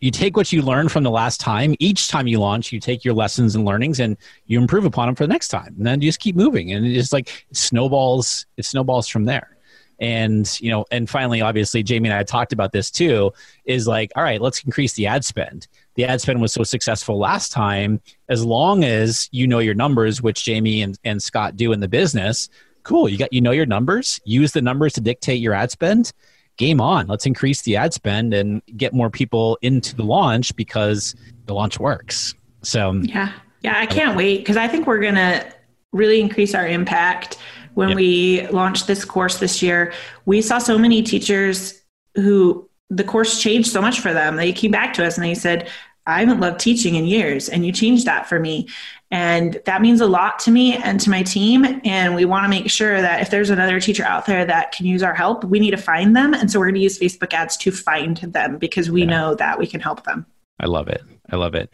You 0.00 0.10
take 0.10 0.36
what 0.36 0.52
you 0.52 0.60
learned 0.60 0.92
from 0.92 1.04
the 1.04 1.10
last 1.10 1.40
time. 1.40 1.74
Each 1.78 2.08
time 2.08 2.26
you 2.26 2.38
launch, 2.38 2.72
you 2.72 2.80
take 2.80 3.04
your 3.04 3.14
lessons 3.14 3.54
and 3.54 3.64
learnings 3.64 3.98
and 4.00 4.16
you 4.46 4.60
improve 4.60 4.84
upon 4.84 5.06
them 5.06 5.14
for 5.14 5.24
the 5.24 5.32
next 5.32 5.48
time. 5.48 5.74
And 5.78 5.86
then 5.86 6.00
you 6.00 6.08
just 6.08 6.20
keep 6.20 6.36
moving. 6.36 6.72
And 6.72 6.84
it 6.86 6.94
just 6.94 7.12
like 7.12 7.46
snowballs, 7.52 8.46
it 8.56 8.64
snowballs 8.64 9.08
from 9.08 9.24
there. 9.24 9.56
And, 9.98 10.60
you 10.60 10.70
know, 10.70 10.84
and 10.90 11.08
finally, 11.08 11.40
obviously, 11.40 11.82
Jamie 11.82 12.10
and 12.10 12.18
I 12.18 12.22
talked 12.22 12.52
about 12.52 12.72
this 12.72 12.90
too, 12.90 13.32
is 13.64 13.86
like, 13.86 14.12
all 14.16 14.22
right, 14.22 14.40
let's 14.40 14.62
increase 14.62 14.92
the 14.92 15.06
ad 15.06 15.24
spend. 15.24 15.68
The 15.96 16.04
ad 16.04 16.20
spend 16.20 16.40
was 16.40 16.52
so 16.52 16.62
successful 16.62 17.18
last 17.18 17.52
time. 17.52 18.00
As 18.28 18.44
long 18.44 18.84
as 18.84 19.28
you 19.32 19.46
know 19.46 19.58
your 19.58 19.74
numbers, 19.74 20.22
which 20.22 20.44
Jamie 20.44 20.82
and, 20.82 20.98
and 21.04 21.22
Scott 21.22 21.56
do 21.56 21.72
in 21.72 21.80
the 21.80 21.88
business, 21.88 22.48
cool. 22.82 23.08
You 23.08 23.18
got 23.18 23.32
you 23.32 23.40
know 23.40 23.50
your 23.50 23.66
numbers. 23.66 24.20
Use 24.24 24.52
the 24.52 24.62
numbers 24.62 24.92
to 24.94 25.00
dictate 25.00 25.40
your 25.40 25.54
ad 25.54 25.70
spend. 25.70 26.12
Game 26.56 26.80
on. 26.80 27.06
Let's 27.06 27.26
increase 27.26 27.62
the 27.62 27.76
ad 27.76 27.92
spend 27.92 28.32
and 28.32 28.62
get 28.76 28.94
more 28.94 29.10
people 29.10 29.58
into 29.60 29.94
the 29.94 30.04
launch 30.04 30.54
because 30.56 31.14
the 31.46 31.54
launch 31.54 31.78
works. 31.78 32.34
So 32.62 32.92
yeah, 33.02 33.32
yeah, 33.62 33.78
I 33.78 33.86
can't 33.86 34.16
wait 34.16 34.38
because 34.38 34.56
I 34.56 34.68
think 34.68 34.86
we're 34.86 35.00
gonna 35.00 35.44
really 35.92 36.20
increase 36.20 36.54
our 36.54 36.66
impact 36.66 37.38
when 37.74 37.90
yep. 37.90 37.96
we 37.96 38.46
launched 38.48 38.86
this 38.86 39.04
course 39.04 39.38
this 39.38 39.62
year. 39.62 39.92
We 40.24 40.40
saw 40.40 40.58
so 40.58 40.78
many 40.78 41.02
teachers 41.02 41.82
who 42.14 42.68
the 42.88 43.04
course 43.04 43.40
changed 43.40 43.70
so 43.70 43.80
much 43.82 44.00
for 44.00 44.12
them. 44.12 44.36
They 44.36 44.52
came 44.52 44.70
back 44.70 44.94
to 44.94 45.04
us 45.04 45.16
and 45.16 45.24
they 45.24 45.34
said, 45.34 45.68
I 46.06 46.20
haven't 46.20 46.40
loved 46.40 46.60
teaching 46.60 46.94
in 46.94 47.06
years, 47.06 47.48
and 47.48 47.66
you 47.66 47.72
changed 47.72 48.06
that 48.06 48.28
for 48.28 48.38
me. 48.38 48.68
And 49.10 49.60
that 49.66 49.82
means 49.82 50.00
a 50.00 50.06
lot 50.06 50.38
to 50.40 50.50
me 50.50 50.74
and 50.76 51.00
to 51.00 51.10
my 51.10 51.22
team. 51.22 51.80
And 51.84 52.14
we 52.14 52.24
want 52.24 52.44
to 52.44 52.48
make 52.48 52.70
sure 52.70 53.00
that 53.00 53.20
if 53.22 53.30
there's 53.30 53.50
another 53.50 53.80
teacher 53.80 54.04
out 54.04 54.26
there 54.26 54.44
that 54.44 54.72
can 54.72 54.86
use 54.86 55.02
our 55.02 55.14
help, 55.14 55.44
we 55.44 55.60
need 55.60 55.70
to 55.70 55.76
find 55.76 56.16
them. 56.16 56.34
And 56.34 56.50
so 56.50 56.58
we're 56.58 56.66
going 56.66 56.74
to 56.76 56.80
use 56.80 56.98
Facebook 56.98 57.32
ads 57.32 57.56
to 57.58 57.70
find 57.70 58.16
them 58.16 58.58
because 58.58 58.90
we 58.90 59.02
yeah. 59.02 59.06
know 59.06 59.34
that 59.36 59.58
we 59.58 59.66
can 59.66 59.80
help 59.80 60.04
them. 60.04 60.26
I 60.58 60.66
love 60.66 60.88
it. 60.88 61.02
I 61.30 61.36
love 61.36 61.54
it. 61.54 61.72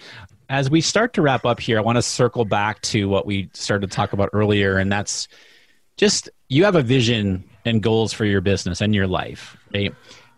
As 0.51 0.69
we 0.69 0.83
start 0.83 1.15
to 1.15 1.23
wrap 1.23 1.47
up 1.47 1.61
here, 1.61 1.79
I 1.79 1.81
want 1.81 1.97
to 1.97 2.03
circle 2.03 2.45
back 2.45 2.83
to 2.83 3.09
what 3.09 3.25
we 3.25 3.49
started 3.55 3.91
to 3.91 3.97
talk 3.97 4.13
about 4.13 4.29
earlier, 4.35 4.77
and 4.77 4.93
that's 4.93 5.29
just 5.97 6.29
you 6.49 6.65
have 6.65 6.75
a 6.75 6.83
vision 6.83 7.45
and 7.65 7.83
goals 7.83 8.13
for 8.13 8.27
your 8.27 8.43
business 8.43 8.83
and 8.83 8.95
your 8.95 9.07
life, 9.07 9.57
right? 9.73 9.95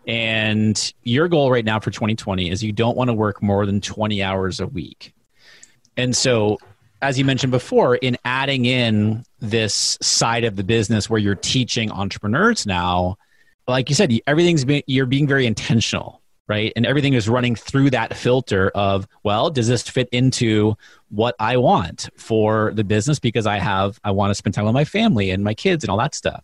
And 0.07 0.93
your 1.03 1.27
goal 1.27 1.51
right 1.51 1.65
now 1.65 1.79
for 1.79 1.91
2020 1.91 2.49
is 2.49 2.63
you 2.63 2.71
don't 2.71 2.95
want 2.95 3.09
to 3.09 3.13
work 3.13 3.41
more 3.41 3.65
than 3.65 3.81
20 3.81 4.21
hours 4.21 4.59
a 4.59 4.67
week. 4.67 5.13
And 5.97 6.15
so 6.15 6.57
as 7.01 7.19
you 7.19 7.25
mentioned 7.25 7.51
before, 7.51 7.95
in 7.95 8.17
adding 8.25 8.65
in 8.65 9.23
this 9.39 9.97
side 10.01 10.43
of 10.43 10.55
the 10.55 10.63
business 10.63 11.09
where 11.09 11.19
you're 11.19 11.35
teaching 11.35 11.91
entrepreneurs 11.91 12.65
now, 12.65 13.17
like 13.67 13.89
you 13.89 13.95
said, 13.95 14.11
everything's 14.27 14.65
been, 14.65 14.81
you're 14.87 15.05
being 15.05 15.27
very 15.27 15.45
intentional, 15.45 16.21
right? 16.47 16.71
And 16.75 16.85
everything 16.85 17.13
is 17.13 17.27
running 17.27 17.55
through 17.55 17.91
that 17.91 18.15
filter 18.15 18.71
of, 18.73 19.07
well, 19.23 19.49
does 19.49 19.67
this 19.67 19.83
fit 19.83 20.09
into 20.11 20.75
what 21.09 21.35
I 21.39 21.57
want 21.57 22.09
for 22.17 22.71
the 22.73 22.83
business? 22.83 23.19
Because 23.19 23.45
I 23.45 23.57
have, 23.57 23.99
I 24.03 24.11
want 24.11 24.31
to 24.31 24.35
spend 24.35 24.53
time 24.53 24.65
with 24.65 24.73
my 24.73 24.85
family 24.85 25.31
and 25.31 25.43
my 25.43 25.53
kids 25.53 25.83
and 25.83 25.91
all 25.91 25.97
that 25.97 26.15
stuff. 26.15 26.43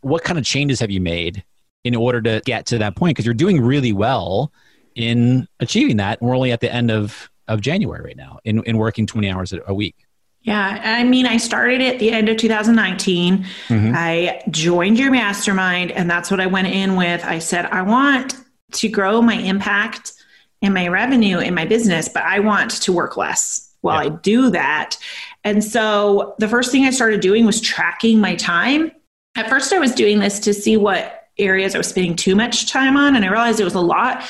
What 0.00 0.24
kind 0.24 0.38
of 0.38 0.44
changes 0.44 0.80
have 0.80 0.90
you 0.90 1.00
made 1.00 1.44
in 1.84 1.94
order 1.94 2.20
to 2.22 2.42
get 2.44 2.66
to 2.66 2.78
that 2.78 2.96
point? 2.96 3.16
Because 3.16 3.24
you're 3.24 3.34
doing 3.34 3.60
really 3.60 3.92
well 3.92 4.52
in 4.94 5.48
achieving 5.60 5.96
that. 5.98 6.20
And 6.20 6.28
we're 6.28 6.36
only 6.36 6.52
at 6.52 6.60
the 6.60 6.72
end 6.72 6.90
of 6.90 7.30
of 7.48 7.60
January 7.60 8.02
right 8.02 8.16
now 8.16 8.38
in, 8.44 8.62
in 8.64 8.78
working 8.78 9.06
20 9.06 9.30
hours 9.30 9.52
a 9.66 9.74
week. 9.74 9.96
Yeah, 10.42 10.80
I 10.84 11.04
mean, 11.04 11.26
I 11.26 11.36
started 11.36 11.80
at 11.80 12.00
the 12.00 12.10
end 12.10 12.28
of 12.28 12.36
2019. 12.36 13.46
Mm-hmm. 13.68 13.92
I 13.94 14.42
joined 14.50 14.98
your 14.98 15.10
mastermind, 15.10 15.92
and 15.92 16.10
that's 16.10 16.32
what 16.32 16.40
I 16.40 16.46
went 16.46 16.66
in 16.66 16.96
with. 16.96 17.24
I 17.24 17.38
said, 17.38 17.66
I 17.66 17.82
want 17.82 18.36
to 18.72 18.88
grow 18.88 19.22
my 19.22 19.34
impact 19.34 20.14
and 20.60 20.74
my 20.74 20.88
revenue 20.88 21.38
in 21.38 21.54
my 21.54 21.64
business, 21.64 22.08
but 22.08 22.24
I 22.24 22.40
want 22.40 22.70
to 22.82 22.92
work 22.92 23.16
less 23.16 23.72
while 23.82 24.02
yeah. 24.02 24.10
I 24.10 24.16
do 24.16 24.50
that. 24.50 24.96
And 25.44 25.62
so 25.62 26.34
the 26.38 26.48
first 26.48 26.72
thing 26.72 26.84
I 26.84 26.90
started 26.90 27.20
doing 27.20 27.46
was 27.46 27.60
tracking 27.60 28.20
my 28.20 28.34
time. 28.34 28.90
At 29.36 29.48
first, 29.48 29.72
I 29.72 29.78
was 29.78 29.92
doing 29.92 30.18
this 30.18 30.40
to 30.40 30.54
see 30.54 30.76
what 30.76 31.21
areas 31.42 31.74
I 31.74 31.78
was 31.78 31.88
spending 31.88 32.16
too 32.16 32.34
much 32.34 32.70
time 32.70 32.96
on, 32.96 33.16
and 33.16 33.24
I 33.24 33.28
realized 33.28 33.60
it 33.60 33.64
was 33.64 33.74
a 33.74 33.80
lot 33.80 34.24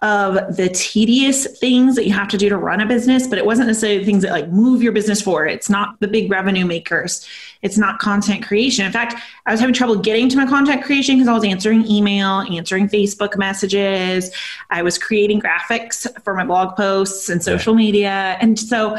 of 0.00 0.56
the 0.56 0.68
tedious 0.68 1.58
things 1.58 1.96
that 1.96 2.06
you 2.06 2.12
have 2.12 2.28
to 2.28 2.38
do 2.38 2.48
to 2.48 2.56
run 2.56 2.80
a 2.80 2.86
business, 2.86 3.26
but 3.26 3.36
it 3.36 3.44
wasn't 3.44 3.66
necessarily 3.66 4.04
things 4.04 4.22
that 4.22 4.30
like 4.30 4.48
move 4.48 4.80
your 4.80 4.92
business 4.92 5.20
forward. 5.20 5.48
It's 5.48 5.68
not 5.68 5.98
the 5.98 6.06
big 6.06 6.30
revenue 6.30 6.64
makers. 6.64 7.26
It's 7.62 7.76
not 7.76 7.98
content 7.98 8.46
creation. 8.46 8.86
In 8.86 8.92
fact, 8.92 9.20
I 9.44 9.50
was 9.50 9.58
having 9.58 9.74
trouble 9.74 9.96
getting 9.96 10.28
to 10.28 10.36
my 10.36 10.46
content 10.46 10.84
creation 10.84 11.16
because 11.16 11.26
I 11.26 11.32
was 11.32 11.42
answering 11.42 11.84
email, 11.90 12.44
answering 12.48 12.88
Facebook 12.88 13.36
messages. 13.36 14.30
I 14.70 14.82
was 14.82 14.98
creating 14.98 15.40
graphics 15.40 16.06
for 16.22 16.32
my 16.32 16.44
blog 16.44 16.76
posts 16.76 17.28
and 17.28 17.42
social 17.42 17.74
media. 17.74 18.36
And 18.40 18.56
so 18.56 18.96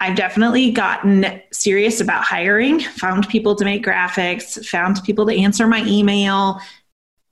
I've 0.00 0.16
definitely 0.16 0.70
gotten 0.70 1.42
serious 1.52 2.00
about 2.00 2.24
hiring, 2.24 2.80
found 2.80 3.28
people 3.28 3.54
to 3.54 3.66
make 3.66 3.84
graphics, 3.84 4.66
found 4.66 5.04
people 5.04 5.26
to 5.26 5.36
answer 5.36 5.66
my 5.66 5.84
email, 5.84 6.58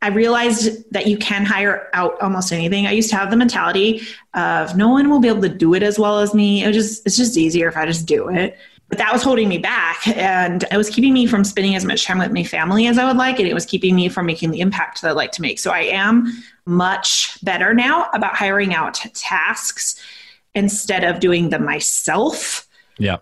I 0.03 0.09
realized 0.09 0.91
that 0.93 1.07
you 1.07 1.19
can 1.19 1.45
hire 1.45 1.89
out 1.93 2.21
almost 2.23 2.53
anything. 2.53 2.87
I 2.87 2.93
used 2.93 3.11
to 3.11 3.17
have 3.17 3.31
the 3.31 3.37
mentality 3.37 4.03
of 4.35 4.77
no 4.77 4.89
one 4.89 5.11
will 5.11 5.21
be 5.21 5.29
able 5.29 5.43
to 5.43 5.49
do 5.49 5.75
it 5.75 5.83
as 5.83 5.99
well 5.99 6.21
as 6.21 6.33
me. 6.33 6.65
It 6.65 6.69
was 6.69 6.77
just 6.77 7.07
it's 7.07 7.17
just 7.17 7.37
easier 7.37 7.69
if 7.69 7.77
I 7.77 7.85
just 7.87 8.07
do 8.07 8.29
it. 8.29 8.57
But 8.89 8.99
that 8.99 9.13
was 9.13 9.23
holding 9.23 9.49
me 9.49 9.59
back 9.59 10.09
and 10.09 10.65
it 10.73 10.77
was 10.77 10.91
keeping 10.91 11.13
me 11.13 11.27
from 11.27 11.45
spending 11.45 11.77
as 11.77 11.85
much 11.85 12.05
time 12.05 12.19
with 12.19 12.33
my 12.33 12.43
family 12.43 12.89
as 12.89 12.99
I 12.99 13.05
would 13.05 13.17
like 13.17 13.39
and 13.39 13.47
it 13.47 13.55
was 13.55 13.65
keeping 13.65 13.95
me 13.95 14.09
from 14.09 14.27
making 14.27 14.51
the 14.51 14.61
impact 14.61 15.03
that 15.03 15.11
I'd 15.11 15.17
like 15.17 15.31
to 15.33 15.43
make. 15.43 15.61
So 15.61 15.71
I 15.71 15.83
am 15.83 16.27
much 16.67 17.39
better 17.45 17.73
now 17.73 18.09
about 18.15 18.35
hiring 18.35 18.75
out 18.75 18.95
tasks 19.15 20.01
instead 20.57 21.05
of 21.05 21.21
doing 21.21 21.51
them 21.51 21.65
myself. 21.65 22.67
Yeah 22.99 23.19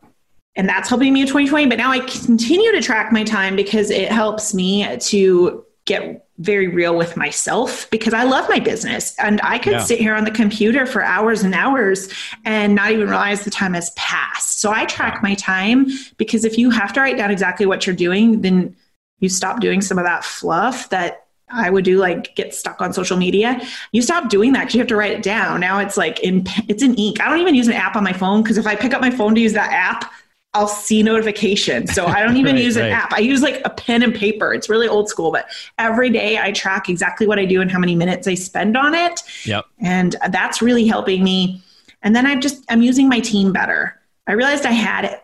and 0.59 0.69
that's 0.69 0.89
helping 0.89 1.13
me 1.13 1.21
in 1.21 1.27
2020. 1.29 1.67
But 1.67 1.79
now 1.79 1.93
I 1.93 2.01
continue 2.01 2.73
to 2.73 2.83
track 2.83 3.13
my 3.13 3.23
time 3.23 3.55
because 3.55 3.91
it 3.91 4.11
helps 4.11 4.53
me 4.53 4.97
to 4.99 5.65
get 5.85 6.28
very 6.39 6.69
real 6.69 6.97
with 6.97 7.17
myself 7.17 7.91
because 7.91 8.15
I 8.15 8.23
love 8.23 8.49
my 8.49 8.61
business 8.61 9.15
and 9.19 9.41
I 9.43 9.59
could 9.59 9.73
yeah. 9.73 9.83
sit 9.83 9.99
here 9.99 10.15
on 10.15 10.25
the 10.25 10.31
computer 10.31 10.87
for 10.87 11.03
hours 11.03 11.43
and 11.43 11.53
hours 11.53 12.09
and 12.45 12.77
not 12.77 12.93
even 12.93 13.09
realize 13.09 13.43
the 13.43 13.51
time 13.51 13.75
has 13.75 13.91
passed. 13.91 14.61
So 14.61 14.71
I 14.71 14.85
track 14.85 15.23
my 15.23 15.35
time 15.35 15.89
because 16.17 16.45
if 16.45 16.57
you 16.57 16.71
have 16.71 16.93
to 16.93 17.01
write 17.01 17.17
down 17.17 17.33
exactly 17.33 17.67
what 17.67 17.87
you're 17.87 17.97
doing, 17.97 18.41
then 18.43 18.77
you 19.19 19.29
stop 19.29 19.61
doing 19.61 19.81
some 19.81 19.99
of 19.99 20.05
that 20.05 20.25
fluff 20.25 20.89
that 20.91 21.27
I 21.51 21.71
would 21.71 21.85
do 21.85 21.99
like 21.99 22.37
get 22.37 22.55
stuck 22.55 22.81
on 22.81 22.93
social 22.93 23.17
media. 23.17 23.61
You 23.93 24.03
stop 24.03 24.29
doing 24.29 24.53
that 24.53 24.61
because 24.61 24.75
you 24.75 24.81
have 24.81 24.89
to 24.89 24.97
write 24.97 25.13
it 25.13 25.23
down. 25.23 25.61
Now 25.61 25.81
it's 25.81 25.97
like 25.97 26.21
in 26.21 26.47
it's 26.69 26.83
in 26.83 26.95
ink. 26.95 27.21
I 27.21 27.29
don't 27.29 27.41
even 27.41 27.55
use 27.55 27.69
an 27.69 27.75
app 27.75 27.97
on 27.97 28.05
my 28.05 28.13
phone 28.13 28.43
because 28.43 28.59
if 28.59 28.67
I 28.67 28.77
pick 28.77 28.95
up 28.95 29.01
my 29.01 29.11
phone 29.11 29.35
to 29.35 29.41
use 29.41 29.55
that 29.55 29.73
app, 29.73 30.13
I'll 30.55 30.69
see 30.69 31.03
notifications. 31.03 31.93
So 31.95 32.07
I 32.07 32.23
don't 32.23 32.37
even 32.39 32.57
right, 32.57 32.65
use 32.65 32.77
an 32.77 32.85
right. 32.85 32.93
app. 32.93 33.13
I 33.13 33.19
use 33.19 33.43
like 33.43 33.61
a 33.65 33.71
pen 33.71 34.03
and 34.03 34.15
paper. 34.15 34.55
It's 34.55 34.69
really 34.69 34.89
old 34.89 35.09
school, 35.09 35.31
but 35.31 35.47
every 35.79 36.11
day 36.11 36.39
I 36.39 36.53
track 36.53 36.89
exactly 36.89 37.27
what 37.27 37.39
I 37.39 37.45
do 37.45 37.61
and 37.61 37.71
how 37.71 37.79
many 37.79 37.95
minutes 37.95 38.27
I 38.27 38.35
spend 38.35 38.77
on 38.77 38.95
it. 38.95 39.21
Yep. 39.45 39.67
And 39.81 40.17
that's 40.31 40.63
really 40.63 40.87
helping 40.87 41.23
me. 41.23 41.63
And 42.03 42.15
then 42.17 42.27
I'm 42.27 42.41
just 42.41 42.65
I'm 42.69 42.83
using 42.83 43.09
my 43.09 43.21
team 43.21 43.53
better. 43.53 44.01
I 44.27 44.33
realized 44.33 44.65
I 44.65 44.73
had 44.73 45.21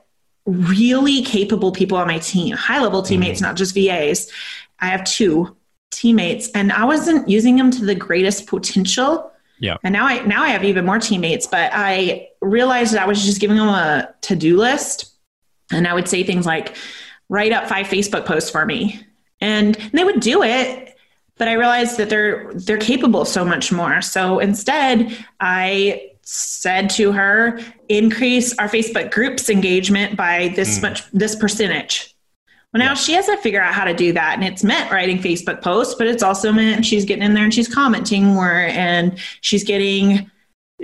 really 0.47 1.23
capable 1.23 1.73
people 1.73 1.97
on 1.97 2.07
my 2.07 2.19
team, 2.19 2.55
high 2.55 2.81
level 2.81 3.03
teammates, 3.03 3.41
mm 3.41 3.45
not 3.45 3.57
just 3.57 3.75
VAs. 3.75 4.31
I 4.81 4.89
have 4.89 5.05
two 5.05 5.57
teammates 5.91 6.51
and 6.51 6.73
I 6.73 6.85
wasn't 6.85 7.29
using 7.29 7.57
them 7.57 7.71
to 7.71 7.85
the 7.85 7.95
greatest 7.95 8.47
potential. 8.47 9.31
Yeah. 9.61 9.77
And 9.83 9.93
now 9.93 10.07
I 10.07 10.25
now 10.27 10.43
I 10.43 10.49
have 10.49 10.65
even 10.65 10.85
more 10.85 10.99
teammates, 10.99 11.47
but 11.47 11.71
I 11.73 12.29
realized 12.41 12.93
that 12.95 13.03
I 13.03 13.07
was 13.07 13.25
just 13.25 13.41
giving 13.41 13.57
them 13.57 13.69
a 13.69 14.13
to-do 14.23 14.57
list 14.57 15.14
and 15.75 15.87
I 15.87 15.95
would 15.95 16.09
say 16.09 16.23
things 16.23 16.47
like, 16.47 16.77
write 17.29 17.53
up 17.53 17.69
five 17.69 17.87
Facebook 17.87 18.27
posts 18.27 18.51
for 18.51 18.65
me. 18.67 19.01
And 19.41 19.75
they 19.93 20.05
would 20.05 20.21
do 20.21 20.43
it, 20.43 20.97
but 21.37 21.49
I 21.49 21.55
realized 21.55 21.97
that 21.99 22.09
they're 22.09 22.53
they're 22.55 22.79
capable 22.79 23.23
of 23.23 23.29
so 23.29 23.45
much 23.45 23.73
more. 23.73 24.01
So 24.01 24.39
instead, 24.39 25.17
I 25.41 26.13
said 26.23 26.89
to 26.91 27.13
her, 27.13 27.61
increase 27.89 28.57
our 28.59 28.69
Facebook 28.69 29.13
groups 29.13 29.51
engagement 29.51 30.17
by 30.17 30.53
this 30.57 30.79
mm. 30.79 30.83
much 30.83 31.11
this 31.13 31.37
percentage. 31.37 32.15
Well, 32.73 32.81
now 32.81 32.91
yeah. 32.91 32.95
she 32.95 33.13
has 33.13 33.27
to 33.27 33.37
figure 33.37 33.61
out 33.61 33.75
how 33.75 33.85
to 33.85 33.95
do 33.95 34.13
that. 34.13 34.35
And 34.35 34.45
it's 34.45 34.65
meant 34.65 34.91
writing 34.91 35.19
Facebook 35.19 35.63
posts, 35.63 35.95
but 35.95 36.07
it's 36.07 36.23
also 36.23 36.51
meant 36.51 36.85
she's 36.85 37.05
getting 37.05 37.23
in 37.23 37.35
there 37.35 37.45
and 37.45 37.55
she's 37.55 37.73
commenting 37.73 38.25
more 38.25 38.67
and 38.67 39.17
she's 39.43 39.63
getting 39.63 40.31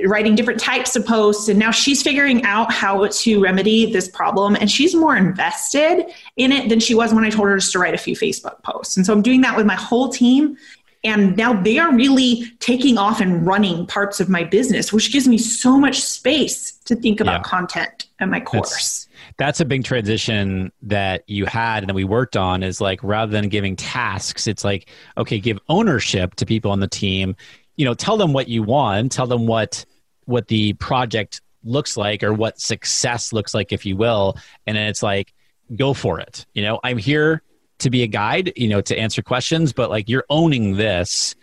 writing 0.07 0.34
different 0.34 0.61
types 0.61 0.95
of 0.95 1.05
posts 1.05 1.49
and 1.49 1.59
now 1.59 1.70
she's 1.70 2.03
figuring 2.03 2.43
out 2.45 2.72
how 2.72 3.07
to 3.09 3.43
remedy 3.43 3.93
this 3.93 4.09
problem 4.09 4.57
and 4.57 4.70
she's 4.70 4.95
more 4.95 5.16
invested 5.16 6.07
in 6.36 6.53
it 6.53 6.68
than 6.68 6.78
she 6.78 6.95
was 6.95 7.12
when 7.12 7.24
I 7.24 7.30
told 7.30 7.49
her 7.49 7.57
just 7.57 7.72
to 7.72 7.78
write 7.78 7.95
a 7.95 7.99
few 7.99 8.14
Facebook 8.14 8.62
posts. 8.62 8.97
And 8.97 9.05
so 9.05 9.12
I'm 9.12 9.22
doing 9.22 9.41
that 9.41 9.57
with 9.57 9.66
my 9.66 9.74
whole 9.74 10.09
team 10.09 10.57
and 11.03 11.36
now 11.36 11.61
they 11.61 11.78
are 11.78 11.95
really 11.95 12.45
taking 12.61 12.99
off 12.99 13.20
and 13.20 13.47
running 13.47 13.86
parts 13.86 14.20
of 14.20 14.28
my 14.28 14.45
business 14.45 14.93
which 14.93 15.12
gives 15.12 15.26
me 15.26 15.38
so 15.38 15.78
much 15.78 16.01
space 16.01 16.72
to 16.84 16.95
think 16.95 17.20
about 17.20 17.41
yeah. 17.41 17.43
content 17.43 18.07
and 18.18 18.30
my 18.30 18.41
course. 18.41 18.70
That's, 18.70 19.09
that's 19.38 19.61
a 19.61 19.64
big 19.64 19.84
transition 19.84 20.70
that 20.82 21.24
you 21.26 21.47
had 21.47 21.82
and 21.82 21.88
that 21.88 21.95
we 21.95 22.05
worked 22.05 22.36
on 22.36 22.62
is 22.62 22.80
like 22.80 23.03
rather 23.03 23.32
than 23.32 23.49
giving 23.49 23.76
tasks 23.76 24.47
it's 24.47 24.64
like 24.64 24.88
okay 25.16 25.41
give 25.41 25.59
ownership 25.68 26.34
to 26.36 26.47
people 26.47 26.70
on 26.70 26.80
the 26.80 26.88
team 26.88 27.34
you 27.77 27.85
know 27.85 27.95
tell 27.95 28.16
them 28.16 28.33
what 28.33 28.49
you 28.49 28.62
want 28.62 29.12
tell 29.12 29.27
them 29.27 29.47
what 29.47 29.85
what 30.27 30.49
the 30.49 30.73
project 30.75 31.41
looks 31.64 31.97
like 31.97 32.23
or 32.23 32.33
what 32.33 32.61
success 32.61 33.33
looks 33.33 33.53
like 33.53 33.73
if 33.73 33.85
you 33.85 33.97
will. 33.97 34.37
And 34.66 34.77
then 34.77 34.87
it's 34.87 35.03
like 35.03 35.35
go 35.77 35.93
for 35.95 36.21
it. 36.21 36.47
You 36.55 36.62
know 36.62 36.81
i'm 36.85 36.99
here 36.99 37.43
to 37.79 37.91
be 37.91 38.03
a 38.03 38.07
guide 38.07 38.53
you 38.57 38.68
know 38.68 38.83
to 38.83 38.99
answer 38.99 39.23
questions 39.23 39.73
but 39.73 39.89
like 39.89 40.07
you're 40.07 40.27
owning 40.29 40.77
this 40.77 41.35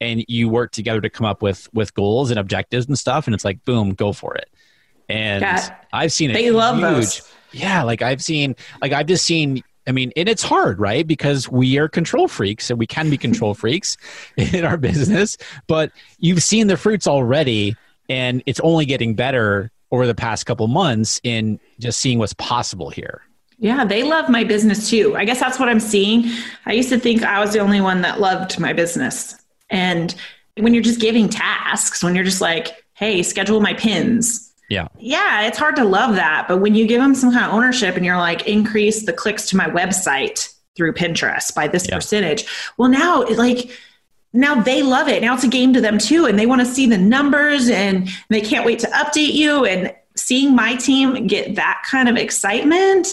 and 0.00 0.22
you 0.28 0.48
work 0.48 0.72
together 0.72 1.00
to 1.00 1.08
come 1.08 1.26
up 1.26 1.42
with 1.42 1.72
with 1.72 1.94
goals 1.94 2.30
and 2.30 2.38
objectives 2.38 2.86
and 2.86 2.98
stuff. 2.98 3.26
And 3.26 3.34
it's 3.34 3.44
like 3.44 3.64
boom 3.64 3.94
go 3.94 4.12
for 4.12 4.34
it. 4.34 4.50
And 5.08 5.44
i've 5.92 6.12
seen 6.12 6.30
it 6.30 6.34
they 6.34 6.50
love 6.50 6.76
huge, 6.76 6.82
those. 6.82 7.32
Yeah 7.52 7.84
like 7.84 8.02
i've 8.02 8.22
seen 8.22 8.56
like 8.82 8.92
i've 8.92 9.06
just 9.06 9.24
seen 9.24 9.62
I 9.86 9.92
mean, 9.92 10.12
and 10.16 10.28
it's 10.28 10.42
hard, 10.42 10.80
right? 10.80 11.06
Because 11.06 11.48
we 11.48 11.78
are 11.78 11.88
control 11.88 12.28
freaks 12.28 12.70
and 12.70 12.78
we 12.78 12.86
can 12.86 13.10
be 13.10 13.16
control 13.16 13.54
freaks 13.62 13.96
in 14.36 14.64
our 14.64 14.76
business, 14.76 15.36
but 15.66 15.92
you've 16.18 16.42
seen 16.42 16.66
the 16.66 16.76
fruits 16.76 17.06
already 17.06 17.76
and 18.08 18.42
it's 18.46 18.60
only 18.60 18.86
getting 18.86 19.14
better 19.14 19.70
over 19.90 20.06
the 20.06 20.14
past 20.14 20.46
couple 20.46 20.66
months 20.68 21.20
in 21.22 21.60
just 21.78 22.00
seeing 22.00 22.18
what's 22.18 22.34
possible 22.34 22.90
here. 22.90 23.22
Yeah, 23.58 23.84
they 23.84 24.02
love 24.02 24.28
my 24.28 24.44
business 24.44 24.90
too. 24.90 25.16
I 25.16 25.24
guess 25.24 25.40
that's 25.40 25.58
what 25.58 25.68
I'm 25.68 25.80
seeing. 25.80 26.30
I 26.66 26.72
used 26.72 26.90
to 26.90 26.98
think 26.98 27.22
I 27.22 27.40
was 27.40 27.52
the 27.52 27.60
only 27.60 27.80
one 27.80 28.02
that 28.02 28.20
loved 28.20 28.60
my 28.60 28.72
business. 28.72 29.34
And 29.70 30.14
when 30.58 30.74
you're 30.74 30.82
just 30.82 31.00
giving 31.00 31.28
tasks, 31.28 32.02
when 32.02 32.14
you're 32.14 32.24
just 32.24 32.40
like, 32.40 32.84
hey, 32.94 33.22
schedule 33.22 33.60
my 33.60 33.74
pins, 33.74 34.45
yeah. 34.68 34.88
Yeah, 34.98 35.42
it's 35.42 35.58
hard 35.58 35.76
to 35.76 35.84
love 35.84 36.16
that. 36.16 36.46
But 36.48 36.58
when 36.58 36.74
you 36.74 36.86
give 36.86 37.00
them 37.00 37.14
some 37.14 37.32
kind 37.32 37.46
of 37.46 37.52
ownership 37.52 37.96
and 37.96 38.04
you're 38.04 38.16
like, 38.16 38.46
increase 38.48 39.06
the 39.06 39.12
clicks 39.12 39.48
to 39.50 39.56
my 39.56 39.66
website 39.66 40.52
through 40.76 40.92
Pinterest 40.92 41.54
by 41.54 41.68
this 41.68 41.88
yeah. 41.88 41.94
percentage, 41.94 42.46
well, 42.76 42.88
now 42.88 43.24
like, 43.24 43.70
now 44.32 44.60
they 44.60 44.82
love 44.82 45.08
it. 45.08 45.22
Now 45.22 45.34
it's 45.34 45.44
a 45.44 45.48
game 45.48 45.72
to 45.74 45.80
them 45.80 45.98
too. 45.98 46.26
And 46.26 46.38
they 46.38 46.46
want 46.46 46.60
to 46.60 46.66
see 46.66 46.86
the 46.86 46.98
numbers 46.98 47.68
and 47.68 48.08
they 48.28 48.40
can't 48.40 48.66
wait 48.66 48.80
to 48.80 48.88
update 48.88 49.34
you. 49.34 49.64
And 49.64 49.94
seeing 50.16 50.54
my 50.54 50.74
team 50.76 51.26
get 51.26 51.54
that 51.54 51.82
kind 51.86 52.08
of 52.08 52.16
excitement 52.16 53.08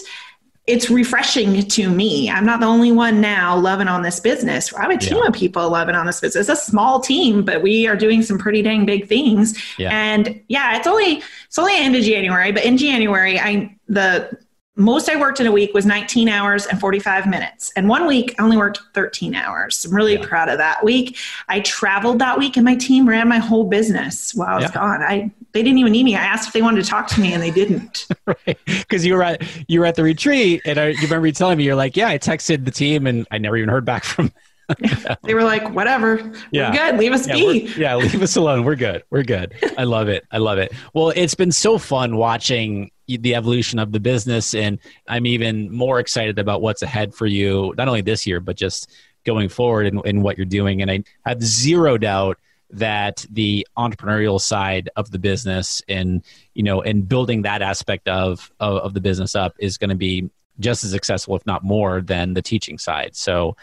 it's 0.66 0.88
refreshing 0.88 1.62
to 1.62 1.90
me. 1.90 2.30
I'm 2.30 2.46
not 2.46 2.60
the 2.60 2.66
only 2.66 2.90
one 2.90 3.20
now 3.20 3.56
loving 3.56 3.86
on 3.86 4.02
this 4.02 4.18
business. 4.18 4.72
I 4.72 4.82
have 4.82 4.90
a 4.90 4.96
team 4.96 5.18
yeah. 5.18 5.28
of 5.28 5.34
people 5.34 5.68
loving 5.68 5.94
on 5.94 6.06
this 6.06 6.20
business. 6.20 6.48
It's 6.48 6.60
a 6.60 6.64
small 6.64 7.00
team, 7.00 7.44
but 7.44 7.62
we 7.62 7.86
are 7.86 7.96
doing 7.96 8.22
some 8.22 8.38
pretty 8.38 8.62
dang 8.62 8.86
big 8.86 9.06
things. 9.06 9.62
Yeah. 9.78 9.90
And 9.92 10.40
yeah, 10.48 10.76
it's 10.76 10.86
only 10.86 11.22
it's 11.46 11.58
only 11.58 11.74
end 11.76 11.96
of 11.96 12.02
January, 12.02 12.50
but 12.50 12.64
in 12.64 12.78
January, 12.78 13.38
I 13.38 13.76
the 13.88 14.38
most 14.76 15.08
I 15.08 15.16
worked 15.16 15.38
in 15.38 15.46
a 15.46 15.52
week 15.52 15.72
was 15.74 15.86
19 15.86 16.28
hours 16.28 16.66
and 16.66 16.80
45 16.80 17.28
minutes. 17.28 17.70
And 17.76 17.88
one 17.88 18.06
week 18.06 18.34
I 18.38 18.42
only 18.42 18.56
worked 18.56 18.80
13 18.94 19.34
hours. 19.34 19.84
I'm 19.84 19.94
really 19.94 20.14
yeah. 20.14 20.26
proud 20.26 20.48
of 20.48 20.58
that 20.58 20.82
week. 20.82 21.16
I 21.48 21.60
traveled 21.60 22.18
that 22.20 22.38
week 22.38 22.56
and 22.56 22.64
my 22.64 22.74
team 22.74 23.08
ran 23.08 23.28
my 23.28 23.38
whole 23.38 23.64
business 23.64 24.34
while 24.34 24.48
I 24.48 24.54
was 24.56 24.64
yeah. 24.64 24.72
gone. 24.72 25.02
I 25.02 25.30
they 25.54 25.62
didn't 25.62 25.78
even 25.78 25.92
need 25.92 26.04
me. 26.04 26.16
I 26.16 26.24
asked 26.24 26.48
if 26.48 26.52
they 26.52 26.60
wanted 26.60 26.84
to 26.84 26.90
talk 26.90 27.06
to 27.08 27.20
me 27.20 27.32
and 27.32 27.42
they 27.42 27.52
didn't. 27.52 28.06
right. 28.26 28.58
Because 28.66 29.06
you 29.06 29.14
were 29.14 29.22
at 29.22 29.42
you 29.68 29.80
were 29.80 29.86
at 29.86 29.94
the 29.94 30.02
retreat 30.02 30.60
and 30.66 30.78
I, 30.78 30.88
you 30.88 31.02
remember 31.02 31.28
you 31.28 31.32
telling 31.32 31.56
me 31.56 31.64
you're 31.64 31.76
like, 31.76 31.96
yeah, 31.96 32.08
I 32.08 32.18
texted 32.18 32.64
the 32.64 32.70
team 32.70 33.06
and 33.06 33.26
I 33.30 33.38
never 33.38 33.56
even 33.56 33.70
heard 33.70 33.84
back 33.84 34.04
from 34.04 34.32
they 35.22 35.34
were 35.34 35.44
like, 35.44 35.74
whatever. 35.74 36.32
Yeah. 36.50 36.70
We're 36.70 36.76
good. 36.76 36.98
Leave 36.98 37.12
us 37.12 37.28
yeah, 37.28 37.34
be. 37.34 37.72
Yeah, 37.76 37.96
leave 37.96 38.22
us 38.22 38.36
alone. 38.36 38.64
We're 38.64 38.76
good. 38.76 39.02
We're 39.10 39.22
good. 39.22 39.54
I 39.76 39.84
love 39.84 40.08
it. 40.08 40.26
I 40.30 40.38
love 40.38 40.58
it. 40.58 40.72
Well, 40.94 41.10
it's 41.10 41.34
been 41.34 41.52
so 41.52 41.78
fun 41.78 42.16
watching 42.16 42.90
the 43.06 43.34
evolution 43.34 43.78
of 43.78 43.92
the 43.92 44.00
business. 44.00 44.54
And 44.54 44.78
I'm 45.06 45.26
even 45.26 45.70
more 45.70 46.00
excited 46.00 46.38
about 46.38 46.62
what's 46.62 46.82
ahead 46.82 47.14
for 47.14 47.26
you, 47.26 47.74
not 47.76 47.88
only 47.88 48.00
this 48.00 48.26
year, 48.26 48.40
but 48.40 48.56
just 48.56 48.90
going 49.24 49.48
forward 49.48 49.86
in, 49.86 50.00
in 50.06 50.22
what 50.22 50.38
you're 50.38 50.46
doing. 50.46 50.82
And 50.82 50.90
I 50.90 51.04
have 51.26 51.42
zero 51.42 51.98
doubt 51.98 52.38
that 52.70 53.24
the 53.30 53.66
entrepreneurial 53.76 54.40
side 54.40 54.90
of 54.96 55.10
the 55.10 55.18
business 55.18 55.82
and 55.88 56.24
you 56.54 56.62
know 56.62 56.82
and 56.82 57.08
building 57.08 57.42
that 57.42 57.62
aspect 57.62 58.08
of 58.08 58.50
of, 58.60 58.78
of 58.78 58.94
the 58.94 59.00
business 59.00 59.34
up 59.34 59.54
is 59.58 59.78
going 59.78 59.90
to 59.90 59.96
be 59.96 60.30
just 60.60 60.84
as 60.84 60.90
successful 60.90 61.36
if 61.36 61.44
not 61.46 61.64
more 61.64 62.00
than 62.00 62.34
the 62.34 62.42
teaching 62.42 62.78
side. 62.78 63.14
So 63.14 63.56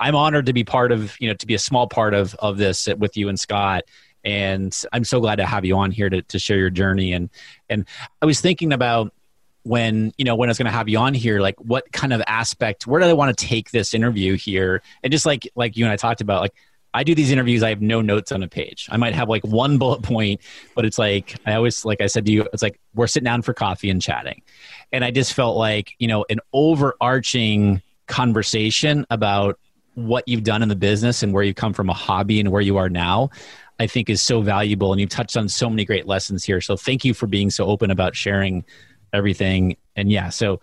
i'm 0.00 0.14
honored 0.14 0.46
to 0.46 0.52
be 0.52 0.62
part 0.62 0.92
of 0.92 1.16
you 1.20 1.28
know 1.28 1.34
to 1.34 1.46
be 1.46 1.54
a 1.54 1.58
small 1.58 1.88
part 1.88 2.14
of 2.14 2.34
of 2.36 2.56
this 2.56 2.88
with 2.98 3.16
you 3.16 3.28
and 3.28 3.38
scott. 3.38 3.84
And 4.24 4.76
i'm 4.92 5.04
so 5.04 5.20
glad 5.20 5.36
to 5.36 5.46
have 5.46 5.64
you 5.64 5.76
on 5.76 5.90
here 5.90 6.10
to, 6.10 6.22
to 6.22 6.38
share 6.38 6.58
your 6.58 6.70
journey. 6.70 7.12
And 7.12 7.30
and 7.68 7.86
i 8.20 8.26
was 8.26 8.40
thinking 8.40 8.72
about 8.72 9.12
when 9.62 10.12
you 10.16 10.24
know 10.24 10.34
when 10.34 10.48
i 10.48 10.50
was 10.50 10.58
going 10.58 10.66
to 10.66 10.72
have 10.72 10.88
you 10.88 10.98
on 10.98 11.14
here 11.14 11.40
like 11.40 11.56
what 11.60 11.90
kind 11.92 12.12
of 12.12 12.22
aspect 12.26 12.86
where 12.86 13.00
do 13.00 13.06
i 13.06 13.12
want 13.12 13.36
to 13.36 13.46
take 13.46 13.70
this 13.70 13.92
interview 13.92 14.36
here? 14.36 14.82
And 15.02 15.12
just 15.12 15.26
like 15.26 15.48
like 15.54 15.76
you 15.76 15.84
and 15.84 15.92
i 15.92 15.96
talked 15.96 16.20
about 16.20 16.42
like 16.42 16.54
I 16.94 17.04
do 17.04 17.14
these 17.14 17.30
interviews. 17.30 17.62
I 17.62 17.68
have 17.68 17.82
no 17.82 18.00
notes 18.00 18.32
on 18.32 18.42
a 18.42 18.48
page. 18.48 18.88
I 18.90 18.96
might 18.96 19.14
have 19.14 19.28
like 19.28 19.44
one 19.44 19.78
bullet 19.78 20.02
point, 20.02 20.40
but 20.74 20.84
it's 20.84 20.98
like 20.98 21.36
I 21.46 21.54
always, 21.54 21.84
like 21.84 22.00
I 22.00 22.06
said 22.06 22.24
to 22.26 22.32
you, 22.32 22.48
it's 22.52 22.62
like 22.62 22.80
we're 22.94 23.06
sitting 23.06 23.24
down 23.24 23.42
for 23.42 23.54
coffee 23.54 23.90
and 23.90 24.00
chatting, 24.00 24.42
and 24.92 25.04
I 25.04 25.10
just 25.10 25.34
felt 25.34 25.56
like 25.56 25.94
you 25.98 26.08
know 26.08 26.24
an 26.30 26.40
overarching 26.52 27.82
conversation 28.06 29.06
about 29.10 29.58
what 29.94 30.26
you've 30.26 30.44
done 30.44 30.62
in 30.62 30.68
the 30.68 30.76
business 30.76 31.22
and 31.22 31.32
where 31.32 31.42
you've 31.42 31.56
come 31.56 31.72
from 31.72 31.90
a 31.90 31.94
hobby 31.94 32.40
and 32.40 32.50
where 32.50 32.62
you 32.62 32.76
are 32.76 32.88
now. 32.88 33.30
I 33.80 33.86
think 33.86 34.10
is 34.10 34.20
so 34.20 34.40
valuable. 34.40 34.92
And 34.92 35.00
you've 35.00 35.10
touched 35.10 35.36
on 35.36 35.48
so 35.48 35.70
many 35.70 35.84
great 35.84 36.06
lessons 36.06 36.44
here. 36.44 36.60
So 36.60 36.76
thank 36.76 37.04
you 37.04 37.14
for 37.14 37.26
being 37.26 37.50
so 37.50 37.66
open 37.66 37.90
about 37.90 38.16
sharing 38.16 38.64
everything. 39.12 39.76
And 39.96 40.10
yeah, 40.10 40.30
so 40.30 40.60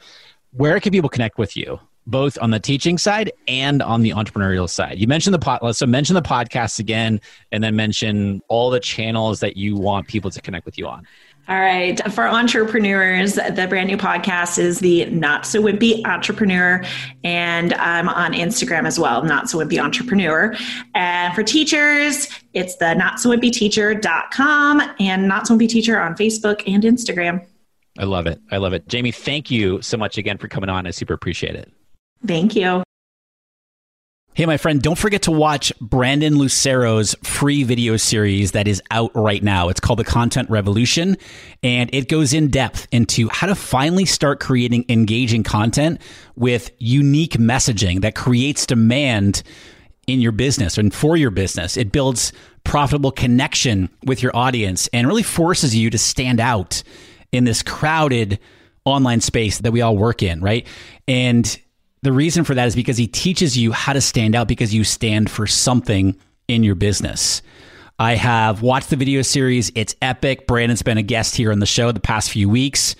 where 0.52 0.80
can 0.80 0.92
people 0.92 1.10
connect 1.10 1.38
with 1.38 1.56
you? 1.56 1.80
Both 2.08 2.38
on 2.40 2.52
the 2.52 2.60
teaching 2.60 2.98
side 2.98 3.32
and 3.48 3.82
on 3.82 4.02
the 4.02 4.12
entrepreneurial 4.12 4.70
side. 4.70 5.00
You 5.00 5.08
mentioned 5.08 5.34
the 5.34 5.40
pod, 5.40 5.76
so 5.76 5.88
mention 5.88 6.14
the 6.14 6.22
podcast 6.22 6.80
again, 6.80 7.20
and 7.52 7.64
then 7.64 7.76
mention 7.76 8.42
all 8.48 8.70
the 8.70 8.80
channels 8.80 9.40
that 9.40 9.58
you 9.58 9.76
want 9.76 10.08
people 10.08 10.30
to 10.30 10.42
connect 10.42 10.66
with 10.66 10.78
you 10.78 10.88
on. 10.88 11.08
All 11.48 11.60
right. 11.60 12.02
For 12.12 12.28
entrepreneurs, 12.28 13.36
the 13.36 13.68
brand 13.70 13.88
new 13.88 13.98
podcast 13.98 14.58
is 14.58 14.80
the 14.80 15.06
Not 15.06 15.46
So 15.46 15.62
Wimpy 15.62 16.04
Entrepreneur. 16.04 16.84
And 17.24 17.76
I'm 17.76 18.10
on 18.10 18.34
Instagram 18.34 18.88
as 18.88 18.98
well, 18.98 19.24
Not 19.24 19.48
So 19.48 19.60
Wimpy 19.60 19.80
Entrepreneur. 19.80 20.56
And 20.96 21.36
for 21.36 21.44
teachers, 21.44 22.30
it's 22.54 22.78
the 22.78 22.96
Not 22.96 23.20
So 23.20 23.30
Wimpy 23.30 23.52
Teacher.com 23.52 24.96
and 25.00 25.28
Not 25.28 25.46
So 25.46 25.56
Wimpy 25.56 25.70
Teacher 25.70 26.00
on 26.00 26.16
Facebook 26.16 26.64
and 26.66 26.84
Instagram. 26.84 27.46
I 28.00 28.06
love 28.06 28.26
it. 28.26 28.42
I 28.50 28.58
love 28.58 28.74
it. 28.74 28.88
Jamie, 28.88 29.12
thank 29.12 29.52
you 29.52 29.84
so 29.84 29.98
much 29.98 30.18
again 30.18 30.40
for 30.40 30.48
coming 30.48 30.70
on. 30.70 30.88
I 30.88 30.92
super 30.92 31.14
appreciate 31.14 31.56
it. 31.56 31.72
Thank 32.28 32.56
you. 32.56 32.84
Hey, 34.36 34.46
my 34.46 34.58
friend, 34.58 34.82
don't 34.82 34.98
forget 34.98 35.22
to 35.24 35.32
watch 35.32 35.72
Brandon 35.80 36.38
Lucero's 36.38 37.16
free 37.24 37.64
video 37.64 37.96
series 37.96 38.52
that 38.52 38.68
is 38.68 38.82
out 38.92 39.16
right 39.16 39.42
now. 39.42 39.70
It's 39.70 39.80
called 39.80 40.00
The 40.00 40.04
Content 40.04 40.50
Revolution, 40.50 41.16
and 41.64 41.90
it 41.94 42.10
goes 42.10 42.34
in 42.34 42.50
depth 42.50 42.86
into 42.92 43.30
how 43.30 43.48
to 43.48 43.56
finally 43.56 44.04
start 44.04 44.42
creating 44.42 44.84
engaging 44.90 45.44
content 45.44 46.02
with 46.36 46.70
unique 46.80 47.38
messaging 47.38 48.02
that 48.02 48.14
creates 48.14 48.66
demand 48.66 49.42
in 50.06 50.20
your 50.20 50.34
business 50.34 50.78
and 50.78 50.94
for 50.94 51.16
your 51.16 51.32
business. 51.32 51.78
It 51.78 51.94
builds 51.94 52.34
profitable 52.66 53.12
connection 53.12 53.90
with 54.06 54.22
your 54.22 54.36
audience 54.36 54.90
and 54.92 55.08
really 55.08 55.24
forces 55.24 55.74
you 55.74 55.90
to 55.92 55.98
stand 55.98 56.42
out 56.42 56.84
in 57.32 57.46
this 57.46 57.64
crowded 57.64 58.40
online 58.84 59.22
space 59.22 59.60
that 59.60 59.72
we 59.72 59.82
all 59.82 59.96
work 59.96 60.22
in, 60.22 60.42
right? 60.42 60.68
And 61.08 61.58
the 62.06 62.14
reason 62.14 62.44
for 62.44 62.54
that 62.54 62.68
is 62.68 62.76
because 62.76 62.98
he 62.98 63.08
teaches 63.08 63.58
you 63.58 63.72
how 63.72 63.92
to 63.92 64.00
stand 64.00 64.36
out 64.36 64.48
because 64.48 64.72
you 64.72 64.84
stand 64.84 65.28
for 65.28 65.48
something 65.48 66.16
in 66.48 66.64
your 66.64 66.76
business. 66.76 67.42
I 67.98 68.14
have 68.14 68.62
watched 68.62 68.92
the 68.92 68.96
video 68.96 69.24
series. 69.24 69.72
It's 69.74 69.96
epic. 70.04 70.46
Brandon's 70.46 70.84
been 70.84 71.00
a 71.00 71.02
guest 71.02 71.36
here 71.36 71.52
on 71.52 71.58
the 71.58 71.66
show 71.66 71.92
the 71.92 72.00
past 72.00 72.30
few 72.30 72.48
weeks. 72.48 72.96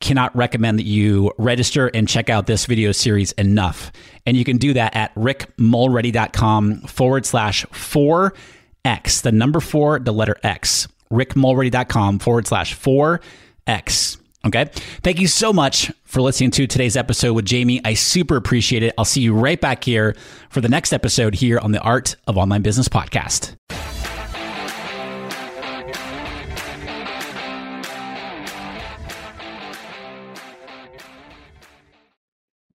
Cannot 0.00 0.34
recommend 0.34 0.80
that 0.80 0.84
you 0.84 1.32
register 1.38 1.92
and 1.94 2.08
check 2.08 2.28
out 2.28 2.48
this 2.48 2.66
video 2.66 2.90
series 2.90 3.30
enough. 3.32 3.92
And 4.26 4.36
you 4.36 4.44
can 4.44 4.56
do 4.56 4.72
that 4.72 4.96
at 4.96 5.14
rickmulready.com 5.14 6.80
forward 6.82 7.26
slash 7.26 7.64
4X, 7.66 9.22
the 9.22 9.30
number 9.30 9.60
four, 9.60 10.00
the 10.00 10.12
letter 10.12 10.36
X. 10.42 10.88
rickmulready.com 11.12 12.18
forward 12.18 12.48
slash 12.48 12.76
4X. 12.76 14.16
Okay. 14.46 14.70
Thank 15.02 15.20
you 15.20 15.26
so 15.26 15.52
much 15.52 15.92
for 16.04 16.22
listening 16.22 16.50
to 16.52 16.66
today's 16.66 16.96
episode 16.96 17.34
with 17.34 17.44
Jamie. 17.44 17.80
I 17.84 17.92
super 17.94 18.36
appreciate 18.36 18.82
it. 18.82 18.94
I'll 18.96 19.04
see 19.04 19.20
you 19.20 19.34
right 19.34 19.60
back 19.60 19.84
here 19.84 20.16
for 20.48 20.62
the 20.62 20.68
next 20.68 20.92
episode 20.92 21.34
here 21.34 21.58
on 21.58 21.72
the 21.72 21.80
Art 21.80 22.16
of 22.26 22.38
Online 22.38 22.62
Business 22.62 22.88
podcast. 22.88 23.56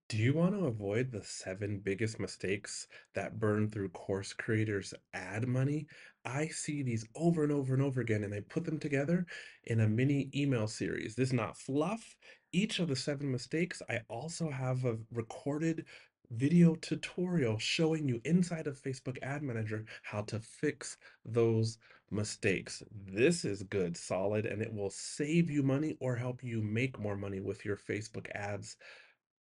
Do 0.07 0.17
you 0.21 0.33
want 0.33 0.53
to 0.53 0.67
avoid 0.67 1.11
the 1.11 1.23
seven 1.23 1.81
biggest 1.83 2.19
mistakes 2.19 2.87
that 3.15 3.39
burn 3.39 3.69
through 3.69 3.89
course 3.89 4.33
creators' 4.33 4.93
ad 5.13 5.47
money? 5.47 5.87
I 6.25 6.47
see 6.47 6.81
these 6.83 7.05
over 7.15 7.43
and 7.43 7.51
over 7.51 7.73
and 7.73 7.83
over 7.83 8.01
again, 8.01 8.23
and 8.23 8.33
I 8.33 8.41
put 8.41 8.65
them 8.65 8.79
together 8.79 9.25
in 9.65 9.81
a 9.81 9.87
mini 9.87 10.29
email 10.35 10.67
series. 10.67 11.15
This 11.15 11.29
is 11.29 11.33
not 11.33 11.57
fluff. 11.57 12.15
Each 12.51 12.79
of 12.79 12.87
the 12.87 12.95
seven 12.95 13.31
mistakes, 13.31 13.81
I 13.89 14.01
also 14.09 14.49
have 14.49 14.85
a 14.85 14.97
recorded 15.11 15.85
video 16.31 16.75
tutorial 16.75 17.59
showing 17.59 18.07
you 18.07 18.19
inside 18.25 18.67
of 18.67 18.81
Facebook 18.81 19.17
Ad 19.21 19.43
Manager 19.43 19.85
how 20.01 20.21
to 20.23 20.39
fix 20.39 20.97
those 21.23 21.77
mistakes. 22.09 22.81
This 22.91 23.45
is 23.45 23.63
good, 23.63 23.95
solid, 23.95 24.45
and 24.45 24.61
it 24.61 24.73
will 24.73 24.89
save 24.89 25.49
you 25.49 25.63
money 25.63 25.95
or 25.99 26.15
help 26.15 26.43
you 26.43 26.61
make 26.61 26.99
more 26.99 27.15
money 27.15 27.39
with 27.39 27.65
your 27.65 27.77
Facebook 27.77 28.29
ads 28.33 28.77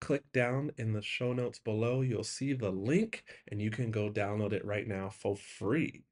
click 0.01 0.22
down 0.33 0.70
in 0.77 0.93
the 0.93 1.03
show 1.03 1.33
notes 1.33 1.59
below. 1.59 2.03
You'll 2.03 2.24
see 2.24 2.53
the 2.53 2.70
link 2.70 3.24
and 3.49 3.61
you 3.61 3.70
can 3.70 3.91
go 3.91 4.11
download 4.11 4.53
it 4.53 4.64
right 4.64 4.87
now 4.87 5.09
for 5.09 5.37
free. 5.37 6.05